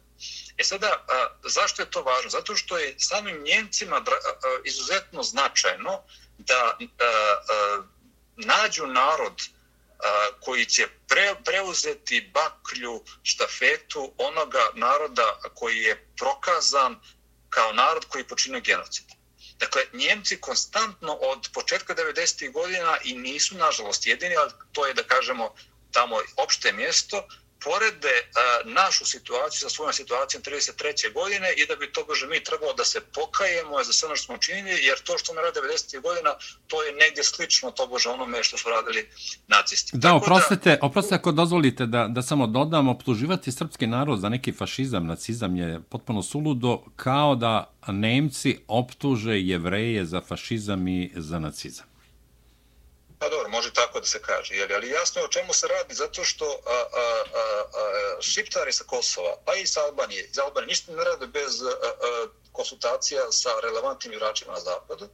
E 0.60 0.64
sada, 0.64 1.06
a, 1.08 1.28
zašto 1.44 1.82
je 1.82 1.92
to 1.92 2.02
važno? 2.02 2.30
Zato 2.30 2.56
što 2.56 2.78
je 2.78 2.96
samim 2.98 3.44
Njemcima 3.44 3.96
a, 3.96 4.02
a, 4.02 4.60
izuzetno 4.66 5.24
značajno 5.24 6.04
da 6.38 6.78
a, 6.78 6.78
a, 7.00 7.84
nađu 8.36 8.88
narod 8.88 9.42
a, 10.00 10.28
koji 10.42 10.66
će 10.66 10.88
pre, 11.08 11.36
preuzeti 11.46 12.32
baklju, 12.34 13.04
štafetu 13.24 14.14
onoga 14.18 14.70
naroda 14.74 15.40
koji 15.56 15.78
je 15.78 16.08
prokazan 16.18 17.00
kao 17.50 17.74
narod 17.74 18.06
koji 18.06 18.28
počinio 18.28 18.62
genocid. 18.62 19.06
Dakle, 19.60 19.82
Njemci 19.94 20.42
konstantno 20.42 21.14
od 21.14 21.50
početka 21.54 21.96
90. 21.96 22.52
godina 22.52 22.98
i 23.04 23.14
nisu, 23.14 23.56
nažalost, 23.56 24.08
jedini, 24.08 24.36
ali 24.36 24.52
to 24.72 24.88
je, 24.88 24.94
da 24.94 25.04
kažemo, 25.04 25.56
tamo 25.92 26.16
opšte 26.38 26.72
mjesto, 26.72 27.28
porede 27.64 28.16
a, 28.24 28.30
našu 28.66 29.06
situaciju 29.06 29.60
sa 29.60 29.70
svojom 29.70 29.94
situacijom 29.94 30.44
33. 30.44 31.14
godine 31.14 31.48
i 31.58 31.66
da 31.70 31.76
bi 31.76 31.92
to 31.92 32.04
bože 32.08 32.28
mi 32.28 32.44
trebalo 32.44 32.74
da 32.74 32.86
se 32.86 33.00
pokajemo 33.02 33.84
za 33.84 33.94
sve 33.94 34.06
ono 34.06 34.16
što 34.16 34.26
smo 34.26 34.36
učinili, 34.36 34.86
jer 34.90 34.98
to 35.00 35.18
što 35.18 35.34
ne 35.34 35.42
rade 35.42 35.60
90. 35.60 36.02
godina, 36.02 36.32
to 36.68 36.84
je 36.84 36.92
negdje 36.92 37.24
slično 37.24 37.72
to 37.72 37.88
bože 37.88 38.10
onome 38.10 38.44
što 38.44 38.58
su 38.58 38.70
radili 38.70 39.10
nacisti. 39.48 39.98
Da, 39.98 40.14
oprostite, 40.16 40.70
da... 40.76 40.86
oprostite 40.86 41.16
ako 41.16 41.32
dozvolite 41.32 41.86
da, 41.86 42.08
da 42.08 42.22
samo 42.22 42.48
dodam, 42.48 42.88
optuživati 42.88 43.52
srpski 43.52 43.88
narod 43.88 44.20
za 44.20 44.30
neki 44.30 44.52
fašizam, 44.52 45.06
nacizam 45.06 45.56
je 45.56 45.82
potpuno 45.90 46.24
suludo, 46.24 46.84
kao 46.96 47.36
da 47.36 47.74
Nemci 47.88 48.60
optuže 48.68 49.40
jevreje 49.40 50.06
za 50.06 50.22
fašizam 50.22 50.88
i 50.88 51.12
za 51.16 51.40
nacizam. 51.40 51.89
Pa 53.20 53.30
dobro, 53.30 53.50
može 53.50 53.74
tako 53.74 54.00
da 54.00 54.06
se 54.06 54.22
kaže. 54.22 54.56
Jeli? 54.56 54.74
Ali 54.74 54.90
jasno 54.90 55.22
je 55.22 55.26
o 55.26 55.30
čemu 55.30 55.54
se 55.54 55.68
radi, 55.68 55.94
zato 55.94 56.24
što 56.24 56.46
a, 56.46 56.72
a, 56.72 57.24
a, 57.34 57.64
a, 57.74 58.22
šiptari 58.22 58.74
sa 58.74 58.84
Kosova, 58.84 59.38
pa 59.46 59.56
i 59.56 59.68
sa 59.68 59.82
Albanije, 59.82 60.26
iz 60.32 60.40
Albanije 60.40 60.68
ništa 60.68 60.92
ne 60.92 61.04
rade 61.04 61.28
bez 61.28 61.62
a, 61.62 61.66
a, 61.66 62.28
konsultacija 62.52 63.32
sa 63.32 63.50
relevantnim 63.64 64.14
igračima 64.14 64.54
na 64.54 64.60
zapadu. 64.60 65.10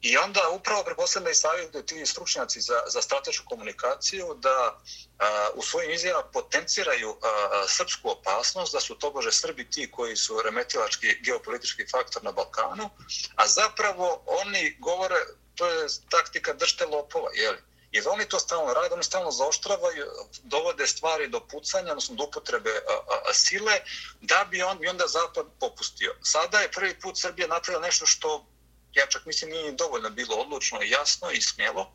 I 0.00 0.16
onda 0.16 0.48
upravo 0.48 0.84
preposledno 0.84 1.30
i 1.30 1.34
savjetuju 1.34 1.82
ti 1.82 2.06
stručnjaci 2.06 2.60
za, 2.60 2.82
za 2.86 3.02
stratešku 3.02 3.44
komunikaciju 3.48 4.34
da 4.34 4.80
a, 5.18 5.48
u 5.54 5.62
svojim 5.62 5.90
izjavama 5.90 6.28
potenciraju 6.32 7.10
a, 7.10 7.48
a, 7.52 7.68
srpsku 7.68 8.10
opasnost, 8.10 8.72
da 8.72 8.80
su 8.80 8.94
to 8.94 9.10
bože 9.10 9.32
Srbi 9.32 9.70
ti 9.70 9.90
koji 9.90 10.16
su 10.16 10.42
remetilački 10.42 11.20
geopolitički 11.22 11.86
faktor 11.90 12.24
na 12.24 12.32
Balkanu, 12.32 12.90
a 13.36 13.46
zapravo 13.46 14.22
oni 14.26 14.76
govore 14.78 15.16
to 15.54 15.66
je 15.66 15.88
taktika 16.10 16.52
držte 16.52 16.86
lopova, 16.86 17.30
je 17.34 17.50
li? 17.50 17.58
Jer 17.92 18.08
oni 18.08 18.28
to 18.28 18.38
stalno 18.38 18.74
rade, 18.74 18.94
oni 18.94 19.04
stalno 19.04 19.30
zaoštravaju, 19.30 20.06
dovode 20.42 20.86
stvari 20.86 21.28
do 21.28 21.40
pucanja, 21.40 21.90
odnosno 21.90 22.14
do 22.14 22.24
upotrebe 22.24 22.70
a, 22.70 22.92
a, 22.92 23.20
a 23.30 23.34
sile, 23.34 23.80
da 24.20 24.46
bi 24.50 24.62
on, 24.62 24.78
bi 24.78 24.88
onda 24.88 25.06
zapad 25.06 25.46
popustio. 25.60 26.14
Sada 26.22 26.58
je 26.58 26.70
prvi 26.70 27.00
put 27.00 27.18
Srbija 27.18 27.48
napravila 27.48 27.86
nešto 27.86 28.06
što, 28.06 28.46
ja 28.94 29.06
čak 29.06 29.26
mislim, 29.26 29.50
nije 29.50 29.72
dovoljno 29.72 30.10
bilo 30.10 30.36
odlučno 30.36 30.82
i 30.82 30.90
jasno 30.90 31.30
i 31.30 31.40
smjelo, 31.40 31.92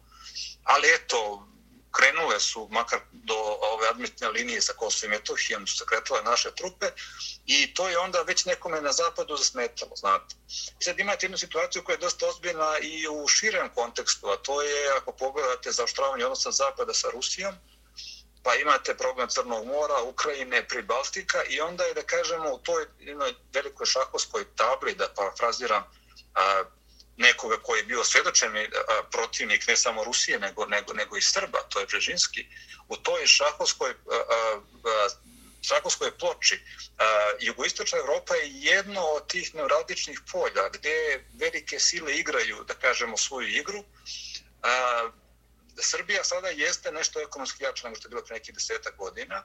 ali 0.64 0.94
eto, 0.96 1.48
krenule 1.98 2.40
su 2.40 2.68
makar 2.72 3.00
do 3.12 3.36
ove 3.74 3.88
admitne 3.90 4.30
linije 4.30 4.62
sa 4.62 4.74
Kosovo 4.74 5.06
i 5.08 5.10
Metohijom 5.10 5.68
su 5.68 5.78
se 5.78 5.86
kretale 5.86 6.22
naše 6.24 6.52
trupe 6.56 6.86
i 7.46 7.74
to 7.74 7.90
je 7.90 7.98
onda 7.98 8.22
već 8.22 8.46
nekome 8.46 8.82
na 8.82 8.92
zapadu 8.92 9.38
zasmetalo, 9.38 9.96
znate. 9.96 10.36
I 10.80 10.84
sad 10.84 11.00
imate 11.00 11.26
jednu 11.26 11.38
situaciju 11.38 11.84
koja 11.84 11.94
je 11.94 12.06
dosta 12.08 12.28
ozbiljna 12.28 12.78
i 12.82 13.08
u 13.08 13.28
širem 13.28 13.70
kontekstu, 13.76 14.28
a 14.28 14.38
to 14.38 14.62
je 14.62 14.90
ako 14.98 15.12
pogledate 15.12 15.72
zaoštravanje 15.72 16.26
odnosa 16.26 16.52
zapada 16.52 16.94
sa 16.94 17.10
Rusijom, 17.10 17.56
pa 18.44 18.56
imate 18.56 18.98
problem 18.98 19.30
Crnog 19.30 19.66
mora, 19.66 20.02
Ukrajine, 20.02 20.68
Pribaltika 20.68 21.44
i 21.44 21.62
onda 21.62 21.84
je 21.84 21.94
da 21.94 22.02
kažemo 22.02 22.54
u 22.54 22.58
toj 22.58 22.86
jednoj 23.00 23.34
velikoj 23.54 23.86
šahovskoj 23.86 24.46
tabli, 24.56 24.96
da 24.96 25.14
parafraziram, 25.16 25.84
nekoga 27.18 27.58
koji 27.64 27.80
je 27.80 27.84
bio 27.84 28.04
svjedočeni 28.04 28.60
e, 28.60 28.70
protivnik 29.12 29.68
ne 29.68 29.78
samo 29.78 30.04
Rusije, 30.04 30.40
nego, 30.40 30.66
nego, 30.66 30.94
nego 30.94 31.18
i 31.18 31.22
Srba, 31.22 31.60
to 31.70 31.80
je 31.80 31.86
Brežinski, 31.86 32.48
u 32.88 32.98
toj 32.98 33.28
šahovskoj, 33.28 33.92
e, 33.92 33.94
e, 33.94 35.10
šahovskoj 35.62 36.18
ploči 36.18 36.60
jugoistočna 37.40 38.00
Evropa 38.00 38.36
je 38.36 38.52
jedno 38.52 39.02
od 39.02 39.28
tih 39.28 39.56
neuralgičnih 39.56 40.22
polja 40.32 40.70
gdje 40.74 41.26
velike 41.34 41.80
sile 41.80 42.16
igraju, 42.16 42.64
da 42.68 42.74
kažemo, 42.74 43.18
svoju 43.18 43.48
igru. 43.48 43.84
A, 44.62 45.10
Srbija 45.78 46.24
sada 46.24 46.50
jeste 46.50 46.92
nešto 46.92 47.22
ekonomski 47.22 47.64
jače 47.64 47.84
nego 47.84 47.96
što 47.96 48.08
je 48.08 48.10
bilo 48.10 48.22
pre 48.22 48.34
nekih 48.34 48.56
deseta 48.56 48.92
godina, 48.92 49.44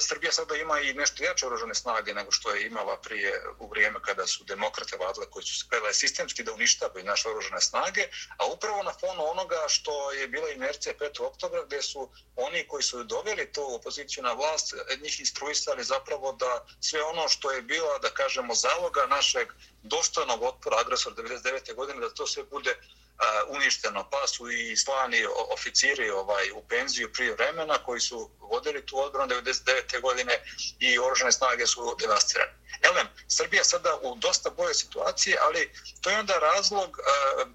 Srbija 0.00 0.32
sada 0.32 0.56
ima 0.56 0.80
i 0.80 0.94
nešto 0.94 1.24
jače 1.24 1.46
oružane 1.46 1.74
snage 1.74 2.14
nego 2.14 2.30
što 2.32 2.50
je 2.54 2.66
imala 2.66 2.96
prije 2.96 3.42
u 3.58 3.68
vrijeme 3.68 3.98
kada 4.02 4.26
su 4.26 4.44
demokrate 4.44 4.96
vladile 4.96 5.26
koji 5.30 5.44
su 5.44 5.54
se 5.58 5.66
sistemski 5.92 6.42
da 6.42 6.52
uništavaju 6.52 7.04
naše 7.04 7.28
oružane 7.28 7.60
snage, 7.60 8.08
a 8.36 8.46
upravo 8.46 8.82
na 8.82 8.92
fonu 9.00 9.30
onoga 9.30 9.64
što 9.68 10.12
je 10.12 10.28
bila 10.28 10.50
inercija 10.50 10.94
5. 10.94 11.22
oktobra 11.22 11.64
gdje 11.64 11.82
su 11.82 12.10
oni 12.36 12.68
koji 12.68 12.82
su 12.82 13.04
doveli 13.04 13.52
to 13.52 13.74
opoziciju 13.74 14.22
na 14.22 14.32
vlast, 14.32 14.74
e, 14.74 14.96
njih 14.96 15.20
instruisali 15.20 15.84
zapravo 15.84 16.32
da 16.32 16.66
sve 16.80 17.02
ono 17.02 17.28
što 17.28 17.50
je 17.50 17.62
bila, 17.62 17.98
da 17.98 18.10
kažemo, 18.10 18.54
zaloga 18.54 19.06
našeg 19.06 19.48
dostojnog 19.82 20.42
otpora 20.42 20.76
agresora 20.80 21.16
99. 21.16 21.74
godine, 21.74 22.00
da 22.00 22.14
to 22.14 22.26
sve 22.26 22.42
bude 22.44 22.76
E, 23.20 23.42
uništeno, 23.48 24.08
pa 24.10 24.26
su 24.26 24.50
i 24.50 24.76
slani 24.76 25.26
oficiri 25.50 26.10
ovaj, 26.10 26.50
u 26.50 26.62
penziju 26.68 27.12
prije 27.12 27.32
vremena 27.34 27.78
koji 27.78 28.00
su 28.00 28.30
vodili 28.38 28.86
tu 28.86 28.98
odbranu 28.98 29.34
99. 29.34 30.00
godine 30.00 30.40
i 30.78 30.98
oružane 30.98 31.32
snage 31.32 31.66
su 31.66 31.96
devastirane. 32.00 32.52
Elem, 32.82 33.08
Srbija 33.28 33.64
sada 33.64 33.98
u 34.02 34.14
dosta 34.16 34.50
boje 34.50 34.74
situacije, 34.74 35.38
ali 35.42 35.72
to 36.00 36.10
je 36.10 36.18
onda 36.18 36.38
razlog 36.38 36.98
uh, 36.98 37.48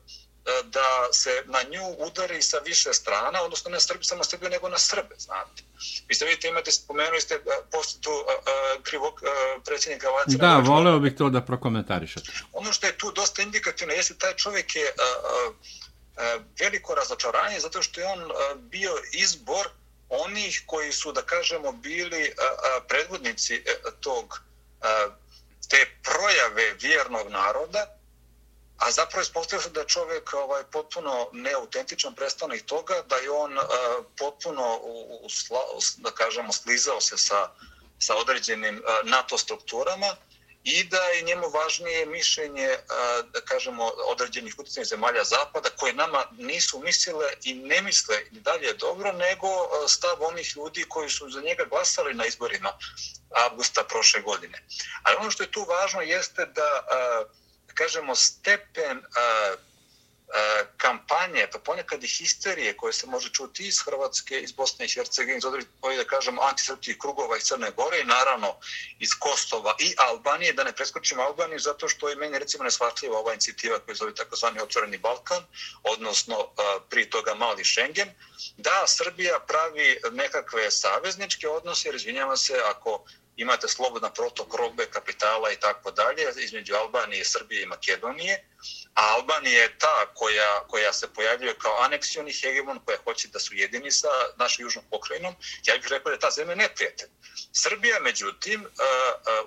da 0.63 1.07
se 1.11 1.43
na 1.45 1.63
nju 1.63 1.95
udari 1.97 2.41
sa 2.41 2.57
više 2.57 2.93
strana, 2.93 3.41
odnosno 3.41 3.71
ne 3.71 3.79
Srbi, 3.79 4.03
samo 4.03 4.23
Srbije, 4.23 4.49
nego 4.49 4.69
na 4.69 4.77
Srbe, 4.77 5.15
znate. 5.17 5.63
Vi 6.07 6.15
ste 6.15 6.25
vidite, 6.25 6.47
imate, 6.47 6.71
spomenuli 6.71 7.21
ste 7.21 7.39
postupu 7.71 8.09
krivog 8.83 9.21
predsjednika 9.65 10.09
Vacira. 10.09 10.47
Da, 10.47 10.57
voleo 10.57 10.99
bih 10.99 11.15
to 11.17 11.29
da 11.29 11.41
prokomentarišete. 11.41 12.31
Ono 12.53 12.73
što 12.73 12.87
je 12.87 12.97
tu 12.97 13.11
dosta 13.11 13.41
indikativno, 13.41 13.93
jeste 13.93 14.13
taj 14.17 14.33
čovjek 14.33 14.75
je 14.75 14.93
veliko 16.59 16.95
razočaranje, 16.95 17.59
zato 17.59 17.81
što 17.81 18.01
je 18.01 18.07
on 18.07 18.31
bio 18.57 18.93
izbor 19.11 19.69
onih 20.09 20.63
koji 20.65 20.91
su, 20.91 21.11
da 21.11 21.21
kažemo, 21.21 21.71
bili 21.71 22.33
predvodnici 22.87 23.55
e, 23.55 23.75
tog 23.99 24.41
te 25.69 25.85
projave 26.03 26.73
vjernog 26.73 27.29
naroda, 27.29 27.94
A 28.77 28.91
zapravo 28.91 29.21
ispostavio 29.21 29.61
se 29.61 29.69
da 29.69 29.79
je 29.79 29.87
čovjek 29.87 30.33
ovaj, 30.33 30.63
potpuno 30.63 31.29
neautentičan 31.33 32.15
predstavnik 32.15 32.65
toga, 32.65 33.01
da 33.09 33.15
je 33.15 33.31
on 33.31 33.57
uh, 33.57 33.63
potpuno, 34.17 34.79
u, 34.81 35.19
u, 35.25 35.29
da 35.97 36.11
kažemo, 36.11 36.53
slizao 36.53 37.01
se 37.01 37.17
sa, 37.17 37.49
sa 37.99 38.15
određenim 38.15 38.75
uh, 38.77 39.09
NATO 39.09 39.37
strukturama 39.37 40.15
i 40.63 40.83
da 40.83 40.97
je 40.97 41.21
njemu 41.21 41.49
važnije 41.49 42.05
mišljenje, 42.05 42.69
uh, 42.69 43.31
da 43.31 43.41
kažemo, 43.41 43.91
određenih 44.07 44.55
utjecnih 44.57 44.85
zemalja 44.85 45.23
Zapada, 45.23 45.69
koje 45.69 45.93
nama 45.93 46.25
nisu 46.37 46.79
mislile 46.79 47.25
i 47.43 47.53
ne 47.53 47.81
misle 47.81 48.15
i 48.31 48.39
dalje 48.39 48.73
dobro, 48.73 49.11
nego 49.11 49.47
uh, 49.47 49.69
stav 49.87 50.23
onih 50.23 50.53
ljudi 50.55 50.85
koji 50.89 51.09
su 51.09 51.29
za 51.29 51.41
njega 51.41 51.63
glasali 51.63 52.13
na 52.13 52.25
izborima 52.25 52.73
avgusta 53.29 53.83
prošle 53.83 54.21
godine. 54.21 54.65
Ali 55.03 55.17
ono 55.19 55.31
što 55.31 55.43
je 55.43 55.51
tu 55.51 55.65
važno 55.69 56.01
jeste 56.01 56.45
da 56.45 56.69
uh, 56.81 57.44
kažemo, 57.75 58.15
stepen 58.15 58.97
a, 58.97 59.21
a, 59.21 59.55
kampanje, 60.77 61.47
pa 61.51 61.59
ponekad 61.59 62.03
i 62.03 62.07
histerije 62.07 62.77
koje 62.77 62.93
se 62.93 63.07
može 63.07 63.29
čuti 63.29 63.67
iz 63.67 63.79
Hrvatske, 63.85 64.39
iz 64.39 64.51
Bosne 64.51 64.85
i 64.85 64.89
Hercegovine, 64.89 65.37
iz 65.37 65.45
određenih, 65.45 65.97
da 65.97 66.03
kažemo, 66.03 66.41
antisrpskih 66.41 66.97
krugova 66.97 67.37
iz 67.37 67.43
Crne 67.43 67.71
Gore 67.71 67.99
i 68.01 68.05
naravno 68.05 68.55
iz 68.99 69.09
Kosova 69.19 69.75
i 69.79 69.95
Albanije, 69.97 70.53
da 70.53 70.63
ne 70.63 70.71
preskočimo 70.71 71.23
Albaniju, 71.23 71.59
zato 71.59 71.89
što 71.89 72.09
je 72.09 72.15
meni 72.15 72.39
recimo 72.39 72.63
nesvatljiva 72.63 73.19
ova 73.19 73.33
inicijativa 73.33 73.79
koja 73.79 73.95
zove 73.95 74.15
takozvani 74.15 74.59
otvoreni 74.61 74.97
Balkan, 74.97 75.43
odnosno 75.83 76.35
a, 76.39 76.79
pri 76.89 77.09
toga 77.09 77.35
mali 77.35 77.65
Schengen, 77.65 78.09
da 78.57 78.83
Srbija 78.87 79.39
pravi 79.47 79.99
nekakve 80.11 80.71
savezničke 80.71 81.47
odnose, 81.47 81.87
jer 81.87 81.95
izvinjava 81.95 82.37
se 82.37 82.53
ako 82.65 83.05
imate 83.35 83.67
slobodan 83.67 84.11
protok 84.15 84.55
robe, 84.55 84.85
kapitala 84.85 85.51
i 85.51 85.59
tako 85.59 85.91
dalje 85.91 86.23
između 86.43 86.75
Albanije, 86.75 87.25
Srbije 87.25 87.63
i 87.63 87.65
Makedonije. 87.65 88.43
A 88.95 89.13
Albanija 89.15 89.61
je 89.61 89.79
ta 89.79 90.05
koja, 90.13 90.63
koja 90.67 90.93
se 90.93 91.13
pojavljuje 91.13 91.55
kao 91.57 91.77
aneksioni 91.81 92.33
hegemon 92.33 92.79
koja 92.85 92.97
hoće 93.03 93.27
da 93.27 93.39
su 93.39 93.55
jedini 93.55 93.91
sa 93.91 94.07
našom 94.37 94.65
južnom 94.65 94.85
pokrajinom. 94.89 95.35
Ja 95.65 95.77
bih 95.77 95.87
rekao 95.89 96.11
da 96.11 96.19
ta 96.19 96.31
zemlja 96.31 96.55
neprijatelj. 96.55 97.09
Srbija, 97.53 97.99
međutim, 97.99 98.65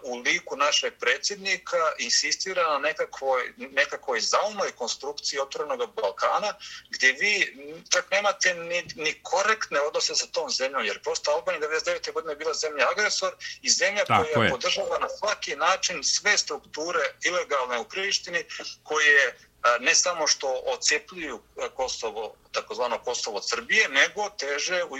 u 0.03 0.19
liku 0.19 0.57
našeg 0.57 0.95
predsjednika 1.01 1.77
insistira 1.99 2.73
na 2.73 2.79
nekakvoj, 2.79 3.53
nekakvoj 3.57 4.21
zaumoj 4.21 4.73
konstrukciji 4.73 5.41
otvorenog 5.41 5.95
Balkana, 5.95 6.55
gdje 6.91 7.13
vi 7.13 7.57
čak 7.93 8.11
nemate 8.11 8.55
ni, 8.55 8.83
ni 8.95 9.21
korektne 9.23 9.81
odnose 9.81 10.15
sa 10.15 10.27
tom 10.27 10.51
zemljom, 10.51 10.85
jer 10.85 11.03
prosto 11.03 11.31
Albanija 11.31 11.69
99. 11.69 12.13
godine 12.13 12.33
je 12.33 12.37
bila 12.37 12.55
zemlja 12.55 12.89
agresor 12.91 13.35
i 13.63 13.71
zemlja 13.71 14.05
Tako 14.05 14.25
koja 14.35 14.45
je 14.45 14.51
podržava 14.51 14.99
na 14.99 15.09
svaki 15.09 15.57
način 15.57 16.05
sve 16.05 16.39
strukture 16.39 17.15
ilegalne 17.25 17.79
u 17.79 17.85
Prištini, 17.85 18.45
koje 18.83 19.38
E, 19.65 19.79
ne 19.81 19.95
samo 19.95 20.27
što 20.27 20.63
ocepljuju 20.67 21.41
e, 21.57 21.69
Kosovo, 21.75 22.35
takozvano 22.53 22.99
Kosovo 22.99 23.37
od 23.37 23.49
Srbije, 23.49 23.89
nego 23.89 24.31
teže 24.31 24.85
u 24.85 24.99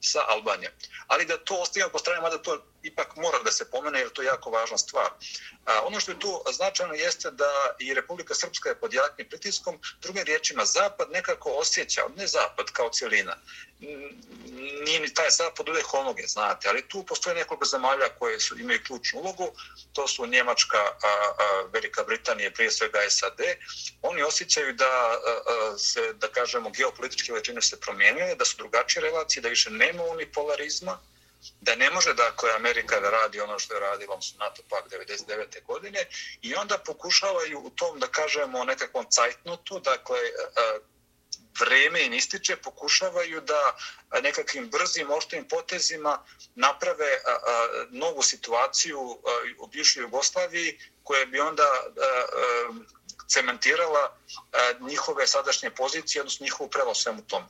sa 0.00 0.20
Albanijom. 0.28 0.72
Ali 1.06 1.24
da 1.26 1.38
to 1.38 1.54
ostavimo 1.54 1.90
po 1.90 1.98
strane, 1.98 2.20
mada 2.20 2.38
to 2.38 2.58
ipak 2.82 3.16
mora 3.16 3.38
da 3.42 3.52
se 3.52 3.70
pomene, 3.70 3.98
jer 3.98 4.10
to 4.10 4.22
je 4.22 4.26
jako 4.26 4.50
važna 4.50 4.78
stvar. 4.78 5.10
A, 5.64 5.80
ono 5.86 6.00
što 6.00 6.12
je 6.12 6.18
tu 6.18 6.42
značajno 6.52 6.94
jeste 6.94 7.30
da 7.30 7.76
i 7.78 7.94
Republika 7.94 8.34
Srpska 8.34 8.68
je 8.68 8.80
pod 8.80 8.94
jakim 8.94 9.28
pritiskom, 9.28 9.78
drugim 10.02 10.22
riječima, 10.24 10.64
Zapad 10.64 11.10
nekako 11.10 11.50
osjeća, 11.50 12.02
ne 12.16 12.26
Zapad 12.26 12.66
kao 12.72 12.90
cijelina, 12.90 13.36
nije 14.84 15.00
ni 15.00 15.14
taj 15.14 15.30
Zapad 15.30 15.68
uvijek 15.68 15.86
homogen, 15.86 16.26
znate, 16.26 16.68
ali 16.68 16.88
tu 16.88 17.04
postoje 17.06 17.36
nekoliko 17.36 17.64
zemalja 17.64 18.08
koje 18.18 18.40
su, 18.40 18.58
imaju 18.58 18.80
ključnu 18.86 19.20
ulogu, 19.20 19.52
to 19.92 20.08
su 20.08 20.26
Njemačka, 20.26 20.78
a, 20.78 20.92
a, 21.02 21.68
Velika 21.72 22.04
Britanija, 22.04 22.50
prije 22.50 22.70
svega 22.70 22.98
SAD, 23.10 23.40
oni 24.02 24.22
osjećaju 24.22 24.72
da 24.72 24.84
a, 24.86 25.18
a, 25.24 25.78
se, 25.78 26.12
da 26.12 26.28
kažemo, 26.28 26.70
geopolitičke 26.70 27.32
veličine 27.32 27.62
se 27.62 27.80
promijenile, 27.80 28.34
da 28.34 28.44
su 28.44 28.56
drugačije 28.56 29.02
relacije, 29.02 29.42
da 29.42 29.48
više 29.48 29.70
nema 29.70 30.02
unipolarizma, 30.02 30.98
da 31.60 31.74
ne 31.74 31.90
može 31.90 32.14
dakle 32.14 32.50
Amerika 32.56 33.00
da 33.00 33.10
radi 33.10 33.40
ono 33.40 33.58
što 33.58 33.74
je 33.74 33.80
radila 33.80 34.20
su 34.20 34.38
NATO 34.38 34.62
pak 34.68 34.84
99. 34.90 35.64
godine 35.64 36.04
i 36.42 36.54
onda 36.54 36.78
pokušavaju 36.78 37.60
u 37.60 37.70
tom 37.70 37.98
da 37.98 38.06
kažemo 38.06 38.64
nekakvom 38.64 39.06
cajtnotu, 39.10 39.80
dakle 39.80 40.18
e, 40.18 40.22
e, 40.22 40.80
vreme 41.60 42.04
im 42.04 42.12
ističe, 42.12 42.56
pokušavaju 42.56 43.40
da 43.40 43.76
nekakvim 44.22 44.70
brzim, 44.70 45.10
oštrim 45.10 45.48
potezima 45.48 46.24
naprave 46.54 47.06
e, 47.06 47.20
novu 47.90 48.22
situaciju 48.22 49.00
u 49.58 49.66
bivšoj 49.66 50.02
Jugoslaviji 50.02 50.78
koja 51.02 51.26
bi 51.26 51.40
onda 51.40 51.66
cementirala 53.28 54.16
njihove 54.80 55.26
sadašnje 55.26 55.70
pozicije, 55.70 56.22
odnosno 56.22 56.44
njihovu 56.44 56.70
pravo 56.70 56.94
svemu 56.94 57.22
tomu 57.26 57.46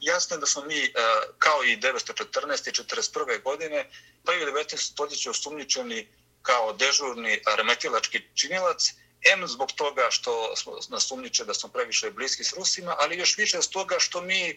jasno 0.00 0.36
je 0.36 0.40
da 0.40 0.46
smo 0.46 0.64
mi, 0.64 0.84
e, 0.84 0.90
kao 1.38 1.64
i 1.64 1.76
1914. 1.76 2.68
i 2.68 2.72
1941. 2.72 3.42
godine, 3.42 3.90
pa 4.24 4.34
i 4.34 4.42
u 4.42 4.46
19. 4.46 4.76
stoljeću 4.76 5.30
osumnjičeni 5.30 6.08
kao 6.42 6.72
dežurni 6.72 7.42
remetilački 7.56 8.22
činilac, 8.34 8.92
M 9.24 9.46
zbog 9.46 9.72
toga 9.72 10.06
što 10.10 10.56
smo 10.56 10.78
nasumnjiče 10.88 11.44
da 11.44 11.54
smo 11.54 11.68
previše 11.68 12.10
bliski 12.10 12.44
s 12.44 12.52
Rusima, 12.52 12.96
ali 12.98 13.18
još 13.18 13.38
više 13.38 13.62
s 13.62 13.68
toga 13.68 13.96
što 13.98 14.20
mi 14.20 14.56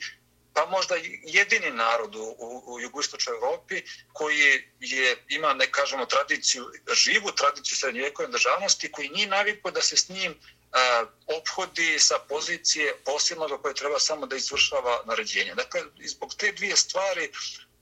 pa 0.54 0.66
možda 0.66 0.96
jedini 1.24 1.72
narod 1.72 2.16
u, 2.16 2.36
u, 2.38 2.74
u 2.74 2.80
jugoistočnoj 2.80 3.36
Evropi 3.36 3.82
koji 4.14 4.40
je, 4.80 5.26
ima, 5.30 5.54
ne 5.54 5.72
kažemo, 5.72 6.06
tradiciju, 6.06 6.66
živu 6.94 7.32
tradiciju 7.32 7.76
srednjevekove 7.78 8.28
državnosti, 8.28 8.92
koji 8.92 9.10
nije 9.10 9.28
navikao 9.28 9.72
da 9.72 9.82
se 9.82 9.98
s 9.98 10.10
njim 10.10 10.36
E, 10.74 11.06
obhodi 11.28 12.00
sa 12.00 12.20
pozicije 12.30 12.98
posilnoga 13.06 13.58
koje 13.58 13.74
treba 13.74 14.00
samo 14.00 14.26
da 14.26 14.36
izvršava 14.36 15.02
naređenje. 15.06 15.56
Dakle, 15.56 15.82
zbog 16.06 16.34
te 16.36 16.52
dvije 16.52 16.76
stvari, 16.76 17.32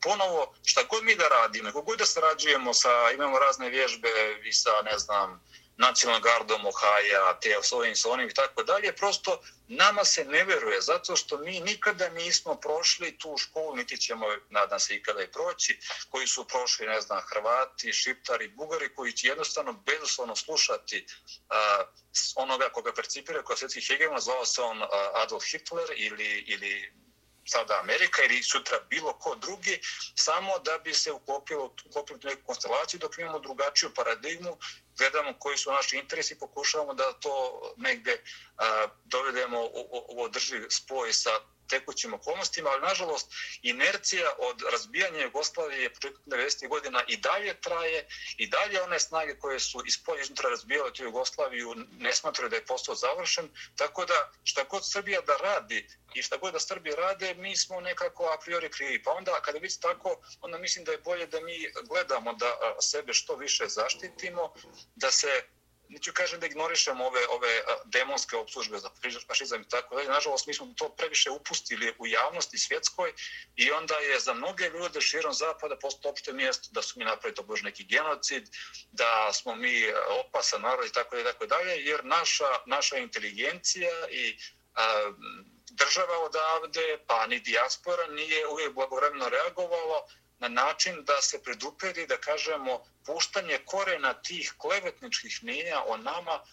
ponovo, 0.01 0.53
šta 0.63 0.83
god 0.83 1.03
mi 1.03 1.15
da 1.15 1.27
radimo, 1.27 1.69
kako 1.69 1.81
god 1.81 1.99
da 1.99 2.05
sarađujemo 2.05 2.73
sa, 2.73 3.11
imamo 3.13 3.39
razne 3.39 3.69
vježbe 3.69 4.09
i 4.43 4.53
sa, 4.53 4.81
ne 4.83 4.97
znam, 4.97 5.41
nacionalnom 5.77 6.23
gardom 6.23 6.65
Ohaja, 6.65 7.39
te 7.41 7.57
s 7.61 7.71
ovim, 7.71 7.95
s 7.95 8.05
onim 8.05 8.29
i 8.29 8.33
tako 8.33 8.63
dalje, 8.63 8.95
prosto 8.95 9.41
nama 9.67 10.05
se 10.05 10.25
ne 10.25 10.43
veruje, 10.43 10.81
zato 10.81 11.15
što 11.15 11.37
mi 11.37 11.59
nikada 11.59 12.09
nismo 12.09 12.55
prošli 12.55 13.17
tu 13.17 13.37
školu, 13.37 13.75
niti 13.75 13.97
ćemo, 13.97 14.25
nadam 14.49 14.79
se, 14.79 14.95
ikada 14.95 15.21
i 15.21 15.31
proći, 15.31 15.79
koji 16.09 16.27
su 16.27 16.47
prošli, 16.47 16.87
ne 16.87 17.01
znam, 17.01 17.21
Hrvati, 17.29 17.93
Šiptari, 17.93 18.47
Bugari, 18.47 18.95
koji 18.95 19.13
će 19.13 19.27
jednostavno 19.27 19.73
bezoslovno 19.73 20.35
slušati 20.35 21.05
a, 21.49 21.83
onoga 22.35 22.69
koga 22.69 22.93
percipira 22.93 23.43
kao 23.43 23.55
svjetski 23.55 23.81
hegemon, 23.81 24.19
zvao 24.19 24.45
se 24.45 24.61
on 24.61 24.83
a, 24.83 24.87
Adolf 25.13 25.43
Hitler 25.51 25.89
ili, 25.95 26.43
ili 26.47 26.93
sada 27.45 27.79
Amerika 27.79 28.23
ili 28.23 28.43
sutra 28.43 28.79
bilo 28.89 29.13
ko 29.13 29.35
drugi, 29.35 29.79
samo 30.15 30.59
da 30.59 30.77
bi 30.77 30.93
se 30.93 31.11
uklopilo, 31.11 31.75
uklopilo 31.85 32.19
neku 32.23 32.41
konstelaciju, 32.45 32.99
dok 32.99 33.17
imamo 33.17 33.39
drugačiju 33.39 33.93
paradigmu, 33.93 34.57
gledamo 34.97 35.33
koji 35.39 35.57
su 35.57 35.71
naši 35.71 35.97
interesi, 35.97 36.39
pokušavamo 36.39 36.93
da 36.93 37.13
to 37.13 37.61
negde 37.77 38.23
a, 38.57 38.87
dovedemo 39.03 39.61
u, 39.61 39.65
u, 39.65 40.05
u 40.09 40.21
održiv 40.21 40.65
spoj 40.69 41.13
sa 41.13 41.29
tekućim 41.67 42.13
okolnostima, 42.13 42.69
ali 42.69 42.81
nažalost 42.81 43.33
inercija 43.61 44.29
od 44.37 44.61
razbijanja 44.71 45.23
Jugoslavije 45.23 45.93
početkom 45.93 46.23
90. 46.25 46.67
godina 46.67 47.03
i 47.07 47.17
dalje 47.17 47.61
traje 47.61 48.07
i 48.37 48.47
dalje 48.47 48.81
one 48.81 48.99
snage 48.99 49.39
koje 49.39 49.59
su 49.59 49.83
iz 49.85 50.03
polja 50.03 50.21
iznutra 50.21 50.49
razbijale 50.49 50.93
tu 50.93 51.03
Jugoslaviju 51.03 51.75
ne 51.99 52.13
smatraju 52.13 52.49
da 52.49 52.55
je 52.55 52.65
postao 52.65 52.95
završen, 52.95 53.49
tako 53.75 54.05
da 54.05 54.31
šta 54.43 54.63
god 54.63 54.91
Srbija 54.91 55.21
da 55.21 55.37
radi 55.37 55.87
i 56.15 56.21
šta 56.21 56.37
god 56.37 56.53
da 56.53 56.59
Srbi 56.59 56.95
rade, 56.95 57.33
mi 57.33 57.57
smo 57.57 57.81
nekako 57.81 58.23
a 58.23 58.37
priori 58.39 58.69
krivi. 58.69 59.03
Pa 59.03 59.11
onda, 59.11 59.41
kada 59.41 59.59
vidite 59.59 59.81
tako, 59.81 60.21
onda 60.41 60.57
mislim 60.57 60.85
da 60.85 60.91
je 60.91 60.97
bolje 60.97 61.27
da 61.27 61.39
mi 61.41 61.71
gledamo 61.89 62.33
da 62.33 62.77
sebe 62.81 63.13
što 63.13 63.35
više 63.35 63.67
zaštitimo, 63.67 64.53
da 64.95 65.11
se 65.11 65.43
neću 65.89 66.13
kažem 66.13 66.39
da 66.39 66.45
ignorišemo 66.45 67.05
ove, 67.05 67.27
ove 67.29 67.61
demonske 67.85 68.37
opslužbe 68.37 68.77
za 68.77 68.89
fašizam 69.27 69.61
i 69.61 69.69
tako 69.69 69.95
dalje. 69.95 70.09
Nažalost, 70.09 70.47
mi 70.47 70.53
smo 70.53 70.73
to 70.77 70.89
previše 70.89 71.31
upustili 71.31 71.95
u 71.99 72.07
javnosti 72.07 72.57
svjetskoj 72.57 73.13
i 73.55 73.71
onda 73.71 73.95
je 73.95 74.19
za 74.19 74.33
mnoge 74.33 74.69
ljude 74.69 75.01
širom 75.01 75.33
zapada 75.33 75.77
postao 75.77 76.11
opšte 76.11 76.33
mjesto 76.33 76.69
da 76.71 76.81
su 76.81 76.99
mi 76.99 77.05
napravili 77.05 77.35
to 77.35 77.43
bož 77.43 77.61
neki 77.61 77.83
genocid, 77.83 78.49
da 78.91 79.33
smo 79.33 79.55
mi 79.55 79.93
opasan 80.25 80.61
narod 80.61 80.87
i 80.87 80.93
tako 80.93 81.15
dalje, 81.15 81.31
tako 81.31 81.45
dalje, 81.45 81.85
jer 81.85 82.05
naša, 82.05 82.49
naša 82.65 82.97
inteligencija 82.97 83.91
i 84.11 84.37
a, 84.73 85.11
država 85.71 86.19
odavde, 86.19 86.97
pa 87.07 87.27
ni 87.27 87.39
dijaspora 87.39 88.07
nije 88.07 88.47
uvijek 88.47 88.73
blagovremeno 88.73 89.29
reagovala 89.29 90.07
na 90.39 90.47
način 90.47 91.03
da 91.03 91.21
se 91.21 91.43
preduperi, 91.43 92.07
da 92.07 92.17
kažemo, 92.17 92.83
puštanje 93.05 93.59
korena 93.65 94.13
tih 94.13 94.53
klevetničkih 94.57 95.43
mnjenja 95.43 95.83
o 95.87 95.97
nama 95.97 96.43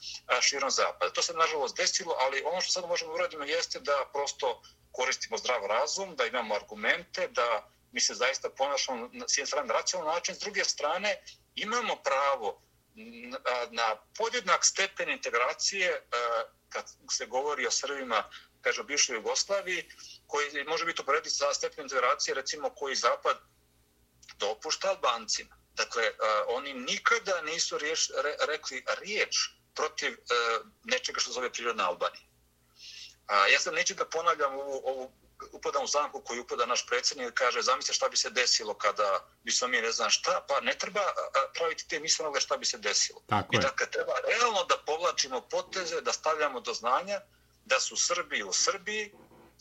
širom 0.40 0.70
zapada. 0.70 1.12
To 1.12 1.22
se 1.22 1.32
nažalost 1.32 1.76
desilo, 1.76 2.16
ali 2.18 2.42
ono 2.44 2.60
što 2.60 2.72
sad 2.72 2.88
možemo 2.88 3.12
uraditi 3.12 3.50
jeste 3.50 3.80
da 3.80 4.10
prosto 4.12 4.62
koristimo 4.92 5.38
zdrav 5.38 5.66
razum, 5.66 6.16
da 6.16 6.26
imamo 6.26 6.54
argumente, 6.54 7.28
da 7.28 7.68
mi 7.92 8.00
se 8.00 8.14
zaista 8.14 8.50
ponašamo 8.50 9.10
s 9.28 9.38
jedne 9.38 9.46
strane 9.46 9.72
racionalno 9.72 10.12
način, 10.12 10.34
s 10.34 10.38
druge 10.38 10.64
strane 10.64 11.22
imamo 11.54 11.96
pravo 11.96 12.62
na 13.70 13.96
podjednak 14.18 14.64
stepen 14.64 15.10
integracije 15.10 16.02
kad 16.68 16.84
se 17.10 17.26
govori 17.26 17.66
o 17.66 17.70
Srbima 17.70 18.24
kaže 18.62 18.82
bivšoj 18.82 19.16
Jugoslaviji, 19.16 19.88
koji 20.26 20.64
može 20.64 20.84
biti 20.84 21.02
uporediti 21.02 21.30
sa 21.30 21.54
stepen 21.54 21.84
integracije, 21.84 22.34
recimo 22.34 22.70
koji 22.70 22.94
Zapad 22.94 23.36
dopušta 24.38 24.88
Albancima. 24.88 25.56
Dakle, 25.74 26.02
uh, 26.02 26.16
oni 26.46 26.74
nikada 26.74 27.40
nisu 27.40 27.78
riješ, 27.78 28.08
re, 28.24 28.36
rekli 28.48 28.84
riječ 29.00 29.36
protiv 29.74 30.12
uh, 30.12 30.66
nečega 30.84 31.20
što 31.20 31.32
zove 31.32 31.52
prirodna 31.52 31.88
Albanija. 31.88 32.26
Uh, 32.26 33.52
ja 33.52 33.60
sam 33.60 33.74
neću 33.74 33.94
da 33.94 34.04
ponavljam 34.04 34.54
ovu, 34.54 34.82
ovu 34.84 35.12
upadam 35.52 35.84
u 35.84 35.86
zamku 35.86 36.20
koji 36.20 36.40
upada 36.40 36.66
naš 36.66 36.86
predsjednik 36.86 37.28
i 37.28 37.34
kaže 37.34 37.62
zamisli 37.62 37.94
šta 37.94 38.08
bi 38.08 38.16
se 38.16 38.30
desilo 38.30 38.74
kada 38.74 39.26
bi 39.44 39.52
smo 39.52 39.68
mi 39.68 39.80
ne 39.80 39.92
znam 39.92 40.10
šta, 40.10 40.44
pa 40.48 40.60
ne 40.60 40.74
treba 40.78 41.00
praviti 41.54 41.88
te 41.88 42.00
misle 42.00 42.24
onoga 42.24 42.40
šta 42.40 42.56
bi 42.56 42.64
se 42.64 42.78
desilo. 42.78 43.22
Tako 43.28 43.48
I 43.56 43.58
dakle, 43.58 43.90
treba 43.90 44.12
realno 44.28 44.64
da 44.64 44.76
povlačimo 44.86 45.40
poteze, 45.40 46.00
da 46.00 46.12
stavljamo 46.12 46.60
do 46.60 46.74
znanja 46.74 47.20
da 47.64 47.80
su 47.80 47.96
Srbi 47.96 48.42
u 48.42 48.52
Srbiji, 48.52 49.12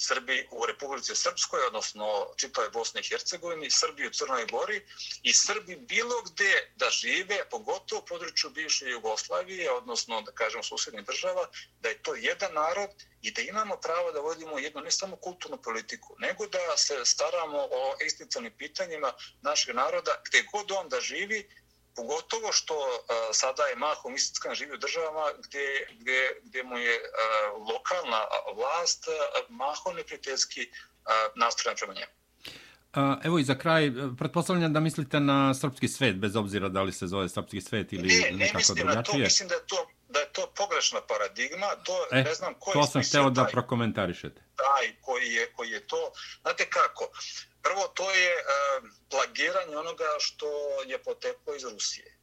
Srbi 0.02 0.48
u 0.52 0.66
Republici 0.66 1.16
Srpskoj, 1.16 1.66
odnosno 1.68 2.28
čitave 2.38 2.70
Bosne 2.70 3.02
i 3.02 3.04
Hercegovini, 3.04 3.70
Srbi 3.72 4.08
u 4.08 4.12
Crnoj 4.12 4.46
Gori 4.46 4.82
i 5.24 5.34
Srbi 5.34 5.76
bilo 5.76 6.22
gde 6.22 6.72
da 6.76 6.90
žive, 6.90 7.50
pogotovo 7.50 8.02
u 8.02 8.06
području 8.06 8.50
bivše 8.50 8.90
Jugoslavije, 8.90 9.72
odnosno 9.72 10.22
da 10.22 10.32
kažemo 10.32 10.64
susjednih 10.64 11.06
država, 11.06 11.48
da 11.80 11.90
je 11.90 12.02
to 12.02 12.16
jedan 12.16 12.54
narod 12.54 12.90
i 13.22 13.32
da 13.32 13.42
imamo 13.42 13.78
pravo 13.78 14.12
da 14.12 14.20
vodimo 14.20 14.60
jednu 14.60 14.82
ne 14.82 14.92
samo 14.92 15.16
kulturnu 15.16 15.62
politiku, 15.62 16.16
nego 16.20 16.48
da 16.48 16.78
se 16.78 17.06
staramo 17.06 17.68
o 17.72 17.96
isticanim 18.06 18.54
pitanjima 18.58 19.14
našeg 19.42 19.76
naroda 19.76 20.22
gde 20.30 20.44
god 20.54 20.72
on 20.72 20.90
da 20.90 21.02
živi, 21.02 21.50
Pogotovo 21.96 22.52
što 22.52 22.76
uh, 22.76 23.14
sada 23.32 23.64
je 23.64 23.76
mahom 23.76 24.16
istinska 24.16 24.56
živi 24.56 24.74
u 24.74 24.78
državama 24.78 25.26
gdje, 25.44 25.88
gdje, 26.00 26.42
gdje 26.44 26.64
mu 26.64 26.78
je 26.78 26.96
uh, 26.96 27.68
lokalna 27.74 28.22
vlast 28.56 29.08
uh, 29.08 29.14
mahom 29.50 29.96
neprijateljski 29.96 30.62
uh, 30.62 31.14
nastrojena 31.36 31.78
prema 31.78 31.94
njemu. 31.94 32.12
Evo 33.24 33.40
i 33.40 33.44
za 33.44 33.56
kraj, 33.56 33.92
pretpostavljam 34.18 34.74
da 34.74 34.80
mislite 34.80 35.20
na 35.20 35.54
srpski 35.54 35.88
svet, 35.88 36.16
bez 36.16 36.36
obzira 36.36 36.70
da 36.70 36.82
li 36.82 36.92
se 36.92 37.08
zove 37.08 37.30
srpski 37.30 37.62
svet 37.62 37.94
ili 37.94 38.08
ne, 38.08 38.32
nekako 38.32 38.74
ne 38.76 38.84
drugačije. 38.84 39.18
Ne, 39.18 39.20
to, 39.20 39.24
mislim 39.24 39.50
da 39.50 39.56
je 39.56 39.62
to, 39.68 39.88
da 40.10 40.20
je 40.20 40.26
to 40.34 40.54
pogrešna 40.58 41.02
paradigma. 41.02 41.68
To, 41.84 42.08
e, 42.12 42.24
ne 42.24 42.34
znam 42.34 42.54
ko 42.60 42.72
to 42.72 42.84
sam 42.84 43.02
htio 43.04 43.30
da 43.30 43.46
prokomentarišete. 43.46 44.42
Taj 44.56 44.96
koji 45.02 45.28
je, 45.28 45.52
koji 45.56 45.70
je 45.70 45.88
to. 45.88 46.12
Znate 46.42 46.66
kako, 46.70 47.12
Prvo, 47.62 47.88
to 47.88 48.12
je 48.12 48.32
e, 48.32 48.44
plagiranje 49.10 49.78
onoga 49.78 50.10
što 50.20 50.48
je 50.86 51.04
poteklo 51.04 51.56
iz 51.56 51.64
Rusije. 51.64 52.18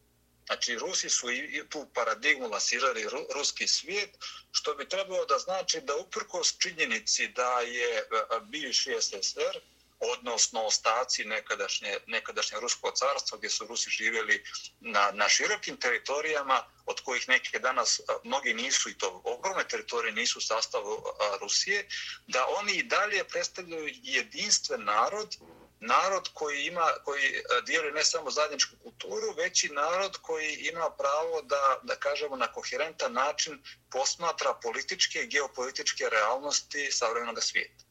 Znači, 0.49 0.78
Rusi 0.78 1.11
su 1.11 1.30
i 1.30 1.62
tu 1.68 1.86
paradigmu 1.95 2.49
lasirali 2.49 3.09
ruski 3.34 3.68
svijet, 3.68 4.11
što 4.53 4.74
bi 4.74 4.89
trebalo 4.89 5.24
da 5.24 5.39
znači 5.39 5.80
da 5.80 5.97
uprkos 5.97 6.59
činjenici 6.59 7.28
da 7.28 7.61
je 7.61 7.99
eh, 7.99 8.05
bivši 8.43 8.97
SSR, 9.01 9.59
odnosno 10.01 10.63
ostaci 10.63 11.25
nekadašnje, 11.25 11.97
nekadašnje 12.07 12.61
Rusko 12.61 12.91
carstvo 12.91 13.39
gdje 13.39 13.51
su 13.51 13.67
Rusi 13.67 13.91
živjeli 13.91 14.45
na, 14.81 15.11
na 15.13 15.29
širokim 15.29 15.77
teritorijama 15.77 16.65
od 16.87 17.01
kojih 17.01 17.29
neke 17.29 17.59
danas 17.59 18.01
mnogi 18.25 18.55
nisu 18.55 18.91
i 18.91 18.99
to 18.99 19.21
ogromne 19.25 19.69
teritorije 19.69 20.13
nisu 20.13 20.39
u 20.39 20.43
sastavu 20.43 21.05
Rusije, 21.41 21.89
da 22.27 22.47
oni 22.47 22.73
i 22.73 22.83
dalje 22.83 23.25
predstavljaju 23.25 23.89
jedinstven 24.03 24.85
narod 24.85 25.37
narod 25.81 26.31
koji 26.35 26.67
ima 26.67 26.87
koji 27.05 27.43
dijeli 27.67 27.93
ne 27.93 28.05
samo 28.05 28.31
zajedničku 28.31 28.77
kulturu, 28.83 29.35
već 29.37 29.65
i 29.65 29.69
narod 29.69 30.17
koji 30.23 30.55
ima 30.55 30.91
pravo 30.91 31.43
da 31.43 31.81
da 31.83 31.97
kažemo 31.97 32.37
na 32.37 32.53
koherentan 32.53 33.13
način 33.13 33.63
posmatra 33.91 34.55
političke 34.63 35.23
i 35.23 35.27
geopolitičke 35.27 36.09
realnosti 36.11 36.89
savremenog 36.91 37.43
svijeta 37.43 37.88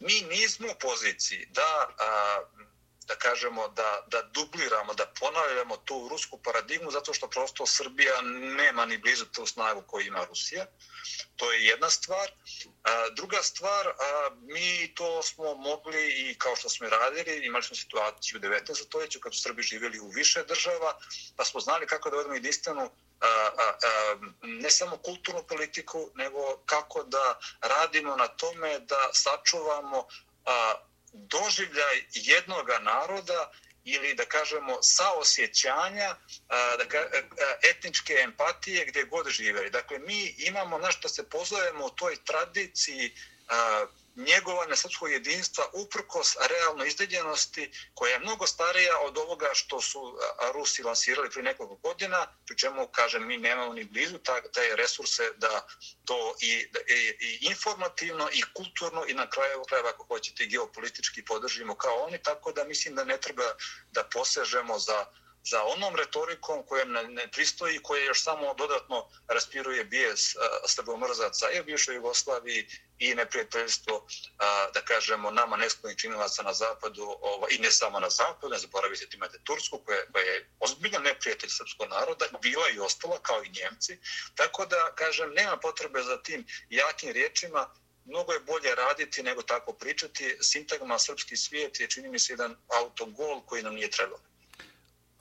mi 0.00 0.20
nismo 0.30 0.66
u 0.72 0.78
poziciji 0.80 1.46
da, 1.50 1.94
a, 1.98 2.40
da 3.10 3.16
kažemo, 3.16 3.68
da, 3.68 4.04
da 4.06 4.22
dubliramo, 4.22 4.94
da 4.94 5.06
ponavljamo 5.20 5.76
tu 5.76 6.08
rusku 6.10 6.38
paradigmu, 6.42 6.90
zato 6.90 7.14
što 7.14 7.28
prosto 7.28 7.66
Srbija 7.66 8.20
nema 8.56 8.86
ni 8.86 8.98
blizu 8.98 9.24
tu 9.24 9.46
snagu 9.46 9.82
koju 9.86 10.06
ima 10.06 10.24
Rusija. 10.24 10.66
To 11.36 11.52
je 11.52 11.64
jedna 11.64 11.90
stvar. 11.90 12.30
A, 12.84 13.08
druga 13.16 13.42
stvar, 13.42 13.88
a, 13.88 14.30
mi 14.42 14.94
to 14.94 15.22
smo 15.22 15.54
mogli 15.54 16.02
i 16.08 16.38
kao 16.38 16.56
što 16.56 16.68
smo 16.68 16.88
radili, 16.88 17.46
imali 17.46 17.64
smo 17.64 17.76
situaciju 17.76 18.38
u 18.38 18.42
19. 18.42 18.84
stoljeću 18.84 19.20
kad 19.20 19.34
su 19.34 19.42
Srbi 19.42 19.62
živjeli 19.62 20.00
u 20.00 20.08
više 20.08 20.44
država, 20.44 20.98
pa 21.36 21.44
smo 21.44 21.60
znali 21.60 21.86
kako 21.86 22.10
da 22.10 22.16
vodimo 22.16 22.34
jedinstvenu 22.34 22.90
a, 23.20 23.26
a, 23.26 23.72
a, 23.82 24.16
ne 24.42 24.70
samo 24.70 24.96
kulturnu 24.96 25.42
politiku, 25.48 26.10
nego 26.14 26.56
kako 26.66 27.02
da 27.02 27.38
radimo 27.60 28.16
na 28.16 28.28
tome 28.28 28.78
da 28.78 29.10
sačuvamo 29.12 30.06
a, 30.46 30.74
doživljaj 31.12 32.04
jednoga 32.12 32.78
naroda 32.78 33.52
ili 33.84 34.14
da 34.14 34.24
kažemo 34.24 34.78
saosjećanja 34.82 36.16
da 36.78 36.88
ka, 36.88 36.98
e, 36.98 37.18
e, 37.18 37.68
etničke 37.70 38.14
empatije 38.22 38.86
gdje 38.86 39.04
god 39.04 39.28
živeli. 39.28 39.70
Dakle, 39.70 39.98
mi 39.98 40.34
imamo 40.38 40.78
na 40.78 40.90
što 40.90 41.08
se 41.08 41.28
pozovemo 41.30 41.86
u 41.86 41.90
toj 41.90 42.16
tradiciji 42.24 43.14
njegovanja 44.16 44.76
srpskog 44.76 45.12
jedinstva 45.12 45.64
uprkos 45.72 46.36
realnoj 46.50 46.88
izdeljenosti 46.88 47.70
koja 47.94 48.12
je 48.12 48.18
mnogo 48.18 48.46
starija 48.46 49.00
od 49.00 49.18
ovoga 49.18 49.50
što 49.52 49.80
su 49.80 50.18
Rusi 50.54 50.82
lansirali 50.82 51.30
prije 51.30 51.44
nekoliko 51.44 51.74
godina, 51.74 52.26
pri 52.46 52.58
čemu, 52.58 52.88
kažem, 52.88 53.26
mi 53.26 53.38
nemamo 53.38 53.72
ni 53.72 53.84
blizu 53.84 54.18
te 54.52 54.76
resurse 54.76 55.30
da 55.36 55.66
to 56.04 56.34
i, 56.40 56.52
i, 56.88 57.16
i 57.20 57.38
informativno 57.40 58.28
i 58.32 58.42
kulturno 58.54 59.04
i 59.08 59.14
na 59.14 59.30
kraju 59.30 59.64
krajeva 59.68 59.88
ako 59.88 60.04
hoćete 60.04 60.46
geopolitički 60.46 61.24
podržimo 61.24 61.74
kao 61.74 61.94
oni, 61.94 62.22
tako 62.22 62.52
da 62.52 62.64
mislim 62.64 62.94
da 62.94 63.04
ne 63.04 63.16
treba 63.20 63.54
da 63.92 64.04
posežemo 64.04 64.78
za 64.78 65.06
za 65.44 65.64
onom 65.64 65.96
retorikom 65.96 66.62
kojem 66.66 66.92
ne, 66.92 67.02
ne 67.02 67.28
pristoji, 67.28 67.82
koje 67.82 68.04
još 68.04 68.22
samo 68.22 68.54
dodatno 68.54 69.08
raspiruje 69.28 69.84
bijes 69.84 70.34
srbomrzaca 70.66 71.50
i 71.50 71.60
u 71.60 71.64
bivšoj 71.64 71.94
Jugoslaviji 71.94 72.66
i 72.98 73.14
neprijateljstvo, 73.14 74.06
a, 74.38 74.70
da 74.74 74.80
kažemo, 74.80 75.30
nama 75.30 75.56
nesklonih 75.56 75.98
činilaca 75.98 76.42
na 76.42 76.52
zapadu 76.52 77.16
ova, 77.20 77.46
i 77.50 77.58
ne 77.58 77.70
samo 77.70 78.00
na 78.00 78.10
zapadu, 78.10 78.48
ne 78.48 78.58
zaboravite, 78.58 79.16
imate 79.16 79.38
Tursku 79.44 79.78
koja, 79.78 80.06
koja 80.12 80.24
je 80.24 80.50
ozbiljno 80.60 80.98
neprijatelj 80.98 81.50
srpskog 81.50 81.88
naroda, 81.88 82.26
bila 82.42 82.68
i 82.68 82.78
ostala 82.78 83.18
kao 83.22 83.42
i 83.44 83.48
Njemci, 83.48 83.98
tako 84.34 84.66
da, 84.66 84.92
kažem, 84.94 85.32
nema 85.34 85.56
potrebe 85.56 86.02
za 86.02 86.22
tim 86.22 86.46
jakim 86.70 87.12
riječima, 87.12 87.70
mnogo 88.04 88.32
je 88.32 88.40
bolje 88.40 88.74
raditi 88.74 89.22
nego 89.22 89.42
tako 89.42 89.72
pričati. 89.72 90.36
Sintagma 90.40 90.98
srpski 90.98 91.36
svijet 91.36 91.80
je, 91.80 91.88
čini 91.88 92.08
mi 92.08 92.18
se, 92.18 92.32
jedan 92.32 92.56
autogol 92.68 93.40
koji 93.46 93.62
nam 93.62 93.74
nije 93.74 93.90
trebao. 93.90 94.18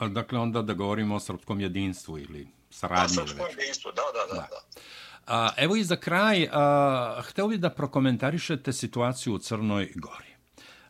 Dakle, 0.07 0.39
onda 0.39 0.61
da 0.61 0.73
govorimo 0.73 1.15
o 1.15 1.19
srpskom 1.19 1.61
jedinstvu 1.61 2.19
ili 2.19 2.47
saradnju. 2.69 3.15
Da, 3.15 3.27
srpskom 3.27 3.45
jedinstvu, 3.49 3.91
da, 3.95 4.01
da, 4.13 4.33
da. 4.33 4.47
da. 4.47 4.81
A, 5.27 5.49
evo 5.57 5.75
i 5.75 5.83
za 5.83 5.95
kraj, 5.95 6.47
a, 6.51 7.21
hteo 7.23 7.47
bih 7.47 7.59
da 7.59 7.69
prokomentarišete 7.69 8.73
situaciju 8.73 9.33
u 9.33 9.39
Crnoj 9.39 9.91
Gori. 9.95 10.29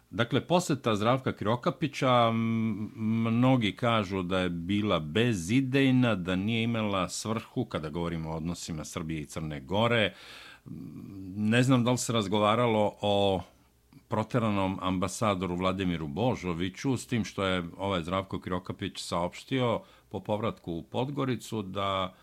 Dakle, 0.10 0.48
poseta 0.48 0.96
Zdravka 0.96 1.36
Kirokapića, 1.36 2.32
mnogi 2.32 3.76
kažu 3.76 4.24
da 4.24 4.40
je 4.40 4.50
bila 4.50 5.00
bezidejna, 5.00 6.16
da 6.16 6.36
nije 6.36 6.64
imala 6.64 7.10
svrhu, 7.10 7.66
kada 7.66 7.90
govorimo 7.90 8.30
o 8.30 8.36
odnosima 8.36 8.86
Srbije 8.86 9.22
i 9.22 9.26
Crne 9.26 9.60
Gore. 9.60 10.14
Ne 11.36 11.64
znam 11.64 11.84
da 11.84 11.92
li 11.92 11.98
se 11.98 12.14
razgovaralo 12.14 12.98
o 13.02 13.42
proteranom 14.10 14.80
ambasadoru 14.82 15.56
Vladimiru 15.56 16.08
Božoviću, 16.08 16.98
s 16.98 17.08
tim 17.08 17.26
što 17.26 17.46
je 17.46 17.64
ovaj 17.78 18.04
Zdravko 18.04 18.42
Kirokapić 18.42 19.00
saopštio 19.00 19.82
po 20.10 20.20
povratku 20.20 20.72
u 20.74 20.84
Podgoricu 20.84 21.62
da 21.62 22.14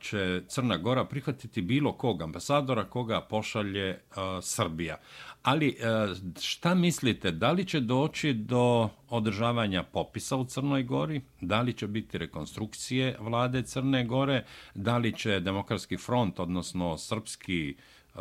će 0.00 0.42
Crna 0.48 0.76
Gora 0.76 1.04
prihvatiti 1.04 1.62
bilo 1.62 1.92
kog 1.92 2.22
ambasadora 2.22 2.84
koga 2.84 3.20
pošalje 3.20 4.00
Srbija. 4.42 4.96
Ali 5.42 5.76
šta 6.40 6.74
mislite, 6.74 7.30
da 7.30 7.52
li 7.52 7.64
će 7.64 7.80
doći 7.80 8.32
do 8.32 8.88
održavanja 9.08 9.82
popisa 9.82 10.36
u 10.36 10.44
Crnoj 10.44 10.82
Gori? 10.82 11.20
Da 11.40 11.60
li 11.60 11.72
će 11.72 11.86
biti 11.86 12.18
rekonstrukcije 12.18 13.16
vlade 13.20 13.62
Crne 13.62 14.04
Gore? 14.04 14.44
Da 14.74 14.98
li 14.98 15.16
će 15.16 15.40
Demokratski 15.40 15.96
front, 15.96 16.40
odnosno 16.40 16.98
srpski 16.98 17.76
Eh, 18.14 18.20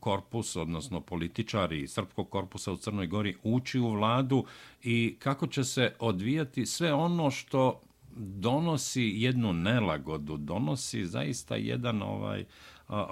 korpus, 0.00 0.56
odnosno 0.56 1.00
političari 1.00 1.88
srpskog 1.88 2.30
korpusa 2.30 2.72
u 2.72 2.76
Crnoj 2.76 3.06
Gori 3.06 3.36
ući 3.42 3.78
u 3.78 3.90
vladu 3.90 4.44
i 4.82 5.16
kako 5.18 5.46
će 5.46 5.64
se 5.64 5.94
odvijati 5.98 6.66
sve 6.66 6.92
ono 6.92 7.30
što 7.30 7.80
donosi 8.16 9.02
jednu 9.02 9.52
nelagodu, 9.52 10.36
donosi 10.36 11.06
zaista 11.06 11.56
jedan 11.56 12.02
ovaj 12.02 12.44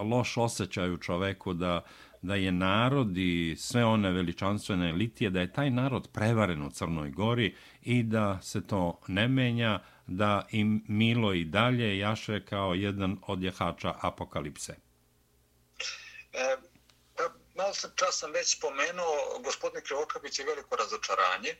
loš 0.03 0.37
osjećaj 0.37 0.93
u 0.93 0.97
čoveku 0.97 1.55
da 1.55 1.81
da 2.23 2.35
je 2.35 2.53
narod 2.53 3.16
i 3.16 3.55
sve 3.59 3.85
one 3.85 4.11
veličanstvene 4.11 4.93
litije, 4.93 5.31
da 5.31 5.41
je 5.41 5.53
taj 5.53 5.71
narod 5.71 6.09
prevaren 6.12 6.62
u 6.62 6.71
Crnoj 6.71 7.11
Gori 7.11 7.55
i 7.83 8.03
da 8.03 8.41
se 8.43 8.66
to 8.66 8.99
ne 9.09 9.29
menja, 9.29 9.79
da 10.07 10.47
im 10.51 10.85
Milo 10.89 11.35
i 11.35 11.45
dalje 11.45 11.99
jaše 11.99 12.41
kao 12.41 12.75
jedan 12.75 13.16
od 13.27 13.43
jehača 13.43 13.95
apokalipse. 14.01 14.89
E, 16.33 16.57
pa, 17.16 17.31
malo 17.55 17.74
sam 17.74 17.93
čas 17.97 18.18
sam 18.18 18.33
već 18.33 18.57
spomenuo, 18.57 19.39
gospodin 19.39 19.83
Krivokapić 19.85 20.39
je 20.39 20.45
veliko 20.45 20.76
razočaranje. 20.76 21.57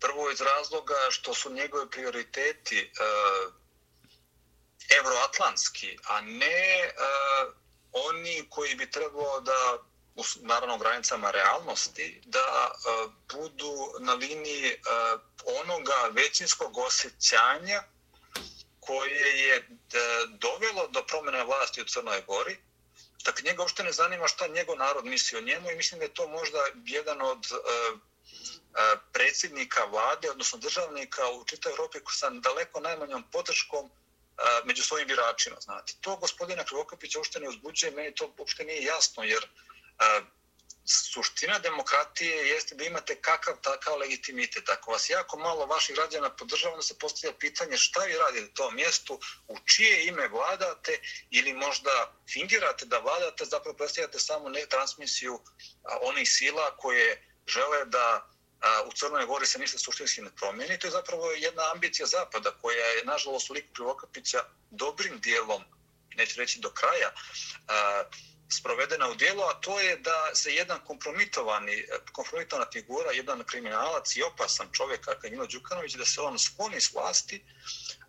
Prvo 0.00 0.30
iz 0.30 0.40
razloga 0.40 0.94
što 1.10 1.34
su 1.34 1.52
njegove 1.52 1.90
prioriteti 1.90 2.78
e, 2.78 2.90
evroatlantski, 4.98 5.98
a 6.04 6.20
ne 6.20 6.78
e, 6.78 6.92
oni 7.92 8.46
koji 8.50 8.74
bi 8.74 8.90
trebalo 8.90 9.40
da 9.40 9.78
u 10.16 10.22
naravno 10.42 10.78
granicama 10.78 11.30
realnosti 11.30 12.20
da 12.24 12.70
e, 12.70 13.08
budu 13.32 13.74
na 14.00 14.14
liniji 14.14 14.66
e, 14.66 14.76
onoga 15.62 16.08
većinskog 16.12 16.78
osjećanja 16.78 17.82
koje 18.80 19.48
je 19.48 19.56
e, 19.56 19.62
dovelo 20.28 20.88
do 20.88 21.02
promjene 21.06 21.44
vlasti 21.44 21.82
u 21.82 21.84
Crnoj 21.84 22.22
Gori, 22.26 22.56
Dakle, 23.26 23.42
njega 23.44 23.62
uopšte 23.62 23.82
ne 23.82 23.92
zanima 23.92 24.28
šta 24.28 24.46
njegov 24.46 24.76
narod 24.76 25.04
misli 25.04 25.38
o 25.38 25.40
njemu 25.40 25.70
i 25.70 25.76
mislim 25.76 25.98
da 25.98 26.04
je 26.04 26.14
to 26.14 26.28
možda 26.28 26.58
jedan 26.84 27.22
od 27.22 27.46
uh, 27.50 28.00
predsjednika 29.12 29.84
vlade, 29.84 30.30
odnosno 30.30 30.58
državnika 30.58 31.30
u 31.30 31.44
čitoj 31.44 31.72
Evropi 31.72 31.98
sa 32.10 32.30
daleko 32.30 32.80
najmanjom 32.80 33.24
podrškom 33.32 33.86
e, 33.86 33.90
među 34.64 34.82
svojim 34.82 35.08
biračima. 35.08 35.56
Znate. 35.60 35.92
To 36.00 36.16
gospodina 36.16 36.64
Krivokapića 36.64 37.18
uopšte 37.18 37.40
ne 37.40 37.48
uzbuđuje, 37.48 37.92
meni 37.92 38.14
to 38.14 38.34
uopšte 38.38 38.64
nije 38.64 38.82
jasno, 38.82 39.22
jer 39.24 39.48
suština 40.86 41.58
demokratije 41.58 42.48
jeste 42.48 42.74
da 42.74 42.84
imate 42.84 43.20
kakav 43.20 43.54
takav 43.62 43.98
legitimitet. 43.98 44.68
Ako 44.68 44.90
vas 44.90 45.10
jako 45.10 45.38
malo 45.38 45.66
vaših 45.66 45.96
građana 45.96 46.30
podržava, 46.30 46.72
onda 46.72 46.82
se 46.82 46.98
postavlja 46.98 47.36
pitanje 47.38 47.76
šta 47.76 48.04
vi 48.04 48.18
radite 48.18 48.46
na 48.46 48.54
tom 48.54 48.74
mjestu, 48.74 49.20
u 49.48 49.56
čije 49.64 50.06
ime 50.06 50.28
vladate 50.28 51.00
ili 51.30 51.52
možda 51.52 52.12
fingirate 52.32 52.86
da 52.86 52.98
vladate, 52.98 53.44
zapravo 53.44 53.76
predstavljate 53.76 54.18
samo 54.18 54.48
ne 54.48 54.66
transmisiju 54.66 55.40
onih 56.02 56.28
sila 56.30 56.76
koje 56.76 57.22
žele 57.46 57.84
da 57.84 58.30
u 58.86 58.92
Crnoj 58.92 59.26
Gori 59.26 59.46
se 59.46 59.58
ništa 59.58 59.78
suštinski 59.78 60.22
ne 60.22 60.30
promijeni. 60.36 60.78
To 60.78 60.86
je 60.86 60.90
zapravo 60.90 61.30
jedna 61.30 61.70
ambicija 61.72 62.06
Zapada 62.06 62.50
koja 62.50 62.86
je, 62.86 63.04
nažalost, 63.04 63.50
u 63.50 63.52
liku 63.52 63.74
Krivokapića 63.74 64.44
dobrim 64.70 65.20
dijelom, 65.20 65.64
neću 66.14 66.40
reći 66.40 66.60
do 66.60 66.70
kraja, 66.70 67.12
sprovedena 68.48 69.10
u 69.10 69.14
dijelo, 69.14 69.44
a 69.44 69.60
to 69.60 69.80
je 69.80 69.96
da 69.96 70.34
se 70.34 70.54
jedan 70.54 70.80
kompromitovani, 70.84 71.72
eh, 71.72 71.86
kompromitovana 72.12 72.66
figura, 72.72 73.10
jedan 73.10 73.44
kriminalac 73.44 74.16
i 74.16 74.22
opasan 74.22 74.68
čovjek 74.72 75.00
kakav 75.00 75.30
Milo 75.30 75.46
Đukanović, 75.46 75.94
da 75.94 76.04
se 76.04 76.20
on 76.20 76.38
skloni 76.38 76.80
s 76.80 76.92
vlasti, 76.94 77.44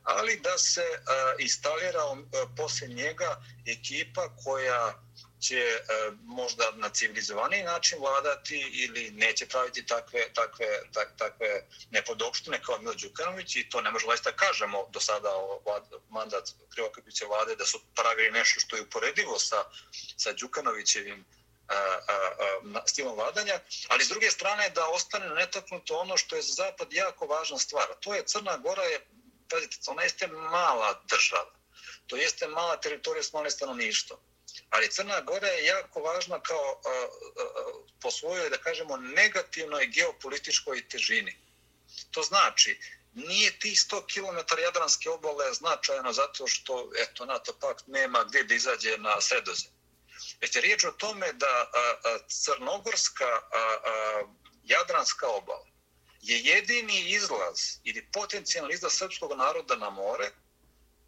ali 0.03 0.39
da 0.39 0.57
se 0.57 0.81
uh, 0.81 1.05
instalira 1.39 2.05
uh, 2.05 2.19
poslije 2.57 2.93
njega 2.93 3.41
ekipa 3.65 4.35
koja 4.43 5.06
će 5.39 5.59
e, 5.59 5.81
možda 6.23 6.71
na 6.75 6.89
civilizovaniji 6.89 7.63
način 7.63 7.99
vladati 7.99 8.57
ili 8.57 9.11
neće 9.11 9.45
praviti 9.45 9.85
takve, 9.85 10.33
takve, 10.33 10.67
tak, 10.93 11.17
takve 11.17 11.63
nepodopštine 11.91 12.61
kao 12.61 12.77
Milo 12.79 12.93
Đukanović 12.93 13.55
i 13.55 13.69
to 13.69 13.81
ne 13.81 13.91
možemo 13.91 14.13
da 14.23 14.31
kažemo 14.31 14.87
do 14.89 14.99
sada 14.99 15.29
o 15.35 15.61
vlad, 15.65 15.83
mandat 16.09 16.49
Krivokapiće 16.69 17.25
vlade 17.25 17.55
da 17.55 17.65
su 17.65 17.79
pravili 17.95 18.31
nešto 18.31 18.59
što 18.59 18.75
je 18.75 18.81
uporedivo 18.81 19.39
sa, 19.39 19.63
sa 20.17 20.33
Đukanovićevim 20.33 21.25
a, 21.67 21.75
a, 21.75 22.13
a, 22.75 22.87
stilom 22.87 23.15
vladanja, 23.15 23.59
ali 23.87 24.05
s 24.05 24.09
druge 24.09 24.31
strane 24.31 24.69
da 24.69 24.87
ostane 24.87 25.29
netaknuto 25.29 25.97
ono 25.97 26.17
što 26.17 26.35
je 26.35 26.41
za 26.41 26.53
Zapad 26.53 26.93
jako 26.93 27.25
važna 27.25 27.59
stvar. 27.59 27.87
To 27.99 28.15
je 28.15 28.23
Crna 28.25 28.57
Gora 28.57 28.83
je, 28.83 29.07
pazite, 29.49 29.77
ona 29.87 30.03
jeste 30.03 30.27
mala 30.27 31.01
država. 31.09 31.51
To 32.07 32.15
jeste 32.15 32.47
mala 32.47 32.81
teritorija 32.81 33.23
s 33.23 33.33
malim 33.33 33.51
stanovništvom 33.51 34.19
ali 34.69 34.91
Crna 34.91 35.21
Gora 35.21 35.47
je 35.47 35.65
jako 35.65 35.99
važna 35.99 36.39
kao 36.39 36.81
a, 36.85 36.89
a, 36.89 37.07
po 38.01 38.11
svojoj, 38.11 38.49
da 38.49 38.57
kažemo, 38.57 38.97
negativnoj 38.97 39.87
geopolitičkoj 39.87 40.87
težini. 40.89 41.37
To 42.11 42.23
znači, 42.23 42.79
nije 43.13 43.59
ti 43.59 43.69
100 43.69 44.01
km 44.13 44.61
Jadranske 44.61 45.09
obale 45.09 45.53
značajno 45.53 46.13
zato 46.13 46.47
što 46.47 46.91
eto, 46.97 47.25
NATO 47.25 47.53
pakt 47.59 47.87
nema 47.87 48.23
gdje 48.23 48.43
da 48.43 48.53
izađe 48.55 48.97
na 48.97 49.21
sredozem. 49.21 49.71
Već 50.41 50.55
je 50.55 50.61
riječ 50.61 50.83
o 50.83 50.91
tome 50.91 51.33
da 51.33 51.69
a, 51.73 51.93
a, 52.03 52.17
Crnogorska 52.27 53.25
a, 53.25 53.41
a, 53.53 54.23
Jadranska 54.63 55.27
obala 55.27 55.67
je 56.21 56.39
jedini 56.39 57.09
izlaz 57.09 57.59
ili 57.83 58.07
potencijalni 58.13 58.73
izlaz 58.73 58.93
srpskog 58.93 59.37
naroda 59.37 59.75
na 59.75 59.89
more 59.89 60.31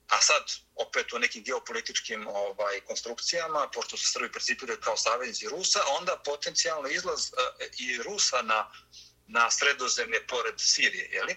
A 0.10 0.22
sad, 0.22 0.44
opet 0.76 1.14
u 1.14 1.20
nekim 1.20 1.44
geopolitičkim 1.44 2.28
ovaj, 2.28 2.80
konstrukcijama, 2.82 3.70
pošto 3.74 3.98
su 3.98 4.12
Srbi 4.12 4.32
principiraju 4.32 4.80
kao 4.82 4.98
saveznici 4.98 5.50
Rusa, 5.50 5.80
onda 6.00 6.22
potencijalno 6.26 6.90
izlaz 6.90 7.32
uh, 7.32 7.66
i 7.78 7.98
Rusa 7.98 8.42
na, 8.42 8.72
na 9.28 9.52
sredozemlje 9.52 10.28
pored 10.28 10.56
Sirije, 10.58 11.10
jeli? 11.12 11.36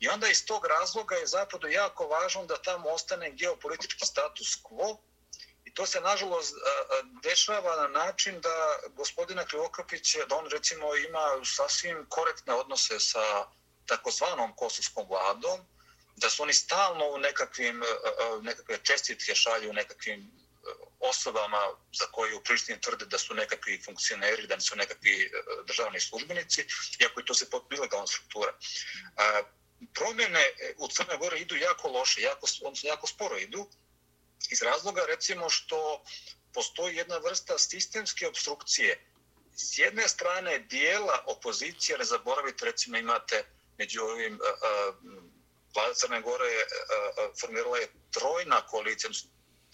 I 0.00 0.08
onda 0.08 0.28
iz 0.28 0.46
tog 0.46 0.66
razloga 0.66 1.16
je 1.16 1.26
zapadu 1.26 1.68
jako 1.68 2.06
važno 2.06 2.44
da 2.46 2.62
tamo 2.62 2.88
ostane 2.88 3.30
geopolitički 3.30 4.06
status 4.06 4.58
quo 4.62 4.98
i 5.64 5.74
to 5.74 5.86
se 5.86 6.00
nažalost 6.00 6.54
e, 6.54 6.58
e, 6.58 7.02
dešava 7.22 7.76
na 7.76 7.88
način 7.88 8.40
da 8.40 8.78
gospodina 8.88 9.44
Krivokapić, 9.44 10.16
da 10.28 10.36
on 10.36 10.48
recimo 10.50 10.96
ima 10.96 11.44
sasvim 11.44 12.06
korektne 12.08 12.54
odnose 12.54 13.00
sa 13.00 13.46
takozvanom 13.86 14.56
kosovskom 14.56 15.06
vladom, 15.08 15.60
da 16.20 16.30
su 16.30 16.42
oni 16.42 16.54
stalno 16.54 17.06
u 17.06 17.18
nekakvim, 17.18 17.82
e, 17.82 17.86
e, 17.86 17.88
e, 18.24 18.42
nekakve 18.42 18.78
čestitke 18.82 19.34
šalju 19.34 19.72
nekakvim 19.72 20.30
osobama 21.00 21.58
za 21.92 22.06
koje 22.06 22.34
u 22.34 22.42
Prištini 22.44 22.80
tvrde 22.80 23.06
da 23.06 23.18
su 23.18 23.34
nekakvi 23.34 23.82
funkcioneri, 23.84 24.46
da 24.46 24.60
su 24.60 24.76
nekakvi 24.76 25.30
državni 25.66 26.00
službenici, 26.00 26.64
iako 27.00 27.20
je 27.20 27.26
to 27.26 27.34
se 27.34 27.50
potpuno 27.50 27.76
ilegalna 27.76 28.06
struktura. 28.06 28.52
Promjene 29.94 30.44
u 30.76 30.88
Crnoj 30.88 31.16
Gori 31.16 31.40
idu 31.40 31.56
jako 31.56 31.88
loše, 31.88 32.20
jako, 32.20 32.46
jako 32.82 33.06
sporo 33.06 33.38
idu, 33.38 33.66
iz 34.50 34.62
razloga 34.62 35.04
recimo 35.06 35.50
što 35.50 36.04
postoji 36.54 36.96
jedna 36.96 37.18
vrsta 37.18 37.58
sistemske 37.58 38.28
obstrukcije. 38.28 39.06
S 39.56 39.78
jedne 39.78 40.08
strane 40.08 40.58
dijela 40.58 41.24
opozicije, 41.26 41.98
ne 41.98 42.04
zaboravite, 42.04 42.64
recimo 42.64 42.96
imate 42.96 43.44
među 43.78 44.02
ovim 44.02 44.38
vlada 45.74 45.94
Crne 45.94 46.20
Gore 46.20 46.46
je 46.46 46.64
uh, 46.64 46.70
formirala 47.40 47.78
je 47.78 47.92
trojna 48.10 48.66
koalicija, 48.66 49.10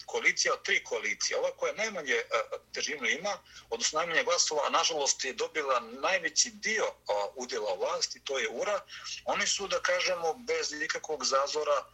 koalicija 0.05 0.53
od 0.53 0.63
tri 0.63 0.83
koalicije. 0.83 1.37
Ova 1.37 1.51
koja 1.57 1.73
najmanje 1.73 2.15
uh, 2.15 2.61
težinu 2.73 3.07
ima, 3.07 3.37
odnosno 3.69 3.99
najmanje 3.99 4.23
glasova, 4.23 4.61
a 4.67 4.69
nažalost 4.69 5.25
je 5.25 5.33
dobila 5.33 5.79
najveći 5.79 6.49
dio 6.49 6.85
uh, 6.85 6.93
udjela 7.35 7.73
vlasti, 7.73 8.21
to 8.23 8.39
je 8.39 8.49
URA. 8.49 8.79
Oni 9.25 9.47
su, 9.47 9.67
da 9.67 9.79
kažemo, 9.79 10.33
bez 10.33 10.71
nikakvog 10.71 11.25
zazora 11.25 11.77
uh, 11.79 11.87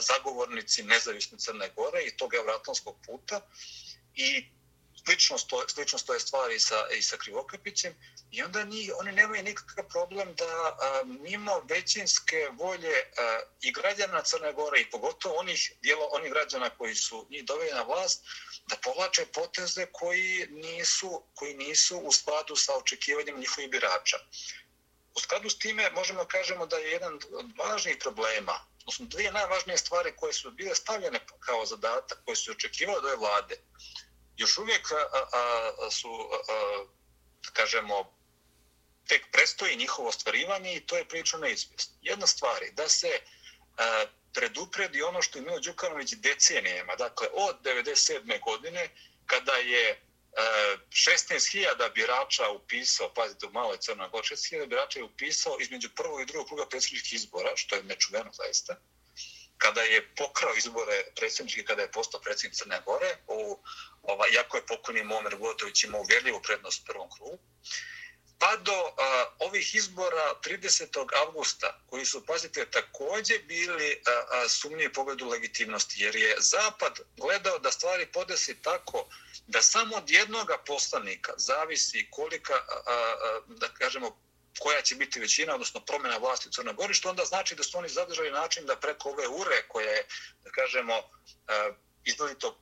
zagovornici 0.00 0.82
nezavisne 0.82 1.38
Crne 1.38 1.70
Gore 1.76 2.02
i 2.02 2.16
tog 2.16 2.34
evratonskog 2.34 2.96
puta 3.06 3.40
i 4.14 4.56
slično 5.06 5.38
stoje, 5.38 5.68
slično 5.68 5.98
stoje 5.98 6.20
stvari 6.20 6.60
sa, 6.60 6.88
i 6.98 7.02
sa 7.02 7.16
Krivokapićem 7.16 7.94
i 8.30 8.42
onda 8.42 8.64
ni, 8.64 8.90
oni 9.00 9.12
nemaju 9.12 9.42
nikakav 9.42 9.88
problem 9.88 10.34
da 10.34 10.44
a, 10.44 11.02
mimo 11.04 11.62
većinske 11.68 12.48
volje 12.58 12.94
a, 13.18 13.40
i 13.62 13.72
građana 13.72 14.22
Crne 14.22 14.52
Gore 14.52 14.80
i 14.80 14.90
pogotovo 14.90 15.34
onih, 15.36 15.72
dijelo, 15.82 16.08
onih 16.12 16.32
građana 16.32 16.70
koji 16.70 16.94
su 16.94 17.26
njih 17.30 17.44
doveli 17.44 17.72
na 17.72 17.82
vlast 17.82 18.24
da 18.68 18.76
povlače 18.76 19.26
poteze 19.26 19.86
koji 19.92 20.46
nisu, 20.50 21.22
koji 21.34 21.54
nisu 21.54 21.98
u 21.98 22.12
skladu 22.12 22.56
sa 22.56 22.76
očekivanjem 22.76 23.40
njihovih 23.40 23.70
birača. 23.70 24.16
U 25.14 25.20
skladu 25.20 25.50
s 25.50 25.58
time 25.58 25.90
možemo 25.90 26.24
kažemo 26.24 26.66
da 26.66 26.76
je 26.76 26.90
jedan 26.90 27.14
od 27.14 27.46
važnijih 27.58 27.98
problema, 28.00 28.66
odnosno 28.80 29.06
dvije 29.06 29.32
najvažnije 29.32 29.78
stvari 29.78 30.12
koje 30.16 30.32
su 30.32 30.50
bile 30.50 30.74
stavljene 30.74 31.20
kao 31.40 31.66
zadatak, 31.66 32.18
koje 32.24 32.36
su 32.36 32.50
očekivali 32.50 32.98
od 32.98 33.04
ove 33.04 33.16
vlade, 33.16 33.56
još 34.36 34.58
uvijek 34.58 34.92
a, 34.92 34.96
a, 35.32 35.90
su, 35.90 36.28
a, 36.48 36.84
kažemo, 37.52 38.12
tek 39.08 39.26
prestoji 39.32 39.76
njihovo 39.76 40.08
ostvarivanje 40.08 40.76
i 40.76 40.86
to 40.86 40.96
je 40.96 41.08
prilično 41.08 41.38
neizvjesno. 41.38 41.94
Jedna 42.02 42.26
stvar 42.26 42.62
je 42.62 42.70
da 42.70 42.88
se 42.88 43.20
a, 43.78 44.04
predupredi 44.34 45.02
ono 45.02 45.22
što 45.22 45.38
je 45.38 45.42
Milo 45.42 45.60
Đukanović 45.60 46.14
decenijema, 46.14 46.96
dakle 46.96 47.28
od 47.32 47.56
97. 47.62 48.44
godine, 48.44 48.88
kada 49.26 49.52
je 49.52 50.06
16.000 50.36 51.94
birača 51.94 52.50
upisao, 52.50 53.14
pazite 53.14 53.46
u 53.46 53.50
maloj 53.50 53.78
Crnoj 53.80 54.08
Gori, 54.08 54.26
16.000 54.26 54.66
birača 54.66 54.98
je 54.98 55.04
upisao 55.04 55.56
između 55.60 55.88
prvog 55.96 56.20
i 56.20 56.26
drugog 56.26 56.46
kruga 56.46 56.66
predsjedničkih 56.66 57.12
izbora, 57.12 57.56
što 57.56 57.76
je 57.76 57.82
nečuveno 57.82 58.32
zaista, 58.32 58.76
kada 59.58 59.82
je 59.82 60.14
pokrao 60.16 60.54
izbore 60.54 61.04
predsjedničke, 61.16 61.64
kada 61.64 61.82
je 61.82 61.92
postao 61.92 62.20
predsjednik 62.20 62.58
Crne 62.58 62.80
Gore, 62.84 63.16
u, 63.26 63.58
ova, 64.02 64.26
jako 64.32 64.56
je 64.56 64.66
pokojni 64.66 65.02
Momer 65.02 65.36
Gotović 65.36 65.84
imao 65.84 66.00
uvjerljivu 66.00 66.42
prednost 66.42 66.82
u 66.82 66.84
prvom 66.84 67.10
krugu, 67.10 67.38
pa 68.38 68.56
do 68.56 68.94
a, 68.98 69.24
ovih 69.38 69.74
izbora 69.74 70.34
30. 70.44 71.06
avgusta, 71.22 71.80
koji 71.86 72.04
su, 72.04 72.26
pazite, 72.26 72.70
takođe 72.70 73.38
bili 73.38 74.02
a, 74.06 74.10
a, 74.10 74.48
sumnije 74.48 74.92
pogledu 74.92 75.28
legitimnosti, 75.28 76.02
jer 76.02 76.16
je 76.16 76.36
Zapad 76.38 77.00
gledao 77.16 77.58
da 77.58 77.70
stvari 77.70 78.06
podesi 78.06 78.62
tako 78.62 79.08
da 79.46 79.62
samo 79.62 79.96
od 79.96 80.10
jednog 80.10 80.50
poslanika 80.66 81.32
zavisi 81.36 82.08
kolika, 82.10 82.54
a, 82.54 82.80
a, 82.86 83.40
da 83.46 83.68
kažemo, 83.68 84.18
koja 84.58 84.82
će 84.82 84.94
biti 84.94 85.20
većina, 85.20 85.54
odnosno 85.54 85.80
promjena 85.80 86.16
vlasti 86.16 86.48
u 86.48 86.52
Crnoj 86.52 86.74
Gori, 86.74 86.94
što 86.94 87.10
onda 87.10 87.24
znači 87.24 87.54
da 87.54 87.62
su 87.62 87.78
oni 87.78 87.88
zadržali 87.88 88.30
način 88.30 88.66
da 88.66 88.76
preko 88.76 89.10
ove 89.10 89.28
ure 89.28 89.68
koje 89.68 89.86
je, 89.86 90.06
da 90.44 90.50
kažemo, 90.50 90.94
e, 90.94 91.72
izgledito 92.04 92.58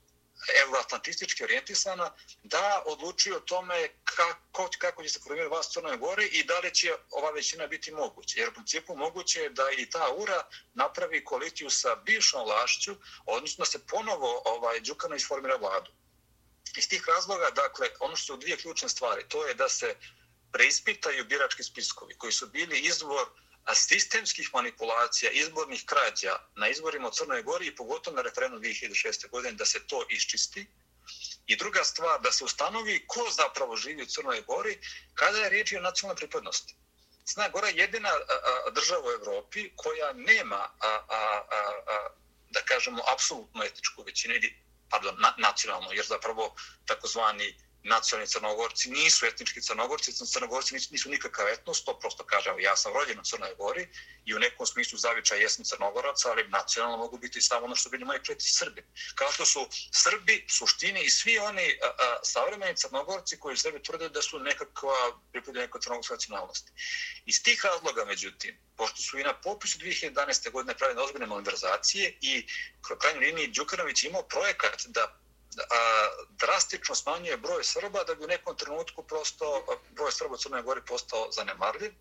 euroatlantistički 0.64 1.44
orijentisana, 1.44 2.10
da 2.42 2.82
odluči 2.86 3.32
o 3.32 3.40
tome 3.40 3.88
kako, 4.04 4.68
kako 4.78 5.02
će 5.02 5.08
se 5.08 5.20
formirati 5.20 5.50
vlast 5.50 5.72
Crnoj 5.72 5.96
Gori 5.96 6.26
i 6.26 6.44
da 6.44 6.58
li 6.58 6.74
će 6.74 6.94
ova 7.10 7.30
većina 7.30 7.66
biti 7.66 7.92
moguća. 7.92 8.40
Jer 8.40 8.48
u 8.48 8.52
principu 8.52 8.96
moguće 8.96 9.40
je 9.40 9.50
da 9.50 9.70
i 9.78 9.90
ta 9.90 10.12
ura 10.16 10.42
napravi 10.74 11.24
koaliciju 11.24 11.70
sa 11.70 11.96
bivšom 11.96 12.44
vlašću, 12.44 12.96
odnosno 13.26 13.64
se 13.64 13.86
ponovo 13.86 14.42
ovaj, 14.44 14.80
Đukano 14.80 15.14
isformira 15.14 15.56
vladu. 15.56 15.90
Iz 16.76 16.88
tih 16.88 17.04
razloga, 17.08 17.50
dakle, 17.50 17.88
ono 18.00 18.16
što 18.16 18.26
su 18.26 18.36
dvije 18.36 18.56
ključne 18.56 18.88
stvari, 18.88 19.28
to 19.28 19.46
je 19.46 19.54
da 19.54 19.68
se 19.68 19.94
preispitaju 20.54 21.24
birački 21.24 21.62
spiskovi 21.62 22.14
koji 22.18 22.32
su 22.32 22.46
bili 22.46 22.78
izvor 22.78 23.26
sistemskih 23.74 24.50
manipulacija, 24.52 25.30
izbornih 25.30 25.82
krađa 25.86 26.38
na 26.54 26.68
izborima 26.68 27.08
u 27.08 27.10
Crnoj 27.10 27.42
Gori 27.42 27.66
i 27.66 27.76
pogotovo 27.76 28.16
na 28.16 28.22
referendum 28.22 28.62
2006. 28.62 29.30
godine 29.30 29.52
da 29.52 29.66
se 29.66 29.86
to 29.86 30.06
iščisti. 30.10 30.66
I 31.46 31.56
druga 31.56 31.84
stvar, 31.84 32.20
da 32.20 32.32
se 32.32 32.44
ustanovi 32.44 33.04
ko 33.06 33.26
zapravo 33.30 33.76
živi 33.76 34.02
u 34.02 34.06
Crnoj 34.06 34.42
Gori 34.42 34.78
kada 35.14 35.38
je 35.38 35.50
riječ 35.50 35.72
o 35.72 35.80
nacionalnoj 35.80 36.16
pripadnosti. 36.16 36.74
Crna 37.24 37.48
Gora 37.48 37.68
je 37.68 37.76
jedina 37.76 38.10
država 38.72 39.08
u 39.08 39.10
Evropi 39.10 39.70
koja 39.76 40.12
nema, 40.12 40.56
a, 40.80 40.88
a, 41.08 41.44
a, 41.50 41.60
a, 41.86 42.08
da 42.50 42.60
kažemo, 42.60 43.02
apsolutno 43.12 43.64
etničku 43.64 44.02
većinu, 44.02 44.34
pardon, 44.90 45.14
na, 45.18 45.34
nacionalno, 45.38 45.92
jer 45.92 46.06
zapravo 46.06 46.54
takozvani 46.86 47.54
nacionalni 47.84 48.28
crnogorci 48.28 48.90
nisu 48.90 49.26
etnički 49.26 49.62
crnogorci, 49.62 50.12
crnogorci 50.12 50.74
nisu, 50.74 50.88
nisu 50.92 51.10
nikakav 51.10 51.48
etnos, 51.48 51.84
to 51.84 51.98
prosto 51.98 52.24
kažem, 52.24 52.60
ja 52.60 52.76
sam 52.76 52.92
rođen 52.92 53.18
u 53.18 53.24
Crnoj 53.24 53.54
Gori 53.58 53.88
i 54.24 54.34
u 54.34 54.38
nekom 54.38 54.66
smislu 54.66 54.98
zavičaj 54.98 55.40
jesam 55.40 55.64
crnogorac, 55.64 56.24
ali 56.24 56.48
nacionalno 56.48 56.96
mogu 56.96 57.18
biti 57.18 57.40
samo 57.40 57.64
ono 57.64 57.76
što 57.76 57.90
bili 57.90 58.04
moji 58.04 58.22
preti 58.22 58.50
Srbi. 58.50 58.84
Kao 59.14 59.32
što 59.32 59.44
su 59.46 59.68
Srbi, 59.92 60.46
suštini 60.48 61.04
i 61.04 61.10
svi 61.10 61.38
oni 61.38 61.78
a, 61.82 61.86
a, 61.86 62.18
savremeni 62.22 62.76
crnogorci 62.76 63.38
koji 63.38 63.56
sebi 63.56 63.82
tvrde 63.82 64.08
da 64.08 64.22
su 64.22 64.38
nekakva 64.38 65.20
pripada 65.32 65.60
nekoj 65.60 65.80
crnogorskoj 65.80 66.14
nacionalnosti. 66.14 66.72
Iz 67.26 67.42
tih 67.42 67.64
razloga, 67.64 68.04
međutim, 68.04 68.58
pošto 68.76 69.02
su 69.02 69.18
i 69.18 69.22
na 69.22 69.40
popisu 69.40 69.78
2011. 69.78 70.50
godine 70.50 70.74
pravljene 70.74 71.02
ozbiljne 71.02 71.26
malverzacije 71.26 72.18
i 72.20 72.46
krajnjoj 73.00 73.26
liniji 73.26 73.46
Đukanović 73.46 74.04
imao 74.04 74.22
projekat 74.22 74.82
da 74.86 75.23
a, 75.58 76.08
drastično 76.30 76.94
smanjuje 76.94 77.36
broj 77.36 77.64
Srba 77.64 78.04
da 78.04 78.14
bi 78.14 78.24
u 78.24 78.28
nekom 78.28 78.56
trenutku 78.56 79.02
prosto 79.02 79.66
broj 79.90 80.12
Srba 80.12 80.34
u 80.34 80.38
Crnoj 80.38 80.62
Gori 80.62 80.80
postao 80.86 81.32
zanemarljiv. 81.32 81.92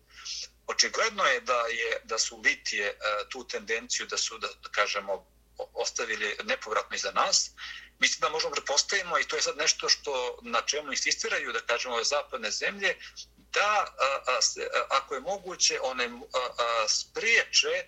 Očigledno 0.66 1.24
je 1.24 1.40
da 1.40 1.60
je 1.60 2.00
da 2.04 2.18
su 2.18 2.40
Litije 2.44 2.88
a, 2.90 3.24
tu 3.28 3.48
tendenciju 3.48 4.06
da 4.06 4.16
su 4.16 4.38
da, 4.38 4.48
da 4.62 4.68
kažemo 4.68 5.26
ostavili 5.58 6.36
nepovratno 6.44 6.96
iza 6.96 7.10
nas. 7.10 7.50
Mislim 7.98 8.20
da 8.20 8.28
možemo 8.28 8.52
prepostavimo 8.52 9.18
i 9.18 9.24
to 9.24 9.36
je 9.36 9.42
sad 9.42 9.56
nešto 9.56 9.88
što 9.88 10.38
na 10.42 10.62
čemu 10.62 10.90
insistiraju 10.90 11.52
da 11.52 11.60
kažemo 11.60 11.94
ove 11.94 12.04
zapadne 12.04 12.50
zemlje 12.50 12.96
da 13.36 13.94
a, 14.00 14.18
a, 14.26 14.38
a, 14.38 14.84
ako 14.88 15.14
je 15.14 15.20
moguće 15.20 15.80
one 15.82 16.04
a, 16.04 16.08
a, 16.38 16.88
spriječe 16.88 17.84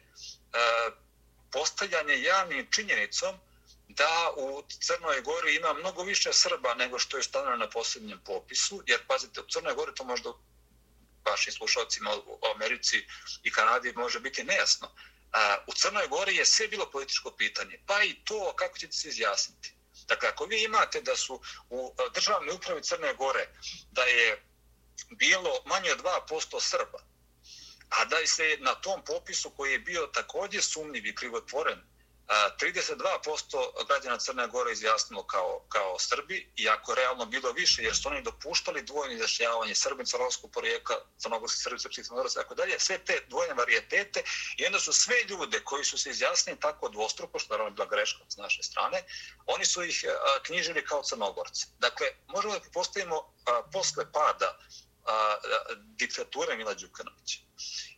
a, 0.53 0.91
postavljanje 1.53 2.23
javnim 2.23 2.67
činjenicom 2.71 3.39
da 3.97 4.33
u 4.37 4.63
Crnoj 4.81 5.21
Gori 5.21 5.57
ima 5.57 5.73
mnogo 5.73 6.03
više 6.03 6.33
Srba 6.33 6.75
nego 6.75 6.99
što 6.99 7.17
je 7.17 7.23
stanovno 7.23 7.57
na 7.57 7.71
posljednjem 7.71 8.21
popisu, 8.25 8.83
jer 8.87 9.07
pazite, 9.07 9.41
u 9.41 9.47
Crnoj 9.49 9.75
Gori 9.75 9.95
to 9.95 10.05
možda 10.05 10.33
vašim 11.25 11.53
slušalcima 11.53 12.17
u 12.17 12.39
Americi 12.55 13.07
i 13.43 13.51
Kanadi 13.51 13.93
može 13.93 14.21
biti 14.21 14.45
nejasno. 14.45 14.89
U 15.67 15.73
Crnoj 15.73 16.09
Gori 16.09 16.37
je 16.37 16.47
sve 16.47 16.69
bilo 16.69 16.91
političko 16.91 17.31
pitanje, 17.31 17.81
pa 17.87 18.03
i 18.03 18.15
to 18.25 18.53
kako 18.57 18.79
ćete 18.79 18.93
se 18.93 19.09
izjasniti. 19.09 19.75
Dakle, 20.09 20.29
ako 20.29 20.45
vi 20.45 20.65
imate 20.65 21.01
da 21.01 21.17
su 21.17 21.41
u 21.71 21.95
e, 21.99 22.03
državnoj 22.15 22.55
upravi 22.55 22.83
Crne 22.83 23.15
Gore 23.15 23.49
da 23.91 24.03
je 24.03 24.43
bilo 25.11 25.63
manje 25.65 25.93
od 25.93 26.03
2% 26.31 26.61
Srba, 26.61 26.99
a 27.89 28.05
da 28.05 28.27
se 28.27 28.57
na 28.61 28.75
tom 28.75 29.05
popisu 29.05 29.51
koji 29.51 29.73
je 29.73 29.79
bio 29.79 30.07
također 30.07 30.63
sumnjiv 30.63 31.07
i 31.07 31.15
krivotvoren 31.15 31.83
32% 32.29 33.87
građana 33.89 34.19
Crne 34.19 34.47
Gore 34.47 34.73
izjasnilo 34.73 35.27
kao, 35.27 35.67
kao 35.69 35.99
Srbi, 35.99 36.53
iako 36.57 36.95
realno 36.95 37.27
bilo 37.27 37.53
više, 37.53 37.83
jer 37.83 37.97
su 37.97 38.09
oni 38.09 38.23
dopuštali 38.23 38.83
dvojno 38.83 39.15
izjašnjavanje 39.15 39.75
Srbin, 39.75 40.07
crnogorskog 40.07 40.53
porijeka, 40.53 40.95
crnogorskih 41.19 41.63
Srbi, 41.63 41.79
srpski 41.79 42.05
crnogoraca, 42.05 42.43
tako 42.43 42.55
dalje, 42.55 42.81
sve 42.81 42.99
te 42.99 43.25
dvojne 43.29 43.55
varijetete 43.55 44.23
i 44.57 44.67
onda 44.67 44.81
su 44.81 44.93
sve 44.93 45.17
ljude 45.29 45.61
koji 45.65 45.85
su 45.85 45.99
se 45.99 46.11
izjasnili 46.11 46.61
tako 46.61 46.89
dvostruko, 46.89 47.39
što 47.39 47.55
naravno 47.55 47.71
je 47.71 47.75
bila 47.75 47.87
greška 47.87 48.25
s 48.29 48.37
naše 48.37 48.63
strane, 48.63 49.03
oni 49.47 49.65
su 49.65 49.83
ih 49.85 50.05
knjižili 50.43 50.85
kao 50.85 51.03
crnogorci. 51.03 51.67
Dakle, 51.79 52.07
možemo 52.27 52.55
da 52.55 52.61
postavimo 52.73 53.35
posle 53.73 54.13
pada 54.13 54.59
a, 55.07 55.37
diktature 55.77 56.57
Mila 56.57 56.75
Đukanovića 56.75 57.39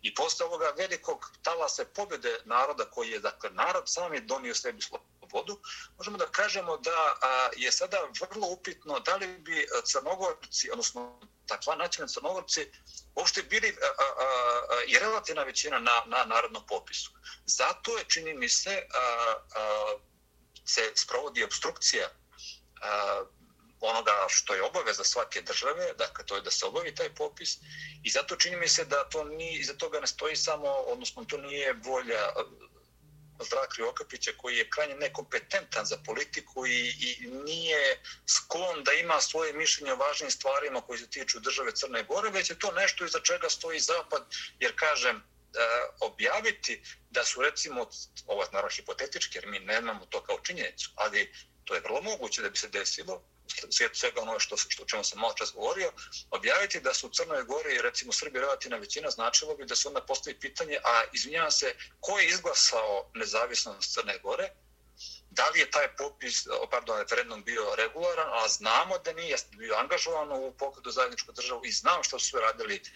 I 0.02 0.14
posle 0.14 0.46
ovoga 0.46 0.72
velikog 0.76 1.30
talasa 1.42 1.84
pobjede 1.84 2.40
naroda 2.44 2.84
koji 2.84 3.10
je, 3.10 3.18
dakle, 3.18 3.50
narod 3.50 3.82
sam 3.86 4.14
je 4.14 4.20
donio 4.20 4.54
sebi 4.54 4.82
slobodu, 4.82 5.60
možemo 5.96 6.18
da 6.18 6.26
kažemo 6.26 6.76
da 6.76 7.14
a, 7.22 7.50
je 7.56 7.72
sada 7.72 7.98
vrlo 8.20 8.48
upitno 8.48 9.00
da 9.00 9.16
li 9.16 9.26
bi 9.38 9.66
crnogorci, 9.84 10.70
odnosno 10.70 11.20
takva 11.46 11.76
nacionalni 11.76 12.12
crnogorci, 12.12 12.70
uopšte 13.14 13.42
bili 13.42 13.68
a, 13.68 13.86
a, 13.86 14.24
a, 14.24 14.82
i 14.86 14.98
relativna 14.98 15.42
većina 15.42 15.78
na, 15.78 16.02
na 16.06 16.24
narodnom 16.24 16.66
popisu. 16.66 17.10
Zato 17.46 17.98
je, 17.98 18.04
čini 18.04 18.34
mi 18.34 18.48
se, 18.48 18.86
a, 18.94 19.34
a, 19.54 19.96
se 20.64 20.92
sprovodi 20.94 21.44
obstrukcija 21.44 22.08
a, 22.82 23.24
onoga 23.80 24.26
što 24.28 24.54
je 24.54 24.62
obaveza 24.62 25.04
svake 25.04 25.42
države, 25.42 25.92
dakle 25.98 26.26
to 26.26 26.36
je 26.36 26.42
da 26.42 26.50
se 26.50 26.66
obavi 26.66 26.94
taj 26.94 27.14
popis 27.14 27.56
i 28.04 28.10
zato 28.10 28.36
čini 28.36 28.56
mi 28.56 28.68
se 28.68 28.84
da 28.84 29.08
to 29.08 29.24
ni 29.24 29.58
iza 29.58 29.74
toga 29.74 30.00
ne 30.00 30.06
stoji 30.06 30.36
samo, 30.36 30.68
odnosno 30.68 31.24
to 31.24 31.38
nije 31.38 31.72
volja 31.72 32.22
eh, 32.28 32.68
Zdrakli 33.44 33.84
Okapića 33.84 34.32
koji 34.36 34.56
je 34.56 34.70
krajnje 34.70 34.94
nekompetentan 34.94 35.86
za 35.86 35.98
politiku 36.06 36.66
i, 36.66 36.88
i 36.88 37.26
nije 37.26 38.02
sklon 38.26 38.84
da 38.84 38.92
ima 38.92 39.20
svoje 39.20 39.52
mišljenje 39.52 39.92
o 39.92 39.96
važnim 39.96 40.30
stvarima 40.30 40.80
koji 40.80 40.98
se 40.98 41.10
tiču 41.10 41.40
države 41.40 41.72
Crne 41.72 42.02
Gore, 42.02 42.30
već 42.30 42.50
je 42.50 42.58
to 42.58 42.72
nešto 42.72 43.04
iza 43.04 43.20
čega 43.20 43.50
stoji 43.50 43.80
Zapad, 43.80 44.26
jer 44.60 44.72
kažem, 44.76 45.16
eh, 45.16 45.20
objaviti 46.00 46.82
da 47.10 47.24
su 47.24 47.42
recimo, 47.42 47.88
ovo 48.26 48.42
je 48.42 48.48
naravno 48.52 48.76
hipotetički 48.76 49.38
jer 49.38 49.46
mi 49.46 49.58
nemamo 49.58 50.06
to 50.06 50.22
kao 50.22 50.38
činjenicu, 50.40 50.90
ali 50.94 51.32
to 51.68 51.74
je 51.74 51.80
vrlo 51.80 52.00
moguće 52.00 52.42
da 52.42 52.50
bi 52.50 52.58
se 52.58 52.68
desilo, 52.68 53.22
svijet 53.70 53.96
svega 53.96 54.20
ono 54.20 54.40
što, 54.40 54.56
što 54.56 54.84
čemu 54.84 55.04
sam 55.04 55.18
malo 55.18 55.34
čas 55.34 55.52
govorio, 55.52 55.92
objaviti 56.30 56.80
da 56.80 56.94
su 56.94 57.06
u 57.06 57.10
Crnoj 57.10 57.44
Gori 57.44 57.74
i 57.74 57.82
recimo 57.82 58.12
Srbi 58.12 58.38
relativna 58.38 58.76
većina 58.76 59.10
značilo 59.10 59.56
bi 59.56 59.66
da 59.66 59.76
se 59.76 59.88
onda 59.88 60.00
postavi 60.00 60.40
pitanje, 60.40 60.78
a 60.84 61.02
izvinjavam 61.12 61.50
se, 61.50 61.74
ko 62.00 62.18
je 62.18 62.28
izglasao 62.28 63.10
nezavisnost 63.14 63.94
Crne 63.94 64.18
Gore, 64.18 64.48
da 65.30 65.48
li 65.48 65.60
je 65.60 65.70
taj 65.70 65.88
popis, 65.96 66.46
pardon, 66.70 66.98
referendum 66.98 67.42
bio 67.44 67.74
regularan, 67.76 68.28
a 68.32 68.48
znamo 68.48 68.98
da 68.98 69.12
nije 69.12 69.36
bio 69.56 69.74
angažovan 69.74 70.32
u 70.32 70.52
pokretu 70.58 70.90
zajedničku 70.90 71.32
državu 71.32 71.60
i 71.64 71.72
znam 71.72 72.02
što 72.02 72.18
su 72.18 72.40
radili 72.40 72.80
uh, 72.82 72.88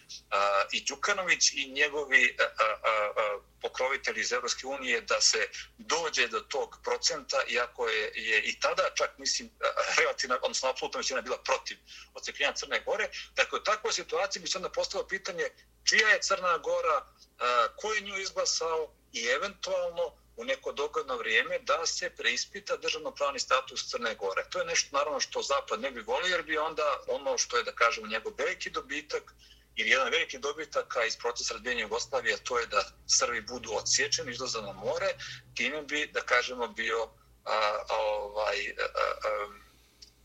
i 0.73 0.85
Đukanović 0.85 1.53
i 1.53 1.73
njegovi 1.73 2.37
uh, 2.39 2.47
uh, 2.47 3.32
pokrovitelji 3.63 4.21
iz 4.21 4.33
Evropske 4.33 4.67
unije 4.67 5.01
da 5.01 5.21
se 5.21 5.49
dođe 5.79 6.29
do 6.29 6.41
tog 6.41 6.77
procenta, 6.85 7.43
iako 7.49 7.89
je, 7.89 8.13
je 8.15 8.43
i 8.43 8.61
tada 8.61 8.91
čak, 8.95 9.19
mislim, 9.19 9.51
relativna, 9.99 10.39
odnosno 10.43 10.69
apsolutna 10.69 10.99
većina 10.99 11.21
bila 11.21 11.39
protiv 11.43 11.79
ocepljenja 12.15 12.53
Crne 12.53 12.81
Gore. 12.87 13.09
Dakle, 13.37 13.59
u 13.59 13.63
takvoj 13.63 13.93
situaciji 13.93 14.43
bi 14.43 14.49
se 14.49 14.59
onda 14.59 14.69
postalo 14.71 15.07
pitanje 15.07 15.45
čija 15.85 16.09
je 16.09 16.23
Crna 16.23 16.59
Gora, 16.59 17.07
a, 17.39 17.69
ko 17.77 17.93
je 17.93 18.01
nju 18.01 18.19
izglasao 18.19 18.95
i 19.13 19.27
eventualno 19.27 20.23
u 20.37 20.45
neko 20.45 20.73
dogodno 20.73 21.17
vrijeme 21.17 21.59
da 21.59 21.87
se 21.87 22.11
preispita 22.11 22.77
državno-pravni 22.77 23.41
status 23.41 23.91
Crne 23.91 24.15
Gore. 24.15 24.45
To 24.51 24.59
je 24.59 24.65
nešto 24.65 24.97
naravno 24.97 25.21
što 25.21 25.43
Zapad 25.43 25.81
ne 25.81 25.91
bi 25.91 26.01
volio 26.01 26.37
jer 26.37 26.43
bi 26.43 26.59
onda 26.59 27.01
ono 27.07 27.39
što 27.39 27.57
je 27.57 27.63
da 27.63 27.73
kažemo 27.73 28.07
njegov 28.07 28.33
veliki 28.39 28.71
dobitak 28.71 29.35
jer 29.77 29.87
jedan 29.89 30.11
veliki 30.11 30.39
dobitak 30.39 30.95
iz 31.07 31.17
procesa 31.17 31.55
razbijenja 31.55 31.83
Jugoslavije, 31.83 32.37
to 32.45 32.59
je 32.59 32.67
da 32.67 32.85
Srbi 33.07 33.41
budu 33.41 33.73
odsječeni, 33.73 34.33
izlaza 34.33 34.61
na 34.61 34.73
more, 34.73 35.09
time 35.55 35.83
bi, 35.83 36.11
da 36.13 36.21
kažemo, 36.21 36.69
bio 36.69 37.03
a, 37.45 37.79
a, 37.91 37.97
ovaj, 37.97 38.59
a, 38.69 38.85
a, 39.25 39.49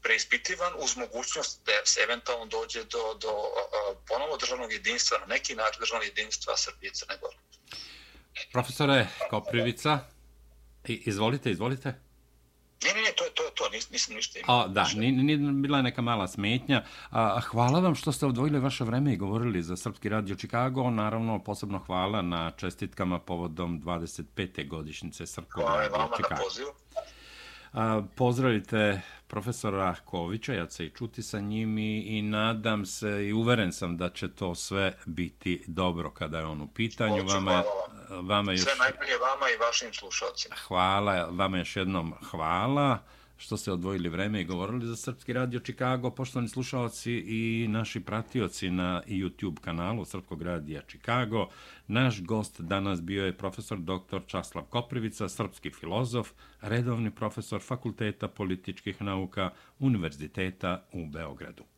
preispitivan 0.02 0.74
uz 0.78 0.98
mogućnost 0.98 1.62
da 1.66 1.72
se 1.86 2.02
eventualno 2.02 2.46
dođe 2.46 2.84
do, 2.84 3.18
do 3.22 3.30
a, 3.30 3.94
ponovo 4.08 4.38
državnog 4.38 4.72
jedinstva, 4.72 5.18
na 5.18 5.26
neki 5.26 5.56
način 5.56 5.80
državnog 5.80 6.08
jedinstva 6.08 6.58
Srbije 6.58 6.90
i 6.90 6.94
Crne 6.94 7.18
Gore. 7.22 7.38
Profesore 8.52 9.08
Koprivica, 9.30 10.00
izvolite, 10.88 11.52
izvolite. 11.52 12.07
Ne, 12.84 12.94
ne, 12.94 13.02
ne, 13.02 13.12
to 13.16 13.24
je 13.24 13.30
to, 13.30 13.44
to 13.56 13.70
nis, 13.70 13.90
nisam 13.90 14.16
ništa 14.16 14.40
imao. 14.40 14.60
O, 14.60 14.68
da, 14.68 14.88
nije 14.96 15.12
ni, 15.12 15.38
bila 15.54 15.78
je 15.78 15.84
neka 15.84 16.02
mala 16.02 16.28
smetnja. 16.28 16.84
A, 17.10 17.40
hvala 17.40 17.80
vam 17.80 17.96
što 17.96 18.12
ste 18.12 18.26
odvojili 18.26 18.60
vaše 18.60 18.84
vreme 18.84 19.14
i 19.14 19.18
govorili 19.18 19.64
za 19.64 19.78
Srpski 19.78 20.10
radio 20.10 20.36
Čikago. 20.36 20.90
Naravno, 20.90 21.44
posebno 21.44 21.80
hvala 21.80 22.22
na 22.22 22.52
čestitkama 22.52 23.20
povodom 23.20 23.82
25. 23.82 24.68
godišnjice 24.68 25.26
Srpskog 25.26 25.64
radio 25.64 25.84
Čikago. 25.84 25.96
Hvala 25.96 26.10
vama 26.10 26.18
na 26.30 26.44
pozivu. 26.44 26.70
A, 27.74 28.02
pozdravite 28.16 29.02
profesora 29.28 29.96
Kovića, 30.06 30.54
ja 30.54 30.70
se 30.70 30.86
i 30.86 30.90
čuti 30.90 31.24
sa 31.24 31.40
njim 31.40 31.78
i, 31.78 32.00
i 32.00 32.22
nadam 32.22 32.86
se 32.86 33.28
i 33.28 33.34
uveren 33.34 33.74
sam 33.74 33.98
da 33.98 34.10
će 34.10 34.28
to 34.28 34.56
sve 34.56 34.98
biti 35.06 35.64
dobro 35.68 36.12
kada 36.12 36.40
je 36.40 36.46
on 36.46 36.62
u 36.62 36.68
pitanju. 36.68 37.24
Hoću, 37.24 37.34
vama, 37.34 37.64
vama 38.10 38.52
još... 38.52 38.62
Sve 38.62 38.74
najbolje 38.80 39.18
vama 39.18 39.46
i 39.56 39.58
vašim 39.58 39.94
slušalcima. 39.94 40.56
Hvala, 40.68 41.28
vama 41.32 41.58
još 41.58 41.76
jednom 41.76 42.14
hvala 42.32 43.00
što 43.38 43.58
ste 43.58 43.72
odvojili 43.72 44.10
vreme 44.10 44.42
i 44.42 44.46
govorili 44.46 44.86
za 44.86 44.96
Srpski 44.96 45.34
radio 45.34 45.60
Čikago, 45.60 46.12
poštovani 46.12 46.50
slušalci 46.50 47.12
i 47.12 47.68
naši 47.68 48.00
pratioci 48.00 48.70
na 48.70 49.02
YouTube 49.08 49.60
kanalu 49.60 50.06
Srpskog 50.06 50.42
radija 50.42 50.82
Čikago. 50.82 51.48
Naš 51.88 52.24
gost 52.24 52.62
danas 52.62 53.02
bio 53.02 53.26
je 53.26 53.38
profesor 53.38 53.80
dr. 53.80 54.20
Časlav 54.28 54.64
Koprivica, 54.64 55.30
srpski 55.30 55.70
filozof, 55.70 56.32
redovni 56.62 57.12
profesor 57.12 57.62
Fakulteta 57.62 58.28
političkih 58.28 59.02
nauka 59.02 59.50
Univerziteta 59.80 60.86
u 60.94 61.06
Beogradu. 61.06 61.77